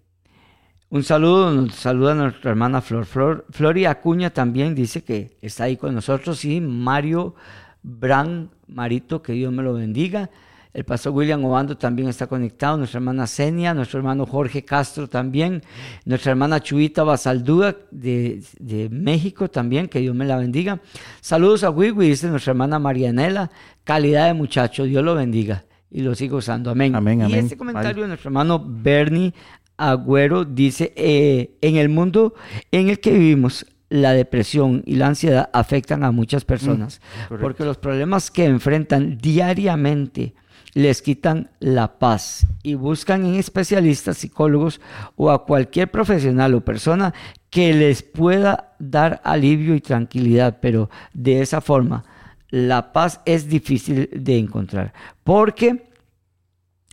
Un 0.92 1.04
saludo, 1.04 1.52
nos 1.52 1.76
saluda 1.76 2.14
nuestra 2.14 2.52
hermana 2.52 2.82
Flor. 2.82 3.06
Flor. 3.06 3.46
Flori 3.50 3.86
Acuña 3.86 4.30
también 4.30 4.76
dice 4.76 5.06
que 5.06 5.38
está 5.42 5.64
ahí 5.64 5.78
con 5.78 5.96
nosotros. 5.96 6.44
Y 6.44 6.60
Mario 6.60 7.34
Bran 7.82 8.50
Marito, 8.68 9.22
que 9.22 9.32
Dios 9.32 9.54
me 9.54 9.64
lo 9.64 9.74
bendiga. 9.74 10.30
El 10.74 10.84
pastor 10.84 11.14
William 11.14 11.46
Obando 11.46 11.78
también 11.78 12.10
está 12.10 12.28
conectado. 12.28 12.76
Nuestra 12.76 12.98
hermana 12.98 13.26
Senia, 13.26 13.74
nuestro 13.74 14.00
hermano 14.00 14.26
Jorge 14.26 14.66
Castro 14.66 15.08
también. 15.08 15.64
Nuestra 16.04 16.32
hermana 16.32 16.60
Chuita 16.60 17.04
Basaldúa 17.04 17.74
de, 17.90 18.44
de 18.60 18.90
México 18.90 19.50
también, 19.50 19.88
que 19.88 20.00
Dios 20.00 20.14
me 20.14 20.26
la 20.26 20.36
bendiga. 20.36 20.82
Saludos 21.22 21.64
a 21.64 21.70
Wiwi, 21.70 22.10
dice 22.10 22.28
nuestra 22.28 22.52
hermana 22.52 22.80
Marianela. 22.80 23.50
Calidad 23.86 24.28
de 24.28 24.34
muchacho, 24.34 24.84
Dios 24.84 25.06
lo 25.06 25.16
bendiga. 25.16 25.64
Y 25.90 26.02
lo 26.02 26.16
sigo 26.16 26.38
usando. 26.38 26.72
Amén. 26.72 26.96
Amén, 26.96 27.22
y 27.22 27.24
amén. 27.24 27.40
este 27.40 27.56
comentario 27.56 28.04
de 28.04 28.10
nuestro 28.10 28.28
hermano 28.28 28.62
Bernie 28.66 29.34
Agüero 29.82 30.46
dice, 30.46 30.94
eh, 30.96 31.58
en 31.62 31.76
el 31.76 31.90
mundo 31.90 32.36
en 32.72 32.90
el 32.90 33.00
que 33.00 33.12
vivimos, 33.12 33.66
la 33.90 34.14
depresión 34.14 34.84
y 34.86 34.96
la 34.96 35.08
ansiedad 35.08 35.50
afectan 35.52 36.06
a 36.06 36.12
muchas 36.12 36.46
personas, 36.46 37.02
correcto. 37.28 37.42
porque 37.42 37.66
los 37.66 37.78
problemas 37.78 38.32
que 38.32 38.46
enfrentan 38.46 39.18
diariamente 39.18 40.34
les 40.74 41.02
quitan 41.02 41.50
la 41.60 42.00
paz 42.00 42.48
y 42.64 42.76
buscan 42.76 43.26
en 43.26 43.36
especialistas, 43.36 44.18
psicólogos 44.18 44.80
o 45.18 45.30
a 45.30 45.46
cualquier 45.46 45.92
profesional 45.92 46.54
o 46.54 46.62
persona 46.62 47.14
que 47.50 47.74
les 47.74 48.02
pueda 48.02 48.76
dar 48.80 49.20
alivio 49.26 49.76
y 49.76 49.82
tranquilidad, 49.82 50.60
pero 50.62 50.90
de 51.14 51.42
esa 51.42 51.60
forma 51.60 52.06
la 52.50 52.94
paz 52.94 53.20
es 53.26 53.50
difícil 53.50 54.10
de 54.14 54.38
encontrar, 54.38 54.94
porque 55.24 55.91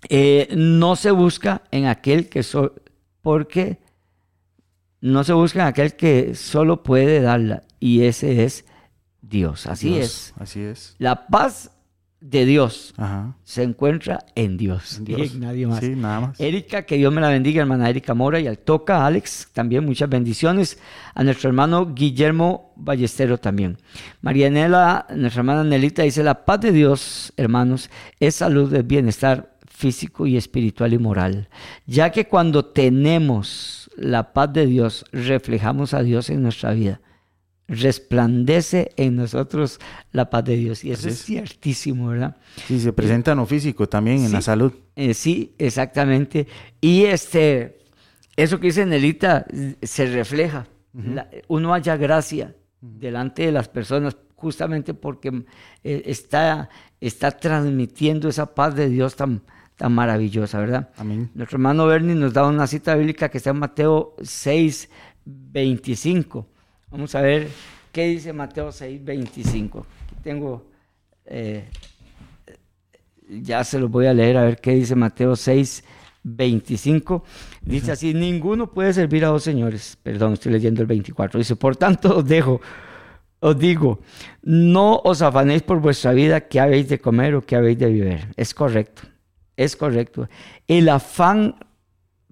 eh, 0.08 0.48
no 0.56 0.96
se 0.96 1.10
busca 1.10 1.62
en 1.70 1.86
aquel 1.86 2.28
que 2.28 2.42
so- 2.42 2.74
porque 3.22 3.78
no 5.00 5.24
se 5.24 5.32
busca 5.32 5.62
en 5.62 5.66
aquel 5.68 5.94
que 5.94 6.34
solo 6.34 6.82
puede 6.82 7.20
darla 7.20 7.62
y 7.80 8.02
ese 8.02 8.44
es 8.44 8.64
Dios. 9.20 9.66
Así 9.66 9.90
Dios, 9.90 10.04
es. 10.04 10.34
Así 10.38 10.60
es. 10.60 10.94
La 10.98 11.26
paz 11.26 11.70
de 12.20 12.44
Dios 12.46 12.94
Ajá. 12.96 13.36
se 13.44 13.62
encuentra 13.62 14.24
en 14.34 14.56
Dios, 14.56 14.96
En 14.98 15.02
y 15.02 15.14
Dios. 15.14 15.34
en 15.34 15.40
nadie 15.40 15.66
más. 15.68 15.78
Sí, 15.80 15.90
nada 15.94 16.20
más. 16.20 16.40
Erika, 16.40 16.82
que 16.82 16.96
Dios 16.96 17.12
me 17.12 17.20
la 17.20 17.28
bendiga, 17.28 17.60
hermana 17.62 17.88
Erika 17.88 18.12
Mora, 18.14 18.40
y 18.40 18.48
al 18.48 18.58
Toca, 18.58 19.06
Alex, 19.06 19.50
también 19.52 19.84
muchas 19.84 20.08
bendiciones. 20.08 20.78
A 21.14 21.22
nuestro 21.22 21.48
hermano 21.48 21.94
Guillermo 21.94 22.72
Ballestero 22.74 23.38
también. 23.38 23.78
Marianela, 24.20 25.06
nuestra 25.14 25.40
hermana 25.42 25.62
Nelita, 25.62 26.02
dice, 26.02 26.24
la 26.24 26.44
paz 26.44 26.60
de 26.60 26.72
Dios, 26.72 27.32
hermanos, 27.36 27.88
es 28.18 28.34
salud, 28.34 28.72
es 28.74 28.84
bienestar 28.84 29.56
físico 29.78 30.26
y 30.26 30.36
espiritual 30.36 30.92
y 30.92 30.98
moral. 30.98 31.48
Ya 31.86 32.10
que 32.10 32.26
cuando 32.26 32.64
tenemos 32.64 33.88
la 33.96 34.32
paz 34.32 34.52
de 34.52 34.66
Dios, 34.66 35.04
reflejamos 35.12 35.94
a 35.94 36.02
Dios 36.02 36.30
en 36.30 36.42
nuestra 36.42 36.72
vida. 36.72 37.00
Resplandece 37.68 38.90
en 38.96 39.14
nosotros 39.14 39.78
la 40.10 40.30
paz 40.30 40.44
de 40.44 40.56
Dios. 40.56 40.84
Y 40.84 40.90
eso 40.90 41.06
Así 41.06 41.14
es 41.14 41.24
ciertísimo, 41.24 42.08
¿verdad? 42.08 42.36
Sí, 42.66 42.80
se 42.80 42.92
presenta 42.92 43.32
en 43.32 43.38
lo 43.38 43.46
físico 43.46 43.88
también, 43.88 44.24
en 44.24 44.32
la 44.32 44.40
salud. 44.42 44.72
Eh, 44.96 45.14
sí, 45.14 45.54
exactamente. 45.58 46.48
Y 46.80 47.04
este, 47.04 47.78
eso 48.36 48.58
que 48.58 48.66
dice 48.68 48.84
Nelita 48.84 49.46
se 49.82 50.06
refleja. 50.06 50.66
La- 50.92 51.28
uno 51.46 51.72
haya 51.72 51.96
gracia 51.96 52.56
delante 52.80 53.42
de 53.46 53.52
las 53.52 53.68
personas 53.68 54.16
justamente 54.34 54.94
porque 54.94 55.44
eh, 55.84 56.02
está, 56.06 56.68
está 57.00 57.30
transmitiendo 57.32 58.28
esa 58.28 58.54
paz 58.54 58.74
de 58.74 58.88
Dios 58.88 59.14
tan, 59.14 59.42
tan 59.78 59.94
maravillosa, 59.94 60.58
¿verdad? 60.58 60.90
Amén. 60.96 61.30
Nuestro 61.34 61.56
hermano 61.56 61.86
Bernie 61.86 62.16
nos 62.16 62.34
da 62.34 62.46
una 62.46 62.66
cita 62.66 62.96
bíblica 62.96 63.30
que 63.30 63.38
está 63.38 63.50
en 63.50 63.60
Mateo 63.60 64.16
6, 64.20 64.90
25. 65.24 66.46
Vamos 66.90 67.14
a 67.14 67.22
ver 67.22 67.48
qué 67.92 68.08
dice 68.08 68.32
Mateo 68.32 68.72
6, 68.72 69.04
25. 69.04 69.86
Aquí 70.04 70.16
tengo, 70.22 70.66
eh, 71.24 71.68
ya 73.28 73.62
se 73.62 73.78
los 73.78 73.88
voy 73.88 74.06
a 74.06 74.12
leer 74.12 74.36
a 74.36 74.42
ver 74.42 74.60
qué 74.60 74.72
dice 74.72 74.96
Mateo 74.96 75.36
6, 75.36 75.84
25. 76.24 77.22
Dice 77.62 77.92
así, 77.92 78.12
ninguno 78.14 78.72
puede 78.72 78.92
servir 78.92 79.24
a 79.24 79.28
dos 79.28 79.44
señores. 79.44 79.96
Perdón, 80.02 80.32
estoy 80.32 80.50
leyendo 80.50 80.80
el 80.80 80.88
24. 80.88 81.38
Dice, 81.38 81.54
por 81.54 81.76
tanto 81.76 82.16
os 82.16 82.26
dejo, 82.26 82.60
os 83.38 83.56
digo, 83.56 84.00
no 84.42 85.00
os 85.04 85.22
afanéis 85.22 85.62
por 85.62 85.80
vuestra 85.80 86.12
vida 86.12 86.40
qué 86.40 86.58
habéis 86.58 86.88
de 86.88 86.98
comer 86.98 87.36
o 87.36 87.42
qué 87.42 87.54
habéis 87.54 87.78
de 87.78 87.86
beber. 87.86 88.28
Es 88.36 88.52
correcto, 88.54 89.02
es 89.58 89.76
correcto. 89.76 90.28
El 90.68 90.88
afán 90.88 91.56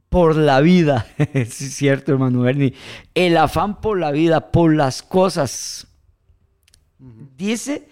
por 0.08 0.36
la 0.36 0.60
vida, 0.60 1.06
es 1.34 1.52
cierto, 1.54 2.12
hermano 2.12 2.40
Bernie, 2.40 2.72
el 3.14 3.36
afán 3.36 3.80
por 3.80 3.98
la 3.98 4.12
vida, 4.12 4.52
por 4.52 4.74
las 4.74 5.02
cosas. 5.02 5.88
Dice, 7.36 7.88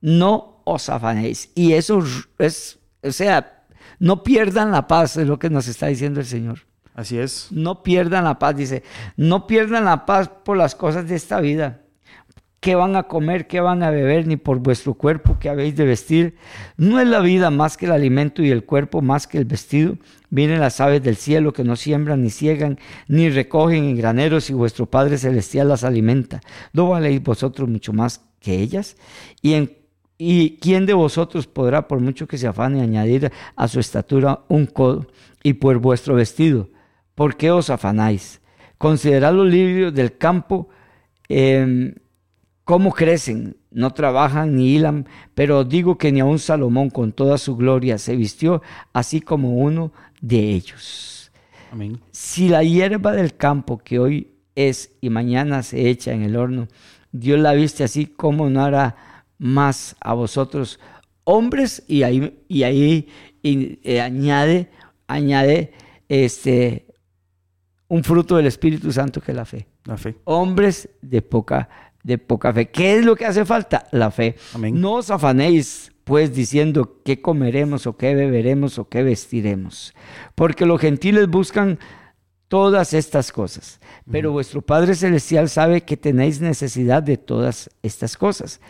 no 0.00 0.62
os 0.64 0.88
afanéis. 0.88 1.50
Y 1.54 1.72
eso 1.72 2.04
es, 2.38 2.78
o 3.02 3.10
sea, 3.10 3.64
no 3.98 4.22
pierdan 4.22 4.70
la 4.70 4.86
paz, 4.86 5.16
es 5.16 5.26
lo 5.26 5.38
que 5.38 5.50
nos 5.50 5.66
está 5.66 5.86
diciendo 5.86 6.20
el 6.20 6.26
Señor. 6.26 6.60
Así 6.94 7.18
es. 7.18 7.48
No 7.50 7.82
pierdan 7.82 8.24
la 8.24 8.38
paz, 8.38 8.54
dice, 8.54 8.84
no 9.16 9.46
pierdan 9.46 9.86
la 9.86 10.04
paz 10.04 10.28
por 10.28 10.58
las 10.58 10.74
cosas 10.74 11.08
de 11.08 11.16
esta 11.16 11.40
vida. 11.40 11.80
¿Qué 12.64 12.76
van 12.76 12.96
a 12.96 13.02
comer? 13.02 13.46
¿Qué 13.46 13.60
van 13.60 13.82
a 13.82 13.90
beber? 13.90 14.26
Ni 14.26 14.38
por 14.38 14.58
vuestro 14.58 14.94
cuerpo 14.94 15.38
que 15.38 15.50
habéis 15.50 15.76
de 15.76 15.84
vestir. 15.84 16.36
No 16.78 16.98
es 16.98 17.06
la 17.06 17.20
vida 17.20 17.50
más 17.50 17.76
que 17.76 17.84
el 17.84 17.92
alimento 17.92 18.42
y 18.42 18.50
el 18.50 18.64
cuerpo 18.64 19.02
más 19.02 19.26
que 19.26 19.36
el 19.36 19.44
vestido. 19.44 19.98
Vienen 20.30 20.60
las 20.60 20.80
aves 20.80 21.02
del 21.02 21.16
cielo 21.16 21.52
que 21.52 21.62
no 21.62 21.76
siembran 21.76 22.22
ni 22.22 22.30
ciegan, 22.30 22.78
ni 23.06 23.28
recogen 23.28 23.84
en 23.84 23.98
graneros 23.98 24.48
y 24.48 24.54
vuestro 24.54 24.86
Padre 24.86 25.18
Celestial 25.18 25.68
las 25.68 25.84
alimenta. 25.84 26.40
¿No 26.72 26.88
valéis 26.88 27.22
vosotros 27.22 27.68
mucho 27.68 27.92
más 27.92 28.24
que 28.40 28.58
ellas? 28.60 28.96
Y, 29.42 29.52
en, 29.52 29.76
¿Y 30.16 30.56
quién 30.56 30.86
de 30.86 30.94
vosotros 30.94 31.46
podrá, 31.46 31.86
por 31.86 32.00
mucho 32.00 32.26
que 32.26 32.38
se 32.38 32.46
afane, 32.46 32.80
añadir 32.80 33.30
a 33.56 33.68
su 33.68 33.78
estatura 33.78 34.40
un 34.48 34.64
codo? 34.64 35.06
Y 35.42 35.52
por 35.52 35.76
vuestro 35.80 36.14
vestido, 36.14 36.70
¿por 37.14 37.36
qué 37.36 37.50
os 37.50 37.68
afanáis? 37.68 38.40
Considerad 38.78 39.34
los 39.34 39.48
lirios 39.48 39.92
del 39.92 40.16
campo, 40.16 40.70
eh, 41.28 41.94
cómo 42.64 42.92
crecen, 42.92 43.56
no 43.70 43.92
trabajan 43.92 44.56
ni 44.56 44.74
hilan, 44.74 45.06
pero 45.34 45.60
os 45.60 45.68
digo 45.68 45.98
que 45.98 46.10
ni 46.10 46.20
aun 46.20 46.38
Salomón 46.38 46.90
con 46.90 47.12
toda 47.12 47.38
su 47.38 47.56
gloria 47.56 47.98
se 47.98 48.16
vistió 48.16 48.62
así 48.92 49.20
como 49.20 49.56
uno 49.56 49.92
de 50.20 50.50
ellos. 50.50 51.30
Amén. 51.70 52.00
Si 52.10 52.48
la 52.48 52.62
hierba 52.62 53.12
del 53.12 53.36
campo 53.36 53.78
que 53.78 53.98
hoy 53.98 54.32
es 54.54 54.92
y 55.00 55.10
mañana 55.10 55.62
se 55.62 55.88
echa 55.88 56.12
en 56.12 56.22
el 56.22 56.36
horno, 56.36 56.68
Dios 57.12 57.38
la 57.38 57.52
viste 57.52 57.84
así 57.84 58.06
como 58.06 58.48
no 58.48 58.64
hará 58.64 58.96
más 59.38 59.96
a 60.00 60.14
vosotros 60.14 60.80
hombres 61.24 61.82
y 61.88 62.02
ahí, 62.02 62.44
y 62.48 62.62
ahí 62.62 63.08
y, 63.42 63.78
eh, 63.82 64.00
añade, 64.00 64.70
añade 65.06 65.72
este, 66.08 66.86
un 67.88 68.04
fruto 68.04 68.36
del 68.36 68.46
Espíritu 68.46 68.92
Santo 68.92 69.20
que 69.20 69.32
es 69.32 69.36
la 69.36 69.44
fe. 69.44 69.66
La 69.84 69.96
fe. 69.96 70.16
Hombres 70.24 70.88
de 71.02 71.20
poca, 71.20 71.68
de 72.04 72.18
poca 72.18 72.52
fe. 72.52 72.68
¿Qué 72.68 72.98
es 72.98 73.04
lo 73.04 73.16
que 73.16 73.26
hace 73.26 73.44
falta? 73.44 73.88
La 73.90 74.12
fe. 74.12 74.36
Amén. 74.54 74.80
No 74.80 74.92
os 74.94 75.10
afanéis 75.10 75.90
pues 76.04 76.34
diciendo 76.34 77.00
qué 77.04 77.20
comeremos 77.20 77.86
o 77.86 77.96
qué 77.96 78.14
beberemos 78.14 78.78
o 78.78 78.88
qué 78.88 79.02
vestiremos, 79.02 79.94
porque 80.34 80.66
los 80.66 80.80
gentiles 80.80 81.28
buscan 81.28 81.78
todas 82.48 82.92
estas 82.92 83.32
cosas, 83.32 83.80
pero 84.10 84.30
vuestro 84.30 84.60
Padre 84.60 84.94
Celestial 84.94 85.48
sabe 85.48 85.80
que 85.80 85.96
tenéis 85.96 86.42
necesidad 86.42 87.02
de 87.02 87.16
todas 87.16 87.70
estas 87.82 88.18
cosas. 88.18 88.60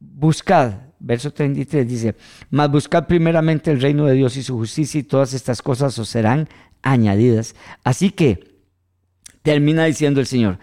Buscad, 0.00 0.72
verso 0.98 1.30
33 1.30 1.86
dice, 1.86 2.16
mas 2.50 2.70
buscad 2.70 3.06
primeramente 3.06 3.70
el 3.70 3.80
reino 3.80 4.06
de 4.06 4.14
Dios 4.14 4.36
y 4.38 4.42
su 4.42 4.56
justicia 4.56 4.98
y 4.98 5.04
todas 5.04 5.34
estas 5.34 5.60
cosas 5.60 5.96
os 5.98 6.08
serán 6.08 6.48
añadidas. 6.80 7.54
Así 7.84 8.10
que, 8.10 8.56
termina 9.42 9.84
diciendo 9.84 10.20
el 10.20 10.26
Señor, 10.26 10.58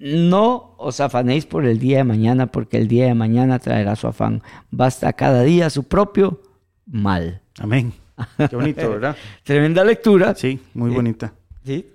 no 0.00 0.74
os 0.78 0.98
afanéis 1.00 1.44
por 1.46 1.64
el 1.66 1.78
día 1.78 1.98
de 1.98 2.04
mañana, 2.04 2.46
porque 2.46 2.78
el 2.78 2.88
día 2.88 3.04
de 3.06 3.14
mañana 3.14 3.58
traerá 3.58 3.94
su 3.96 4.06
afán. 4.08 4.42
Basta 4.70 5.12
cada 5.12 5.42
día 5.42 5.68
su 5.70 5.84
propio 5.84 6.40
mal. 6.86 7.42
Amén. 7.58 7.92
Qué 8.48 8.56
bonito, 8.56 8.88
¿verdad? 8.90 9.16
Tremenda 9.44 9.84
lectura. 9.84 10.34
Sí, 10.34 10.58
muy 10.74 10.90
Sí. 10.90 10.96
bonita. 10.96 11.32
Sí. 11.64 11.86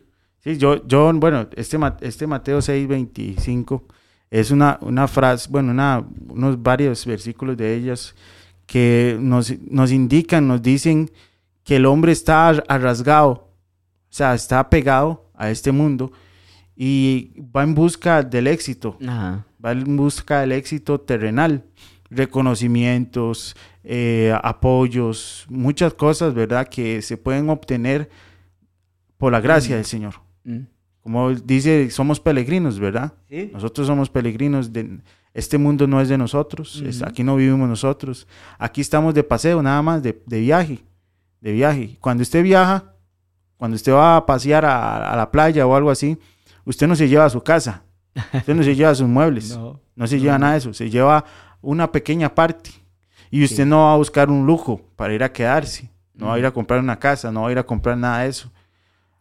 Sí, 0.43 0.57
yo, 0.57 0.85
yo 0.87 1.11
bueno, 1.13 1.47
este, 1.55 1.77
este 2.01 2.27
Mateo 2.27 2.61
6, 2.61 2.87
25 2.87 3.83
es 4.29 4.51
una, 4.51 4.77
una 4.81 5.07
frase, 5.07 5.49
bueno, 5.49 5.71
una, 5.71 6.03
unos 6.29 6.61
varios 6.61 7.03
versículos 7.07 7.57
de 7.57 7.73
ellas 7.75 8.13
que 8.67 9.17
nos, 9.19 9.51
nos 9.71 9.91
indican, 9.91 10.47
nos 10.47 10.61
dicen 10.61 11.09
que 11.63 11.77
el 11.77 11.85
hombre 11.87 12.11
está 12.11 12.49
ar- 12.49 12.63
arrasgado, 12.67 13.29
o 13.31 13.47
sea, 14.09 14.35
está 14.35 14.69
pegado 14.69 15.31
a 15.33 15.49
este 15.49 15.71
mundo 15.71 16.11
y 16.75 17.31
va 17.55 17.63
en 17.63 17.73
busca 17.75 18.21
del 18.23 18.47
éxito, 18.47 18.97
Ajá. 19.07 19.45
va 19.63 19.71
en 19.71 19.95
busca 19.97 20.41
del 20.41 20.51
éxito 20.51 20.99
terrenal, 20.99 21.63
reconocimientos, 22.09 23.55
eh, 23.83 24.33
apoyos, 24.43 25.45
muchas 25.49 25.93
cosas, 25.93 26.33
¿verdad? 26.33 26.67
Que 26.67 27.01
se 27.01 27.17
pueden 27.17 27.49
obtener 27.49 28.09
por 29.17 29.31
la 29.31 29.39
gracia 29.41 29.75
del 29.75 29.85
Señor. 29.85 30.15
Mm. 30.43 30.59
Como 31.01 31.33
dice, 31.33 31.89
somos 31.91 32.19
peregrinos, 32.19 32.79
¿verdad? 32.79 33.13
Sí. 33.29 33.49
Nosotros 33.53 33.87
somos 33.87 34.09
peregrinos. 34.09 34.73
De, 34.73 34.99
este 35.33 35.57
mundo 35.57 35.85
no 35.87 35.99
es 36.01 36.09
de 36.09 36.17
nosotros. 36.17 36.81
es- 36.85 37.01
aquí 37.03 37.23
no 37.23 37.35
vivimos 37.35 37.67
nosotros. 37.69 38.27
Aquí 38.57 38.81
estamos 38.81 39.13
de 39.13 39.23
paseo, 39.23 39.61
nada 39.61 39.81
más, 39.81 40.01
de, 40.01 40.19
de 40.25 40.39
viaje. 40.39 40.79
De 41.41 41.51
viaje. 41.51 41.97
Cuando 41.99 42.23
usted 42.23 42.41
viaja, 42.41 42.93
cuando 43.57 43.75
usted 43.75 43.91
va 43.93 44.17
a 44.17 44.25
pasear 44.25 44.65
a, 44.65 45.11
a 45.13 45.15
la 45.15 45.29
playa 45.31 45.67
o 45.67 45.75
algo 45.75 45.91
así, 45.91 46.17
usted 46.65 46.87
no 46.87 46.95
se 46.95 47.07
lleva 47.07 47.25
a 47.25 47.29
su 47.29 47.41
casa. 47.41 47.83
Usted 48.33 48.55
no 48.55 48.63
se 48.63 48.75
lleva 48.75 48.93
sus 48.95 49.07
muebles. 49.07 49.57
No. 49.57 49.79
No 49.95 50.07
se 50.07 50.19
lleva 50.19 50.37
nada 50.37 50.53
de 50.53 50.57
eso. 50.59 50.73
Se 50.73 50.89
lleva 50.89 51.23
una 51.61 51.89
pequeña 51.91 52.35
parte. 52.35 52.69
Y 53.31 53.43
usted 53.45 53.63
Sí. 53.63 53.69
no 53.69 53.77
va 53.85 53.93
a 53.93 53.97
buscar 53.97 54.29
un 54.29 54.45
lujo 54.45 54.81
para 54.97 55.13
ir 55.13 55.23
a 55.23 55.31
quedarse. 55.31 55.89
No 56.13 56.27
va 56.27 56.35
a 56.35 56.39
ir 56.39 56.45
a 56.45 56.51
comprar 56.51 56.81
una 56.81 56.99
casa. 56.99 57.31
No 57.31 57.43
va 57.43 57.47
a 57.49 57.51
ir 57.53 57.59
a 57.59 57.63
comprar 57.63 57.97
nada 57.97 58.23
de 58.23 58.29
eso. 58.29 58.51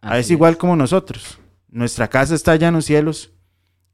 Ah, 0.01 0.19
es 0.19 0.25
Así 0.25 0.33
igual 0.33 0.57
como 0.57 0.75
nosotros. 0.75 1.39
Nuestra 1.69 2.09
casa 2.09 2.35
está 2.35 2.51
allá 2.51 2.67
en 2.67 2.73
los 2.75 2.83
cielos. 2.85 3.31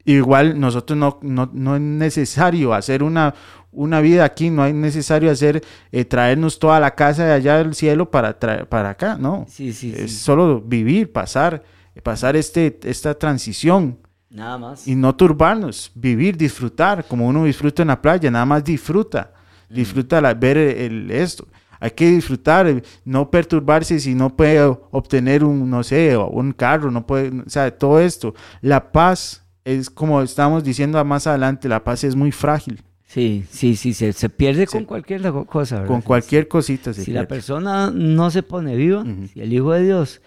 Igual 0.05 0.59
nosotros 0.59 0.97
no, 0.97 1.19
no, 1.21 1.47
no 1.53 1.75
es 1.75 1.81
necesario 1.81 2.73
hacer 2.73 3.03
una, 3.03 3.35
una 3.71 4.01
vida 4.01 4.25
aquí, 4.25 4.49
no 4.49 4.65
es 4.65 4.73
necesario 4.73 5.29
hacer, 5.29 5.63
eh, 5.91 6.03
traernos 6.05 6.57
toda 6.57 6.79
la 6.79 6.95
casa 6.95 7.25
de 7.25 7.33
allá 7.33 7.57
del 7.59 7.75
cielo 7.75 8.09
para, 8.09 8.39
traer, 8.39 8.67
para 8.67 8.89
acá, 8.89 9.15
no. 9.19 9.45
Sí, 9.47 9.71
sí, 9.73 9.93
sí. 9.93 10.01
Es 10.03 10.17
solo 10.17 10.59
vivir, 10.59 11.11
pasar, 11.11 11.63
pasar 12.03 12.35
este, 12.35 12.79
esta 12.83 13.13
transición 13.13 13.97
Nada 14.29 14.57
más. 14.57 14.87
y 14.87 14.95
no 14.95 15.15
turbarnos, 15.15 15.91
vivir, 15.95 16.37
disfrutar, 16.37 17.05
como 17.05 17.27
uno 17.27 17.43
disfruta 17.45 17.81
en 17.81 17.89
la 17.89 18.01
playa, 18.01 18.31
nada 18.31 18.45
más 18.45 18.63
disfruta, 18.63 19.33
disfruta 19.69 20.21
la- 20.21 20.33
ver 20.33 20.57
el, 20.57 21.11
esto. 21.11 21.47
Hay 21.79 21.91
que 21.91 22.09
disfrutar, 22.11 22.67
eh, 22.67 22.83
no 23.05 23.29
perturbarse 23.31 23.99
si 23.99 24.13
no 24.13 24.35
puede 24.35 24.61
obtener 24.91 25.43
un, 25.43 25.69
no 25.69 25.83
sé, 25.83 26.15
un 26.15 26.51
carro, 26.53 26.91
no 26.91 27.05
puede, 27.07 27.29
o 27.41 27.49
sea, 27.49 27.75
todo 27.75 27.99
esto. 27.99 28.35
La 28.61 28.91
paz 28.91 29.43
es 29.65 29.89
como 29.89 30.21
estamos 30.21 30.63
diciendo 30.63 31.03
más 31.03 31.25
adelante, 31.27 31.67
la 31.67 31.83
paz 31.83 32.03
es 32.03 32.15
muy 32.15 32.31
frágil, 32.31 32.81
Sí, 33.05 33.43
sí, 33.51 33.75
sí, 33.75 33.93
se, 33.93 34.13
se 34.13 34.29
pierde 34.29 34.67
Sí. 34.67 34.77
con 34.77 34.85
cualquier 34.85 35.21
co- 35.31 35.43
cosa. 35.45 35.75
¿verdad? 35.75 35.87
con 35.89 36.01
cualquier 36.01 36.47
cosita 36.47 36.93
se 36.93 37.03
Si 37.03 37.11
la 37.11 37.27
persona 37.27 37.91
no 37.93 38.31
se 38.31 38.41
pone 38.41 38.77
viva, 38.77 39.03
si 39.33 39.41
el 39.41 39.51
Hijo 39.51 39.73
de 39.73 39.83
Dios 39.83 40.21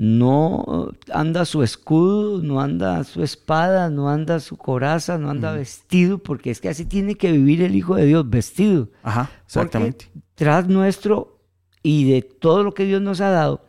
no 0.00 0.92
anda 1.12 1.44
su 1.44 1.64
escudo, 1.64 2.40
no 2.40 2.60
anda 2.60 3.02
su 3.02 3.24
espada, 3.24 3.90
no 3.90 4.08
anda 4.08 4.38
su 4.38 4.56
coraza, 4.56 5.18
no 5.18 5.28
anda 5.28 5.50
vestido, 5.50 6.18
porque 6.18 6.52
es 6.52 6.60
que 6.60 6.68
así 6.68 6.84
tiene 6.84 7.16
que 7.16 7.32
vivir 7.32 7.62
el 7.62 7.74
Hijo 7.74 7.96
de 7.96 8.06
Dios, 8.06 8.30
vestido. 8.30 8.90
Ajá, 9.02 9.28
exactamente. 9.44 10.04
Porque 10.12 10.26
tras 10.36 10.68
nuestro 10.68 11.40
y 11.82 12.08
de 12.08 12.22
todo 12.22 12.62
lo 12.62 12.74
que 12.74 12.84
Dios 12.84 13.02
nos 13.02 13.20
ha 13.20 13.30
dado, 13.30 13.66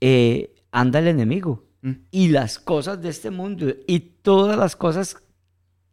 eh, 0.00 0.54
anda 0.70 1.00
el 1.00 1.08
enemigo. 1.08 1.64
Mm. 1.82 1.92
Y 2.12 2.28
las 2.28 2.60
cosas 2.60 3.02
de 3.02 3.08
este 3.08 3.32
mundo 3.32 3.66
y 3.88 3.98
todas 3.98 4.56
las 4.56 4.76
cosas 4.76 5.16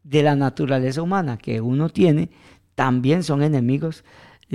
de 0.04 0.22
la 0.22 0.36
naturaleza 0.36 1.02
humana 1.02 1.40
que 1.40 1.60
uno 1.60 1.90
tiene 1.90 2.30
también 2.76 3.24
son 3.24 3.42
enemigos 3.42 4.04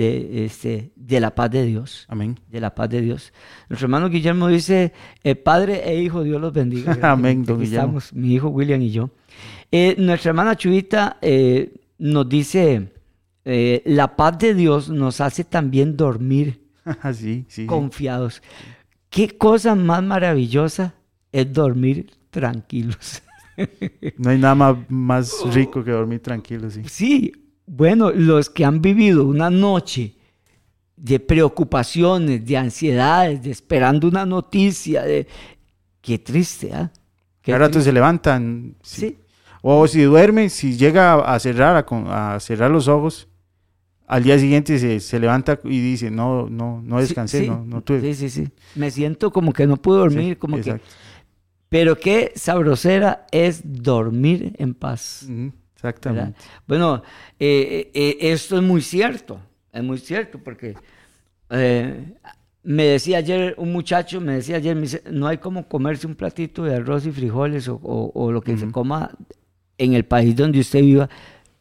de, 0.01 0.45
este, 0.45 0.91
de 0.95 1.19
la 1.19 1.35
paz 1.35 1.51
de 1.51 1.65
Dios. 1.65 2.05
Amén. 2.09 2.39
De 2.49 2.59
la 2.59 2.73
paz 2.73 2.89
de 2.89 3.01
Dios. 3.01 3.33
Nuestro 3.69 3.85
hermano 3.85 4.09
Guillermo 4.09 4.47
dice, 4.47 4.93
eh, 5.23 5.35
Padre 5.35 5.89
e 5.89 6.01
Hijo, 6.01 6.23
Dios 6.23 6.41
los 6.41 6.51
bendiga. 6.51 6.97
Amén, 7.11 7.43
don 7.45 7.59
Guillermo. 7.59 7.99
estamos, 7.99 8.13
mi 8.13 8.33
hijo 8.33 8.49
William 8.49 8.81
y 8.81 8.91
yo. 8.91 9.11
Eh, 9.71 9.95
nuestra 9.97 10.29
hermana 10.29 10.55
Chuita 10.55 11.17
eh, 11.21 11.73
nos 11.99 12.27
dice, 12.27 12.91
eh, 13.45 13.81
la 13.85 14.15
paz 14.15 14.37
de 14.39 14.53
Dios 14.53 14.89
nos 14.89 15.21
hace 15.21 15.43
también 15.43 15.95
dormir 15.95 16.61
sí, 17.13 17.45
sí. 17.47 17.65
confiados. 17.67 18.41
Qué 19.09 19.37
cosa 19.37 19.75
más 19.75 20.01
maravillosa 20.01 20.95
es 21.31 21.51
dormir 21.53 22.11
tranquilos. 22.29 23.21
No 24.17 24.31
hay 24.31 24.39
nada 24.39 24.55
más, 24.55 24.77
más 24.89 25.53
rico 25.53 25.83
que 25.83 25.91
dormir 25.91 26.19
tranquilo, 26.21 26.71
sí. 26.71 26.81
Sí, 26.87 27.31
bueno, 27.73 28.11
los 28.11 28.49
que 28.49 28.65
han 28.65 28.81
vivido 28.81 29.25
una 29.25 29.49
noche 29.49 30.17
de 30.97 31.21
preocupaciones, 31.21 32.45
de 32.45 32.57
ansiedades, 32.57 33.41
de 33.41 33.51
esperando 33.51 34.09
una 34.09 34.25
noticia, 34.25 35.03
de... 35.03 35.25
Qué 36.01 36.19
triste, 36.19 36.73
¿ah? 36.73 36.91
Qué 37.41 37.53
Cada 37.53 37.59
rato 37.59 37.73
triste. 37.73 37.89
se 37.89 37.93
levantan. 37.93 38.75
sí. 38.83 38.99
Sí, 38.99 39.17
O 39.61 39.87
si 39.87 40.01
duerme, 40.01 40.49
si 40.49 40.75
llega 40.75 41.13
a 41.13 41.39
cerrar, 41.39 41.85
a, 42.09 42.39
cerrar 42.41 42.69
los 42.69 42.89
ojos, 42.89 43.29
al 44.05 44.23
día 44.23 44.37
siguiente 44.37 44.77
se, 44.77 44.99
se 44.99 45.17
levanta 45.17 45.57
y 45.63 45.79
dice, 45.79 46.11
no, 46.11 46.49
no, 46.49 46.81
no 46.83 46.99
descansé, 46.99 47.39
sí, 47.39 47.47
no, 47.47 47.63
no 47.63 47.81
tuve. 47.81 48.01
Sí, 48.01 48.15
sí, 48.15 48.29
sí. 48.29 48.49
Me 48.75 48.91
siento 48.91 49.31
como 49.31 49.53
que 49.53 49.65
no 49.65 49.77
puedo 49.77 49.99
dormir, 49.99 50.37
como 50.37 50.59
que... 50.59 50.81
Pero 51.69 51.97
qué 51.97 52.33
sabrosera 52.35 53.27
es 53.31 53.61
dormir 53.63 54.55
en 54.57 54.73
paz. 54.73 55.25
Exactamente. 55.81 56.39
Bueno, 56.67 57.01
eh, 57.39 57.89
eh, 57.93 58.17
esto 58.21 58.57
es 58.57 58.63
muy 58.63 58.81
cierto, 58.81 59.39
es 59.73 59.83
muy 59.83 59.97
cierto, 59.97 60.37
porque 60.37 60.75
eh, 61.49 62.13
me 62.63 62.83
decía 62.83 63.17
ayer 63.17 63.55
un 63.57 63.71
muchacho, 63.71 64.21
me 64.21 64.33
decía 64.35 64.57
ayer, 64.57 64.75
me 64.75 64.83
dice, 64.83 65.01
no 65.11 65.25
hay 65.27 65.39
como 65.39 65.67
comerse 65.67 66.05
un 66.05 66.13
platito 66.15 66.63
de 66.63 66.75
arroz 66.75 67.05
y 67.07 67.11
frijoles 67.11 67.67
o, 67.67 67.75
o- 67.81 68.11
o 68.13 68.31
lo 68.31 68.41
que 68.41 68.55
se 68.57 68.69
coma 68.71 69.11
en 69.79 69.93
el 69.93 70.05
país 70.05 70.35
donde 70.35 70.59
usted 70.59 70.81
viva, 70.81 71.09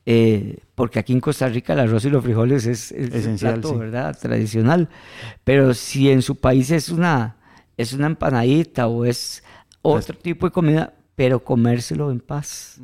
eh, 0.05 0.59
porque 0.75 0.99
aquí 0.99 1.13
en 1.15 1.21
Costa 1.21 1.49
Rica 1.49 1.73
el 1.73 1.81
arroz 1.81 2.05
y 2.05 2.11
los 2.11 2.23
frijoles 2.23 2.67
es, 2.67 2.93
es 2.93 3.15
Esencial, 3.15 3.55
plato, 3.61 3.71
sí. 3.71 3.79
¿verdad? 3.81 4.19
Tradicional. 4.21 4.89
Pero 5.45 5.73
si 5.73 6.11
en 6.11 6.21
su 6.21 6.37
país 6.37 6.71
es 6.71 6.91
una, 6.91 7.37
es 7.79 7.95
una 7.95 8.07
empanadita 8.07 8.87
o 8.89 9.07
es 9.07 9.43
otro 9.81 10.17
tipo 10.19 10.47
de 10.47 10.53
comida, 10.53 10.93
pero 11.15 11.43
comérselo 11.43 12.11
en 12.11 12.21
paz 12.21 12.79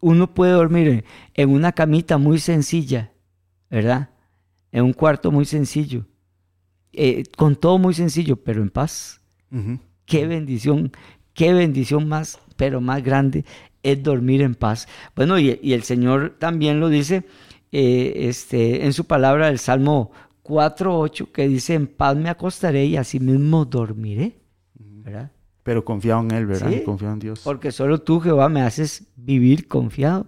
uno 0.00 0.34
puede 0.34 0.52
dormir 0.52 1.04
en- 1.34 1.50
una 1.50 1.72
camita 1.72 2.18
muy 2.18 2.38
sencilla, 2.38 3.12
¿verdad? 3.70 4.10
En 4.72 4.84
un 4.84 4.92
cuarto 4.92 5.30
muy 5.32 5.44
sencillo, 5.44 6.06
eh, 6.92 7.24
con 7.36 7.56
todo 7.56 7.78
muy 7.78 7.94
sencillo, 7.94 8.36
pero 8.36 8.62
en 8.62 8.70
paz. 8.70 9.20
Qué 10.04 10.26
bendición, 10.26 10.92
qué 11.34 11.52
bendición 11.52 12.08
más, 12.08 12.38
pero 12.56 12.80
más 12.80 13.02
grande 13.02 13.44
es 13.82 14.02
dormir 14.02 14.42
en 14.42 14.54
paz. 14.54 14.88
Bueno, 15.14 15.38
y, 15.38 15.58
y 15.62 15.72
el 15.72 15.82
Señor 15.82 16.36
también 16.38 16.80
lo 16.80 16.88
dice 16.88 17.24
eh, 17.72 18.12
este, 18.28 18.84
en 18.86 18.92
su 18.92 19.04
palabra, 19.04 19.48
el 19.48 19.58
Salmo 19.58 20.10
4.8, 20.42 21.30
que 21.32 21.46
dice, 21.48 21.74
en 21.74 21.86
paz 21.86 22.16
me 22.16 22.30
acostaré 22.30 22.86
y 22.86 22.96
asimismo 22.96 23.64
dormiré, 23.66 24.38
¿verdad? 24.78 25.30
Pero 25.68 25.84
confiado 25.84 26.22
en 26.22 26.30
Él, 26.30 26.46
¿verdad? 26.46 26.70
Sí. 26.70 26.82
Confiado 26.82 27.12
en 27.12 27.20
Dios. 27.20 27.40
Porque 27.44 27.72
solo 27.72 28.00
tú, 28.00 28.20
Jehová, 28.20 28.48
me 28.48 28.62
haces 28.62 29.04
vivir 29.16 29.68
confiado. 29.68 30.24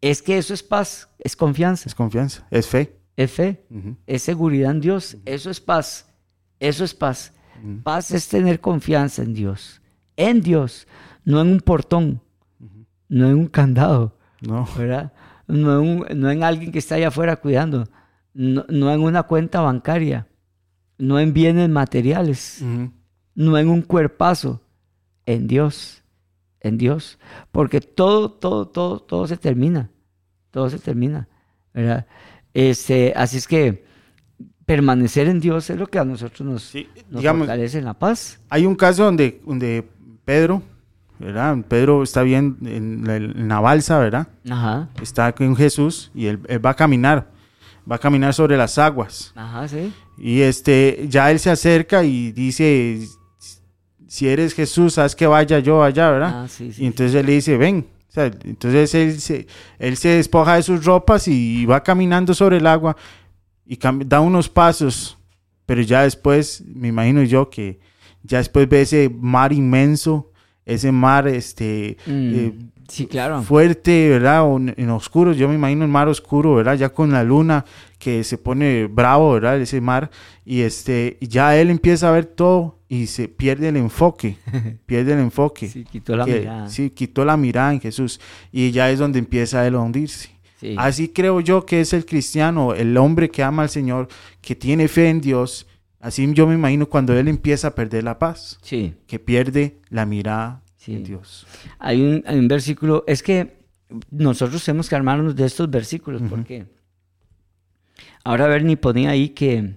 Es 0.00 0.22
que 0.22 0.38
eso 0.38 0.52
es 0.54 0.64
paz, 0.64 1.08
es 1.20 1.36
confianza, 1.36 1.88
Es 1.88 1.94
confianza, 1.94 2.44
es 2.50 2.66
fe. 2.66 2.96
es 3.16 3.30
fe, 3.30 3.64
es 4.08 4.22
seguridad 4.22 4.72
en 4.72 4.80
Dios. 4.80 5.16
Eso 5.24 5.50
es 5.50 5.60
paz, 5.60 6.08
eso 6.58 6.82
es 6.82 6.94
paz. 6.94 7.32
Paz 7.84 8.10
es 8.10 8.26
tener 8.28 8.60
confianza 8.60 9.22
en 9.22 9.34
Dios, 9.34 9.80
en 10.16 10.40
Dios, 10.40 10.88
no 11.24 11.40
en 11.42 11.46
un 11.48 11.60
portón, 11.60 12.20
no 13.08 13.28
en 13.28 13.36
un 13.36 13.46
candado, 13.46 14.16
No, 14.40 14.66
¿verdad? 14.76 15.12
No 15.46 15.80
en, 15.80 15.88
un- 15.88 16.06
no 16.20 16.28
en 16.30 16.42
alguien 16.42 16.72
que 16.72 16.78
está 16.80 16.96
allá 16.96 17.06
afuera 17.08 17.36
cuidando, 17.36 17.84
no, 18.34 18.64
no 18.68 18.92
en 18.92 19.00
una 19.00 19.22
cuenta 19.24 19.60
bancaria, 19.60 20.26
no 20.98 21.20
en 21.20 21.32
bienes 21.32 21.68
materiales, 21.68 22.62
Ujú. 22.62 22.90
No 23.34 23.56
en 23.58 23.68
un 23.68 23.82
cuerpazo, 23.82 24.60
en 25.26 25.46
Dios, 25.46 26.02
en 26.60 26.78
Dios, 26.78 27.18
porque 27.52 27.80
todo, 27.80 28.30
todo, 28.30 28.68
todo, 28.68 29.00
todo 29.00 29.26
se 29.26 29.36
termina, 29.36 29.90
todo 30.50 30.68
se 30.70 30.78
termina, 30.78 31.28
¿verdad? 31.72 32.06
Este, 32.52 33.12
así 33.16 33.36
es 33.36 33.46
que 33.46 33.84
permanecer 34.66 35.28
en 35.28 35.40
Dios 35.40 35.70
es 35.70 35.78
lo 35.78 35.86
que 35.86 35.98
a 35.98 36.04
nosotros 36.04 36.40
nos, 36.48 36.62
Sí, 36.62 36.88
nos 37.08 37.20
digamos, 37.20 37.46
fortalece 37.46 37.78
en 37.78 37.84
la 37.84 37.94
paz. 37.94 38.40
Hay 38.48 38.66
un 38.66 38.74
caso 38.74 39.04
donde, 39.04 39.40
donde 39.44 39.88
Pedro, 40.24 40.62
¿verdad? 41.18 41.56
Pedro 41.68 42.02
está 42.02 42.22
bien 42.22 42.56
en 42.64 43.04
la, 43.04 43.16
en 43.16 43.48
la 43.48 43.60
balsa, 43.60 43.98
¿verdad? 43.98 44.28
Ajá, 44.48 44.88
Está 45.02 45.32
con 45.34 45.56
Jesús 45.56 46.10
y 46.14 46.26
él, 46.26 46.40
él 46.48 46.64
va 46.64 46.70
a 46.70 46.74
caminar, 46.76 47.30
va 47.90 47.96
a 47.96 47.98
caminar 47.98 48.32
sobre 48.34 48.56
las 48.56 48.78
aguas. 48.78 49.32
ajá, 49.34 49.66
sí. 49.68 49.92
Y 50.18 50.42
este, 50.42 51.06
ya 51.08 51.30
él 51.30 51.38
se 51.38 51.50
acerca 51.50 52.04
y 52.04 52.30
dice, 52.32 53.00
si 54.10 54.26
eres 54.28 54.54
Jesús, 54.54 54.98
haz 54.98 55.14
que 55.14 55.28
vaya 55.28 55.60
yo 55.60 55.84
allá, 55.84 56.10
¿verdad? 56.10 56.42
Ah, 56.42 56.48
sí, 56.48 56.72
sí. 56.72 56.82
Y 56.82 56.86
entonces 56.86 57.14
él 57.14 57.26
le 57.26 57.32
dice, 57.34 57.56
ven. 57.56 57.86
O 58.08 58.12
sea, 58.12 58.24
entonces 58.24 58.92
él 58.92 59.20
se, 59.20 59.46
él 59.78 59.96
se 59.96 60.08
despoja 60.08 60.56
de 60.56 60.64
sus 60.64 60.84
ropas 60.84 61.28
y 61.28 61.64
va 61.64 61.84
caminando 61.84 62.34
sobre 62.34 62.56
el 62.56 62.66
agua 62.66 62.96
y 63.64 63.78
da 64.06 64.20
unos 64.20 64.48
pasos, 64.48 65.16
pero 65.64 65.80
ya 65.82 66.02
después, 66.02 66.64
me 66.66 66.88
imagino 66.88 67.22
yo 67.22 67.50
que 67.50 67.78
ya 68.24 68.38
después 68.38 68.68
ve 68.68 68.80
ese 68.80 69.08
mar 69.16 69.52
inmenso, 69.52 70.32
ese 70.66 70.90
mar 70.90 71.28
este, 71.28 71.96
Mm, 72.04 72.34
eh, 72.34 72.52
sí, 72.88 73.06
claro. 73.06 73.42
fuerte, 73.42 74.08
¿verdad? 74.08 74.42
O 74.42 74.58
en, 74.58 74.90
oscuro, 74.90 75.34
yo 75.34 75.48
me 75.48 75.54
imagino 75.54 75.84
el 75.84 75.90
mar 75.92 76.08
oscuro, 76.08 76.56
¿verdad? 76.56 76.74
Ya 76.74 76.88
con 76.88 77.12
la 77.12 77.22
luna 77.22 77.64
que 78.00 78.24
se 78.24 78.38
pone 78.38 78.88
bravo, 78.88 79.34
¿verdad? 79.34 79.60
Ese 79.60 79.80
mar 79.80 80.10
y 80.44 80.62
este, 80.62 81.16
ya 81.20 81.56
él 81.56 81.70
empieza 81.70 82.08
a 82.08 82.10
ver 82.10 82.24
todo 82.24 82.79
y 82.92 83.06
se 83.06 83.28
pierde 83.28 83.68
el 83.68 83.76
enfoque, 83.76 84.36
pierde 84.86 85.12
el 85.12 85.20
enfoque. 85.20 85.68
Sí, 85.68 85.84
quitó 85.84 86.16
la 86.16 86.24
que- 86.24 86.40
mirada. 86.40 86.68
Sí, 86.68 86.90
quitó 86.90 87.24
la 87.24 87.36
mirada 87.36 87.72
en 87.72 87.80
Jesús 87.80 88.20
y 88.50 88.72
ya 88.72 88.90
es 88.90 88.98
donde 88.98 89.20
empieza 89.20 89.64
él 89.66 89.76
a 89.76 89.78
hundirse. 89.78 90.30
Sí. 90.60 90.74
Así 90.76 91.08
creo 91.08 91.40
yo 91.40 91.64
que 91.64 91.80
es 91.80 91.92
el 91.94 92.04
cristiano, 92.04 92.74
el 92.74 92.94
hombre 92.98 93.30
que 93.30 93.42
ama 93.44 93.62
al 93.62 93.70
Señor, 93.70 94.08
que 94.42 94.54
tiene 94.56 94.88
fe 94.88 95.08
en 95.08 95.20
Dios. 95.20 95.66
Así 96.00 96.28
yo 96.34 96.46
me 96.48 96.54
imagino 96.54 96.86
cuando 96.88 97.14
él 97.16 97.28
empieza 97.28 97.68
a 97.68 97.74
perder 97.76 98.02
la 98.04 98.18
paz, 98.18 98.58
Sí, 98.60 98.92
que 99.06 99.18
pierde 99.20 99.78
la 99.88 100.04
mirada 100.04 100.62
Sí. 100.76 100.94
en 100.94 101.04
Dios. 101.04 101.46
hay 101.78 102.00
un, 102.02 102.24
hay 102.26 102.38
un 102.38 102.48
versículo, 102.48 103.04
es 103.06 103.22
que 103.22 103.60
nosotros 104.10 104.64
tenemos 104.64 104.88
que 104.88 104.96
armarnos 104.96 105.36
de 105.36 105.44
estos 105.46 105.70
versículos, 105.70 106.22
porque 106.28 106.66
ahora 108.24 108.46
Bernie 108.48 108.76
ponía 108.76 109.10
ahí 109.10 109.28
que, 109.30 109.76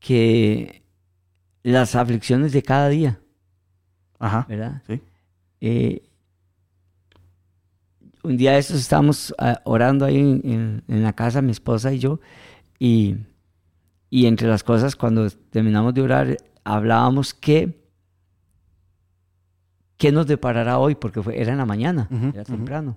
que 0.00 0.82
las 1.72 1.96
aflicciones 1.96 2.52
de 2.52 2.62
cada 2.62 2.88
día, 2.88 3.18
Ajá. 4.20 4.46
¿verdad? 4.48 4.82
Sí. 4.86 5.00
Eh, 5.60 6.08
un 8.22 8.36
día 8.36 8.52
de 8.52 8.58
estos 8.58 8.78
estábamos 8.80 9.34
ah, 9.38 9.60
orando 9.64 10.04
ahí 10.04 10.16
en, 10.18 10.40
en- 10.44 10.84
en 10.86 11.02
la 11.02 11.12
casa, 11.12 11.42
mi 11.42 11.50
esposa 11.50 11.92
y 11.92 11.98
yo, 11.98 12.20
y, 12.78 13.16
y 14.10 14.26
entre 14.26 14.46
las 14.48 14.62
cosas, 14.62 14.94
cuando 14.96 15.28
terminamos 15.30 15.92
de 15.94 16.02
orar, 16.02 16.36
hablábamos 16.64 17.34
que, 17.34 17.84
qué 19.96 20.12
nos 20.12 20.26
deparará 20.28 20.78
hoy, 20.78 20.94
porque 20.94 21.20
fue, 21.22 21.40
era 21.40 21.50
en 21.52 21.58
la 21.58 21.66
mañana, 21.66 22.08
era 22.32 22.44
temprano, 22.44 22.96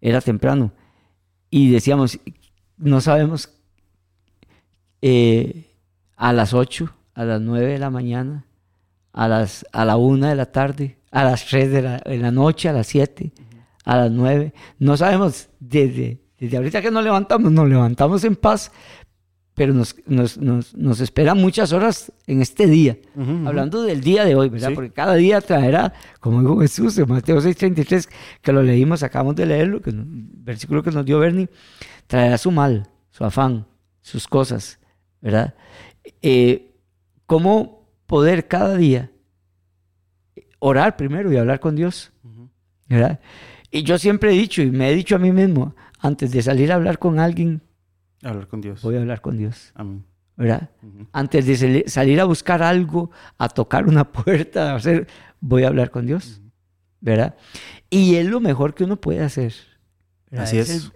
era 0.00 0.20
temprano, 0.20 0.72
y 1.50 1.70
decíamos, 1.72 2.20
no 2.76 3.00
sabemos 3.00 3.50
eh, 5.02 5.70
a 6.16 6.32
las 6.32 6.54
8, 6.54 6.92
a 7.14 7.24
las 7.24 7.40
9 7.40 7.66
de 7.72 7.78
la 7.78 7.90
mañana, 7.90 8.44
a 9.12 9.28
las 9.28 9.64
a 9.72 9.84
la 9.84 9.96
1 9.96 10.26
de 10.26 10.34
la 10.34 10.46
tarde, 10.46 10.98
a 11.10 11.24
las 11.24 11.46
3 11.46 11.70
de 11.70 11.82
la, 11.82 11.98
de 11.98 12.18
la 12.18 12.30
noche, 12.30 12.68
a 12.68 12.72
las 12.72 12.86
7, 12.88 13.32
a 13.84 13.96
las 13.96 14.10
9. 14.10 14.52
No 14.78 14.96
sabemos, 14.96 15.48
desde, 15.60 16.20
desde 16.38 16.56
ahorita 16.56 16.82
que 16.82 16.90
nos 16.90 17.04
levantamos, 17.04 17.52
nos 17.52 17.68
levantamos 17.68 18.24
en 18.24 18.34
paz, 18.36 18.72
pero 19.54 19.72
nos, 19.72 19.94
nos, 20.06 20.36
nos, 20.36 20.74
nos 20.74 20.98
esperan 21.00 21.38
muchas 21.38 21.72
horas 21.72 22.10
en 22.26 22.42
este 22.42 22.66
día. 22.66 22.98
Ujú, 23.14 23.30
ujú. 23.30 23.46
Hablando 23.48 23.82
del 23.84 24.00
día 24.00 24.24
de 24.24 24.34
hoy, 24.34 24.48
¿verdad? 24.48 24.70
Sí. 24.70 24.74
Porque 24.74 24.90
cada 24.90 25.14
día 25.14 25.40
traerá, 25.40 25.92
como 26.18 26.40
dijo 26.40 26.58
Jesús 26.60 26.98
en 26.98 27.08
Mateo 27.08 27.40
6:33, 27.40 28.08
que 28.42 28.52
lo 28.52 28.64
leímos, 28.64 29.04
acabamos 29.04 29.36
de 29.36 29.46
leerlo, 29.46 29.80
que, 29.80 29.92
no- 29.92 30.02
versículo 30.06 30.82
que 30.82 30.90
nos 30.90 31.04
dio 31.04 31.20
Bernie, 31.20 31.48
traerá 32.08 32.36
su 32.36 32.50
mal, 32.50 32.88
su 33.10 33.24
afán, 33.24 33.64
sus 34.00 34.26
cosas, 34.26 34.80
¿verdad? 35.22 35.54
Eh, 36.20 36.72
¿Cómo 37.34 37.88
poder 38.06 38.46
cada 38.46 38.76
día 38.76 39.10
orar 40.60 40.96
primero 40.96 41.32
y 41.32 41.36
hablar 41.36 41.58
con 41.58 41.74
Dios? 41.74 42.12
¿verdad? 42.88 43.18
Y 43.72 43.82
yo 43.82 43.98
siempre 43.98 44.30
he 44.30 44.34
dicho, 44.38 44.62
y 44.62 44.70
me 44.70 44.88
he 44.88 44.94
dicho 44.94 45.16
a 45.16 45.18
mí 45.18 45.32
mismo, 45.32 45.74
antes 45.98 46.30
de 46.30 46.42
salir 46.42 46.70
a 46.70 46.76
hablar 46.76 47.00
con 47.00 47.18
alguien, 47.18 47.60
Hablar 48.22 48.46
con 48.46 48.60
Dios. 48.60 48.82
voy 48.82 48.94
a 48.94 49.00
hablar 49.00 49.20
con 49.20 49.36
Dios. 49.36 49.72
Amén. 49.74 50.04
¿Verdad? 50.36 50.70
Ujú. 50.80 51.08
Antes 51.12 51.44
de 51.46 51.56
sali- 51.56 51.84
salir 51.88 52.20
a 52.20 52.24
buscar 52.24 52.62
algo, 52.62 53.10
a 53.36 53.48
tocar 53.48 53.88
una 53.88 54.04
puerta, 54.12 54.70
a 54.70 54.76
hacer, 54.76 55.08
voy 55.40 55.64
a 55.64 55.66
hablar 55.68 55.90
con 55.90 56.06
Dios. 56.06 56.40
¿Verdad? 57.00 57.34
Y 57.90 58.14
es 58.14 58.26
lo 58.26 58.38
mejor 58.38 58.74
que 58.74 58.84
uno 58.84 59.00
puede 59.00 59.24
hacer. 59.24 59.54
¿verdad? 60.30 60.44
Así 60.46 60.58
Ese 60.58 60.76
es. 60.76 60.92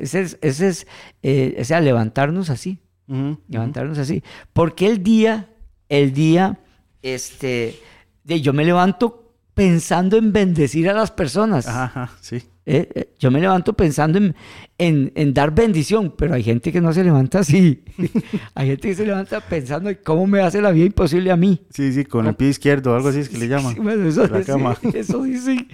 Ese 0.00 0.20
es, 0.20 0.38
ese 0.42 0.66
es, 0.68 0.86
eh, 1.22 1.56
o 1.60 1.64
sea, 1.64 1.80
levantarnos 1.80 2.50
así. 2.50 2.80
Ujú. 3.08 3.38
levantarnos 3.48 3.98
así. 3.98 4.24
Porque 4.52 4.86
el 4.88 5.04
día, 5.04 5.48
el 5.88 6.12
día, 6.12 6.58
este, 7.02 7.78
de 8.24 8.40
yo 8.40 8.52
me 8.52 8.64
levanto 8.64 9.32
pensando 9.54 10.16
en 10.16 10.32
bendecir 10.32 10.88
a 10.88 10.92
las 10.92 11.10
personas. 11.10 11.66
Ajá, 11.66 12.10
sí. 12.20 12.42
Eh, 12.68 12.88
eh, 12.96 13.10
yo 13.20 13.30
me 13.30 13.40
levanto 13.40 13.74
pensando 13.74 14.18
en, 14.18 14.34
en- 14.76 15.12
en 15.14 15.32
dar 15.32 15.54
bendición, 15.54 16.12
pero 16.18 16.34
hay 16.34 16.42
gente 16.42 16.72
que 16.72 16.80
no 16.80 16.92
se 16.92 17.04
levanta 17.04 17.38
así. 17.38 17.84
hay 18.56 18.66
gente 18.66 18.88
que 18.88 18.94
se 18.96 19.06
levanta 19.06 19.40
pensando 19.40 19.88
en 19.88 19.98
cómo 20.04 20.26
me 20.26 20.40
hace 20.40 20.60
la 20.60 20.72
vida 20.72 20.86
imposible 20.86 21.30
a 21.30 21.36
mí. 21.36 21.60
Sí, 21.70 21.92
sí, 21.92 22.04
con 22.04 22.26
el 22.26 22.34
pie 22.34 22.48
izquierdo, 22.48 22.94
algo 22.96 23.08
así 23.10 23.20
es 23.20 23.28
que 23.28 23.38
le 23.38 23.46
llaman. 23.46 23.74
Sí, 23.74 23.80
bueno, 23.80 24.08
eso, 24.08 24.26
La 24.26 24.40
sí, 24.40 24.46
cama. 24.46 24.76
eso 24.94 25.22
dicen. 25.22 25.68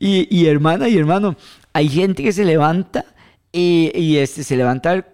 Y, 0.00 0.26
y 0.36 0.46
hermana 0.46 0.88
y 0.88 0.98
hermano, 0.98 1.36
hay 1.72 1.88
gente 1.88 2.24
que 2.24 2.32
se 2.32 2.44
levanta 2.44 3.04
y, 3.52 3.92
y, 3.94 4.16
este, 4.16 4.42
se 4.42 4.56
levanta 4.56 5.06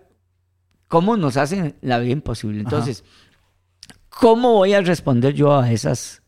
cómo 0.88 1.18
nos 1.18 1.36
hacen 1.36 1.74
la 1.82 1.98
vida 1.98 2.12
imposible. 2.12 2.62
Ajá. 2.66 2.70
¿Cómo 4.18 4.54
voy 4.54 4.74
a 4.74 4.80
responder 4.80 5.32
yo 5.32 5.56
a 5.56 5.70
esas, 5.70 6.22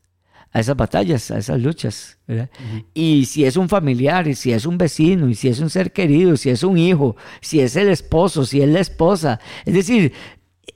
a 0.53 0.61
esas 0.61 0.77
batallas, 0.77 1.31
a 1.31 1.39
esas 1.39 1.61
luchas? 1.61 2.19
Y 2.95 3.25
si 3.25 3.45
es 3.45 3.57
un 3.57 3.69
familiar, 3.69 4.29
y 4.29 4.35
si 4.35 4.53
es 4.53 4.65
un 4.65 4.79
vecino, 4.79 5.29
y 5.29 5.35
si 5.35 5.49
es 5.49 5.59
un 5.59 5.71
ser 5.71 5.93
querido, 5.93 6.37
si 6.37 6.51
es 6.51 6.63
un 6.63 6.79
hijo, 6.79 7.17
si 7.41 7.61
es 7.61 7.75
el 7.75 7.89
esposo, 7.89 8.47
si 8.47 8.63
es 8.63 8.69
la 8.69 8.79
esposa. 8.79 9.41
Es 9.65 9.75
decir, 9.75 10.13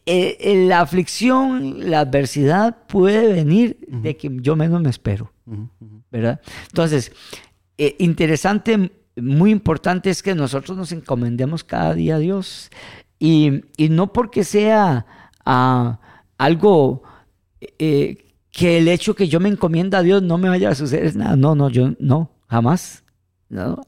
eh, 0.06 0.36
eh, 0.40 0.66
la 0.66 0.80
aflicción, 0.80 1.88
la 1.88 2.00
adversidad 2.00 2.78
puede 2.88 3.32
venir 3.32 3.78
de 3.86 4.16
que 4.16 4.30
yo 4.40 4.56
menos 4.56 4.82
me 4.82 4.90
espero. 4.90 5.32
¿verdad? 6.10 6.40
Entonces, 6.66 7.12
eh, 7.78 7.94
interesante, 8.00 8.90
muy 9.16 9.52
importante 9.52 10.10
es 10.10 10.20
que 10.22 10.34
nosotros 10.34 10.76
nos 10.76 10.90
encomendemos 10.90 11.62
cada 11.62 11.94
día 11.94 12.16
a 12.16 12.18
Dios. 12.18 12.70
Y, 13.20 13.62
y 13.76 13.88
no 13.88 14.12
porque 14.12 14.42
sea 14.42 15.06
ah, 15.46 16.00
algo 16.38 17.02
eh, 17.78 18.24
que 18.50 18.78
el 18.78 18.88
hecho 18.88 19.14
que 19.14 19.28
yo 19.28 19.40
me 19.40 19.48
encomienda 19.48 19.98
a 19.98 20.02
Dios 20.02 20.22
no 20.22 20.38
me 20.38 20.48
vaya 20.48 20.70
a 20.70 20.74
suceder 20.74 21.16
nada. 21.16 21.36
No, 21.36 21.54
no, 21.54 21.68
yo 21.70 21.92
no, 21.98 22.30
jamás. 22.46 23.04
No. 23.48 23.82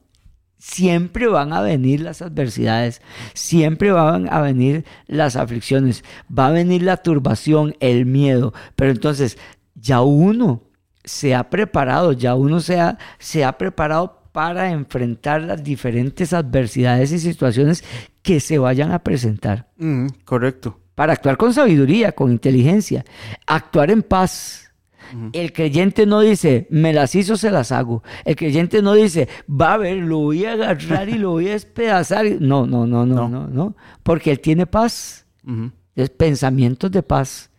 Siempre 0.57 1.27
van 1.27 1.53
a 1.53 1.61
venir 1.61 2.01
las 2.01 2.21
adversidades, 2.21 3.01
siempre 3.33 3.91
van 3.91 4.31
a 4.33 4.41
venir 4.41 4.85
las 5.05 5.35
aflicciones, 5.35 6.03
va 6.35 6.47
a 6.47 6.51
venir 6.51 6.81
la 6.81 6.97
turbación, 6.97 7.75
el 7.79 8.05
miedo. 8.05 8.53
Pero 8.75 8.91
entonces, 8.91 9.37
ya 9.75 10.01
uno 10.01 10.63
se 11.03 11.35
ha 11.35 11.49
preparado, 11.49 12.11
ya 12.11 12.35
uno 12.35 12.59
se 12.59 12.79
ha, 12.79 12.97
se 13.19 13.45
ha 13.45 13.57
preparado 13.57 14.29
para 14.33 14.71
enfrentar 14.71 15.41
las 15.41 15.63
diferentes 15.63 16.33
adversidades 16.33 17.11
y 17.11 17.19
situaciones 17.19 17.83
que 18.21 18.39
se 18.39 18.57
vayan 18.57 18.91
a 18.91 18.99
presentar. 18.99 19.69
Ujú, 19.79 20.07
correcto. 20.25 20.79
Para 20.97 21.13
actuar 21.13 21.37
con 21.37 21.53
sabiduría, 21.53 22.13
con 22.13 22.31
inteligencia, 22.31 23.05
actuar 23.45 23.91
en 23.91 24.01
paz. 24.01 24.73
El 25.31 25.53
creyente 25.53 26.07
no 26.07 26.21
dice, 26.21 26.65
me 26.71 26.91
las 26.91 27.13
hizo, 27.13 27.37
se 27.37 27.51
las 27.51 27.71
hago. 27.71 28.01
El 28.25 28.35
creyente 28.35 28.81
no 28.81 28.95
dice, 28.95 29.29
va 29.47 29.73
a 29.75 29.77
ver, 29.77 29.97
lo 29.97 30.17
voy 30.17 30.45
a 30.45 30.53
agarrar 30.53 31.07
y 31.07 31.19
lo 31.19 31.29
voy 31.33 31.49
a 31.49 31.51
despedazar. 31.51 32.25
No, 32.39 32.65
no, 32.65 32.87
no, 32.87 33.05
no, 33.05 33.13
No. 33.15 33.29
no, 33.29 33.47
no. 33.47 33.75
Porque 34.01 34.31
él 34.31 34.39
tiene 34.39 34.65
paz. 34.65 35.27
Es 35.95 36.09
pensamientos 36.09 36.89
de 36.89 37.03
paz, 37.03 37.51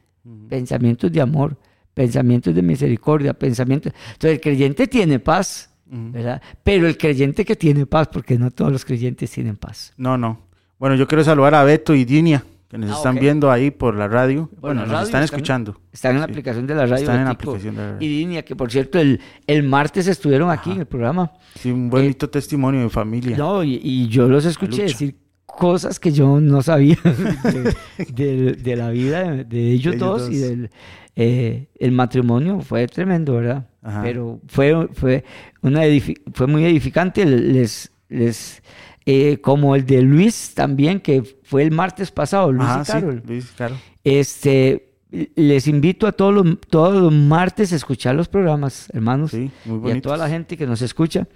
pensamientos 0.48 1.12
de 1.12 1.20
amor, 1.20 1.56
pensamientos 1.94 2.52
de 2.52 2.62
misericordia, 2.62 3.34
pensamientos. 3.34 3.92
Entonces 4.14 4.32
el 4.32 4.40
creyente 4.40 4.88
tiene 4.88 5.20
paz. 5.20 5.70
¿verdad? 5.86 6.42
Pero 6.64 6.88
el 6.88 6.98
creyente 6.98 7.44
que 7.44 7.54
tiene 7.54 7.86
paz, 7.86 8.08
porque 8.12 8.36
no 8.36 8.50
todos 8.50 8.72
los 8.72 8.84
creyentes 8.84 9.30
tienen 9.30 9.56
paz. 9.56 9.92
No, 9.96 10.18
no. 10.18 10.40
Bueno, 10.76 10.96
yo 10.96 11.06
quiero 11.06 11.22
saludar 11.22 11.54
a 11.54 11.62
Beto 11.62 11.94
y 11.94 12.04
Dinia, 12.04 12.44
que 12.68 12.76
nos 12.78 12.90
Ah, 12.90 12.94
están 12.96 13.14
viendo 13.16 13.50
ahí 13.50 13.70
por 13.70 13.94
la 13.96 14.08
radio. 14.08 14.48
Por 14.48 14.60
Bueno, 14.60 14.80
la 14.82 14.86
nos 14.86 14.92
radio, 14.92 15.06
están 15.06 15.22
están- 15.24 15.36
escuchando. 15.38 15.80
Están 15.92 16.14
en 16.16 16.20
la 16.20 16.26
Sí. 16.26 16.32
aplicación 16.32 16.66
de 16.66 16.74
la 16.74 16.82
radio. 16.86 16.96
Están 16.96 17.18
en 17.20 17.24
la 17.24 17.30
aplicación 17.30 17.74
de 17.76 17.80
la 17.82 17.92
radio. 17.94 18.06
Y 18.06 18.18
Dinia, 18.18 18.44
que 18.44 18.54
por 18.56 18.70
cierto, 18.70 18.98
el, 18.98 19.20
el 19.46 19.62
martes 19.62 20.06
estuvieron 20.06 20.50
aquí 20.50 20.72
en 20.72 20.80
el 20.80 20.86
programa. 20.86 21.32
Sí, 21.54 21.70
un 21.70 21.88
bonito 21.88 22.28
testimonio 22.28 22.82
de 22.82 22.88
familia. 22.90 23.34
Eh, 23.34 23.38
No, 23.38 23.64
y, 23.64 23.80
y 23.82 24.08
yo 24.08 24.28
los 24.28 24.44
escuché 24.44 24.82
decir 24.82 25.16
cosas 25.46 25.98
que 25.98 26.12
yo 26.12 26.40
no 26.40 26.60
sabía 26.62 26.96
de, 27.44 27.74
de- 28.12 28.52
de 28.52 28.76
la 28.76 28.90
vida 28.90 29.22
de, 29.30 29.44
de 29.44 29.70
ellos 29.72 29.94
ellos 29.94 29.98
dos, 29.98 30.22
dos. 30.26 30.30
y 30.34 30.36
del 30.38 30.70
eh, 31.16 31.68
el 31.80 31.90
matrimonio 31.92 32.60
fue 32.60 32.86
tremendo, 32.86 33.34
¿verdad? 33.34 33.66
Ajá. 33.82 34.02
Pero 34.02 34.40
fue, 34.46 34.88
fue, 34.92 35.24
una 35.62 35.80
fue 36.32 36.46
muy 36.46 36.64
edificante. 36.64 37.24
Les, 37.24 37.90
les, 38.08 38.62
eh, 39.10 39.38
como 39.40 39.74
el 39.74 39.86
de 39.86 40.02
Luis 40.02 40.52
también, 40.54 41.00
que 41.00 41.22
fue 41.42 41.62
el 41.62 41.70
martes 41.70 42.10
pasado, 42.10 42.52
Luis 42.52 42.68
Ajá, 42.68 42.82
y 42.82 42.84
sí, 42.84 42.92
Carol. 42.92 43.22
Luis, 43.26 43.46
claro. 43.56 43.74
Este, 44.04 44.84
les 45.34 45.66
invito 45.66 46.06
a 46.06 46.12
todos 46.12 46.34
los, 46.34 46.60
todos 46.68 47.00
los 47.00 47.10
martes 47.10 47.72
a 47.72 47.76
escuchar 47.76 48.14
los 48.14 48.28
programas, 48.28 48.90
hermanos. 48.92 49.30
Sí, 49.30 49.50
muy 49.64 49.90
Y 49.90 49.96
a 49.96 50.02
toda 50.02 50.18
la 50.18 50.28
gente 50.28 50.58
que 50.58 50.66
nos 50.66 50.82
escucha, 50.82 51.26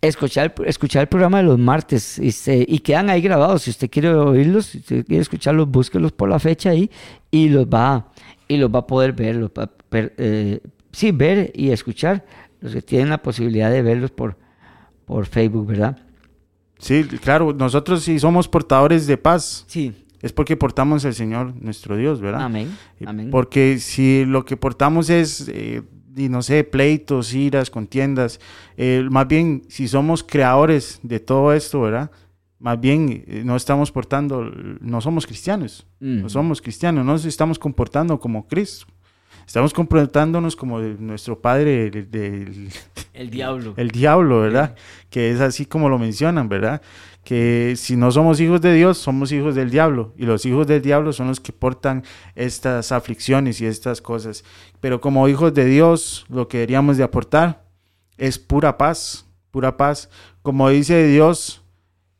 escuchar, 0.00 0.52
escuchar 0.66 1.02
el 1.02 1.08
programa 1.08 1.38
de 1.38 1.44
los 1.44 1.56
martes 1.56 2.18
este, 2.18 2.64
y 2.68 2.80
quedan 2.80 3.08
ahí 3.10 3.20
grabados. 3.22 3.62
Si 3.62 3.70
usted 3.70 3.88
quiere 3.88 4.08
oírlos, 4.08 4.66
si 4.66 4.78
usted 4.78 5.06
quiere 5.06 5.22
escucharlos, 5.22 5.68
búsquelos 5.70 6.10
por 6.10 6.28
la 6.28 6.40
fecha 6.40 6.70
ahí 6.70 6.90
y 7.30 7.48
los 7.48 7.66
va, 7.66 8.08
y 8.48 8.56
los 8.56 8.68
va 8.74 8.80
a 8.80 8.86
poder 8.88 9.12
ver. 9.12 9.36
Los 9.36 9.50
va 9.56 9.62
a 9.62 9.66
per- 9.68 10.14
eh, 10.18 10.58
sí, 10.90 11.12
ver 11.12 11.52
y 11.54 11.70
escuchar. 11.70 12.24
Los 12.60 12.72
que 12.74 12.82
tienen 12.82 13.10
la 13.10 13.22
posibilidad 13.22 13.70
de 13.70 13.82
verlos 13.82 14.10
por, 14.10 14.36
por 15.06 15.26
Facebook, 15.26 15.66
¿verdad? 15.68 15.96
Sí, 16.80 17.04
claro, 17.04 17.52
nosotros 17.52 18.02
sí 18.02 18.18
somos 18.18 18.48
portadores 18.48 19.06
de 19.06 19.16
paz. 19.16 19.64
Sí. 19.68 19.92
Es 20.22 20.32
porque 20.32 20.56
portamos 20.56 21.04
al 21.04 21.14
Señor 21.14 21.54
nuestro 21.60 21.96
Dios, 21.96 22.20
¿verdad? 22.20 22.42
Amén. 22.42 22.76
Eh, 22.98 23.04
Amén. 23.06 23.30
Porque 23.30 23.78
si 23.78 24.24
lo 24.26 24.44
que 24.44 24.56
portamos 24.56 25.08
es, 25.08 25.48
eh, 25.48 25.82
y 26.16 26.28
no 26.28 26.42
sé, 26.42 26.64
pleitos, 26.64 27.32
iras, 27.32 27.70
contiendas, 27.70 28.40
eh, 28.76 29.06
más 29.10 29.26
bien 29.28 29.62
si 29.68 29.88
somos 29.88 30.22
creadores 30.22 30.98
de 31.02 31.20
todo 31.20 31.52
esto, 31.54 31.80
¿verdad? 31.82 32.10
Más 32.58 32.78
bien 32.78 33.24
eh, 33.26 33.42
no 33.44 33.56
estamos 33.56 33.90
portando, 33.90 34.44
no 34.80 35.00
somos 35.00 35.26
cristianos, 35.26 35.86
Mm. 36.00 36.22
no 36.22 36.28
somos 36.28 36.60
cristianos, 36.60 37.04
no 37.06 37.12
nos 37.12 37.24
estamos 37.24 37.58
comportando 37.58 38.18
como 38.20 38.46
Cristo. 38.46 38.86
Estamos 39.50 39.74
comportándonos 39.74 40.54
como 40.54 40.78
nuestro 40.78 41.40
padre, 41.40 41.90
del, 41.90 42.08
del- 42.08 42.68
El 43.12 43.30
diablo. 43.30 43.74
el 43.76 43.90
diablo, 43.90 44.42
¿verdad? 44.42 44.76
Que 45.10 45.32
es 45.32 45.40
así 45.40 45.66
como 45.66 45.88
lo 45.88 45.98
mencionan, 45.98 46.48
¿verdad? 46.48 46.80
Que 47.24 47.74
si 47.76 47.96
no 47.96 48.12
somos 48.12 48.40
hijos 48.40 48.60
de 48.60 48.72
Dios, 48.72 48.98
somos 48.98 49.32
hijos 49.32 49.56
del 49.56 49.68
diablo. 49.72 50.14
Y 50.16 50.24
los 50.24 50.46
hijos 50.46 50.68
del 50.68 50.80
diablo 50.82 51.12
son 51.12 51.26
los 51.26 51.40
que 51.40 51.52
portan 51.52 52.04
estas 52.36 52.92
aflicciones 52.92 53.60
y 53.60 53.66
estas 53.66 54.00
cosas. 54.00 54.44
Pero 54.78 55.00
como 55.00 55.26
hijos 55.28 55.52
de 55.52 55.64
Dios, 55.64 56.26
lo 56.28 56.46
que 56.46 56.58
deberíamos 56.58 56.96
de 56.96 57.02
aportar 57.02 57.64
es 58.18 58.38
pura 58.38 58.78
paz, 58.78 59.26
pura 59.50 59.76
paz. 59.76 60.10
Como 60.42 60.70
dice 60.70 61.08
Dios, 61.08 61.64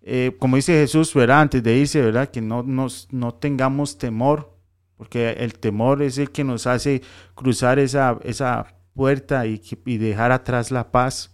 eh, 0.02 0.34
como 0.40 0.56
dice 0.56 0.72
Jesús, 0.72 1.14
¿verdad? 1.14 1.42
Antes 1.42 1.62
de 1.62 1.76
irse, 1.76 2.02
¿verdad? 2.02 2.28
Que 2.28 2.40
no, 2.40 2.64
nos, 2.64 3.06
no 3.12 3.34
tengamos 3.34 3.98
temor, 3.98 4.52
porque 5.00 5.30
el 5.30 5.54
temor 5.54 6.02
es 6.02 6.18
el 6.18 6.30
que 6.30 6.44
nos 6.44 6.66
hace 6.66 7.00
cruzar 7.34 7.78
esa, 7.78 8.18
esa 8.22 8.66
puerta 8.92 9.46
y, 9.46 9.58
y 9.86 9.96
dejar 9.96 10.30
atrás 10.30 10.70
la 10.70 10.90
paz 10.92 11.30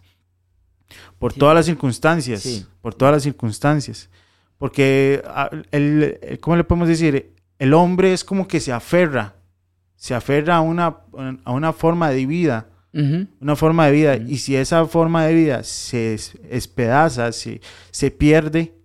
por 1.19 1.33
Sí. 1.33 1.41
todas 1.41 1.57
las 1.57 1.67
circunstancias, 1.67 2.43
Sí. 2.43 2.65
por 2.81 2.95
todas 2.95 3.13
las 3.15 3.25
circunstancias. 3.25 4.09
Porque, 4.57 5.21
ah, 5.27 5.51
el, 5.73 6.17
el- 6.23 6.39
¿cómo 6.39 6.55
le 6.57 6.63
podemos 6.63 6.87
decir? 6.87 7.35
El 7.59 7.75
hombre 7.75 8.13
es 8.13 8.23
como 8.23 8.47
que 8.47 8.61
se 8.61 8.71
aferra, 8.73 9.35
se 9.97 10.15
aferra 10.15 10.55
a 10.59 10.61
una, 10.61 10.99
a 11.45 11.51
una 11.51 11.73
forma 11.73 12.11
de 12.11 12.25
vida, 12.25 12.69
Ujú. 12.95 13.27
una 13.41 13.57
forma 13.57 13.87
de 13.87 13.93
vida. 13.93 14.15
Ujú. 14.17 14.29
Y 14.31 14.39
si 14.39 14.55
esa 14.55 14.87
forma 14.87 15.25
de 15.27 15.35
vida 15.35 15.65
se 15.65 16.15
es- 16.15 16.39
espedaza, 16.49 17.33
se, 17.33 17.61
se 17.91 18.13
pierde 18.13 18.77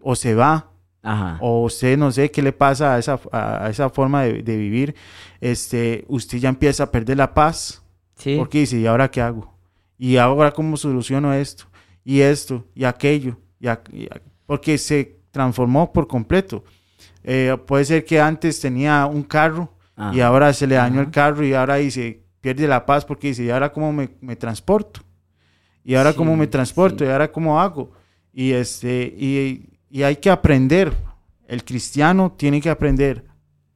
o 0.00 0.16
se 0.16 0.34
va, 0.34 0.71
Ajá. 1.04 1.36
o 1.40 1.64
usted 1.64 1.98
no 1.98 2.12
sé 2.12 2.30
qué 2.30 2.42
le 2.42 2.52
pasa 2.52 2.94
a 2.94 2.98
esa, 2.98 3.18
a, 3.32 3.66
a 3.66 3.70
esa 3.70 3.90
forma 3.90 4.22
de, 4.22 4.42
de 4.42 4.56
vivir, 4.56 4.94
este, 5.40 6.04
usted 6.08 6.38
ya 6.38 6.48
empieza 6.48 6.84
a 6.84 6.90
perder 6.90 7.16
la 7.16 7.34
paz. 7.34 7.82
sí. 8.16 8.36
Porque 8.38 8.58
dice, 8.60 8.78
¿y 8.78 8.86
ahora 8.86 9.10
qué 9.10 9.20
hago? 9.20 9.52
¿Y 9.98 10.16
ahora 10.16 10.52
cómo 10.52 10.76
soluciono 10.76 11.32
esto? 11.34 11.64
Y 12.04 12.20
esto, 12.20 12.64
y 12.74 12.84
aquello. 12.84 13.36
Y 13.60 13.66
ac- 13.66 13.92
y 13.92 14.06
ac- 14.06 14.22
porque 14.46 14.78
se 14.78 15.20
transformó 15.30 15.92
por 15.92 16.06
completo. 16.06 16.64
Eh, 17.24 17.56
puede 17.66 17.84
ser 17.84 18.04
que 18.04 18.20
antes 18.20 18.60
tenía 18.60 19.06
un 19.06 19.22
carro 19.22 19.72
y 19.96 20.20
Ajá. 20.20 20.26
ahora 20.26 20.52
se 20.52 20.66
le 20.66 20.74
dañó 20.76 21.00
Ajá. 21.00 21.02
el 21.08 21.10
carro 21.10 21.44
y 21.46 21.54
ahora 21.54 21.76
dice, 21.76 22.22
pierde 22.40 22.66
la 22.66 22.84
paz 22.86 23.04
porque 23.04 23.28
dice, 23.28 23.44
¿y 23.44 23.50
ahora 23.50 23.72
cómo 23.72 23.92
me, 23.92 24.08
me 24.20 24.34
transporto? 24.36 25.00
¿Y 25.84 25.94
ahora 25.94 26.12
cómo 26.12 26.32
Sí, 26.32 26.38
me 26.38 26.46
transporto? 26.48 26.98
sí. 27.04 27.08
¿Y 27.08 27.12
ahora 27.12 27.30
cómo 27.30 27.60
hago? 27.60 27.92
Y, 28.32 28.52
este, 28.52 29.14
y, 29.16 29.68
y 29.92 30.02
hay 30.04 30.16
que 30.16 30.30
aprender. 30.30 30.92
El 31.46 31.64
cristiano 31.64 32.32
tiene 32.36 32.60
que 32.62 32.70
aprender 32.70 33.24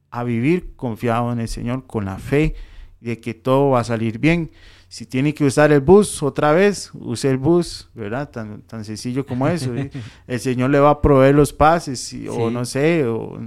a 0.09 0.23
vivir 0.23 0.73
confiado 0.75 1.31
en 1.31 1.39
el 1.39 1.47
Señor, 1.47 1.85
con 1.85 2.05
la 2.05 2.17
fe 2.17 2.55
de 2.99 3.19
que 3.19 3.33
todo 3.35 3.69
va 3.69 3.81
a 3.81 3.83
salir 3.83 4.17
bien. 4.17 4.49
Si 4.89 5.05
tiene 5.05 5.33
que 5.33 5.43
usar 5.45 5.71
el 5.71 5.81
bus 5.81 6.23
otra 6.23 6.53
vez, 6.53 6.89
use 6.95 7.29
el 7.29 7.37
bus, 7.37 7.89
¿verdad? 7.93 8.29
Tan, 8.31 8.61
tan 8.63 8.83
sencillo 8.83 9.25
como 9.25 9.47
eso. 9.47 9.75
¿eh? 9.75 9.91
El 10.27 10.39
Señor 10.39 10.69
le 10.71 10.79
va 10.79 10.89
a 10.91 11.01
proveer 11.01 11.35
los 11.35 11.53
pases, 11.53 12.13
y- 12.13 12.27
o 12.27 12.49
no 12.49 12.65
sé, 12.65 13.05
o 13.05 13.37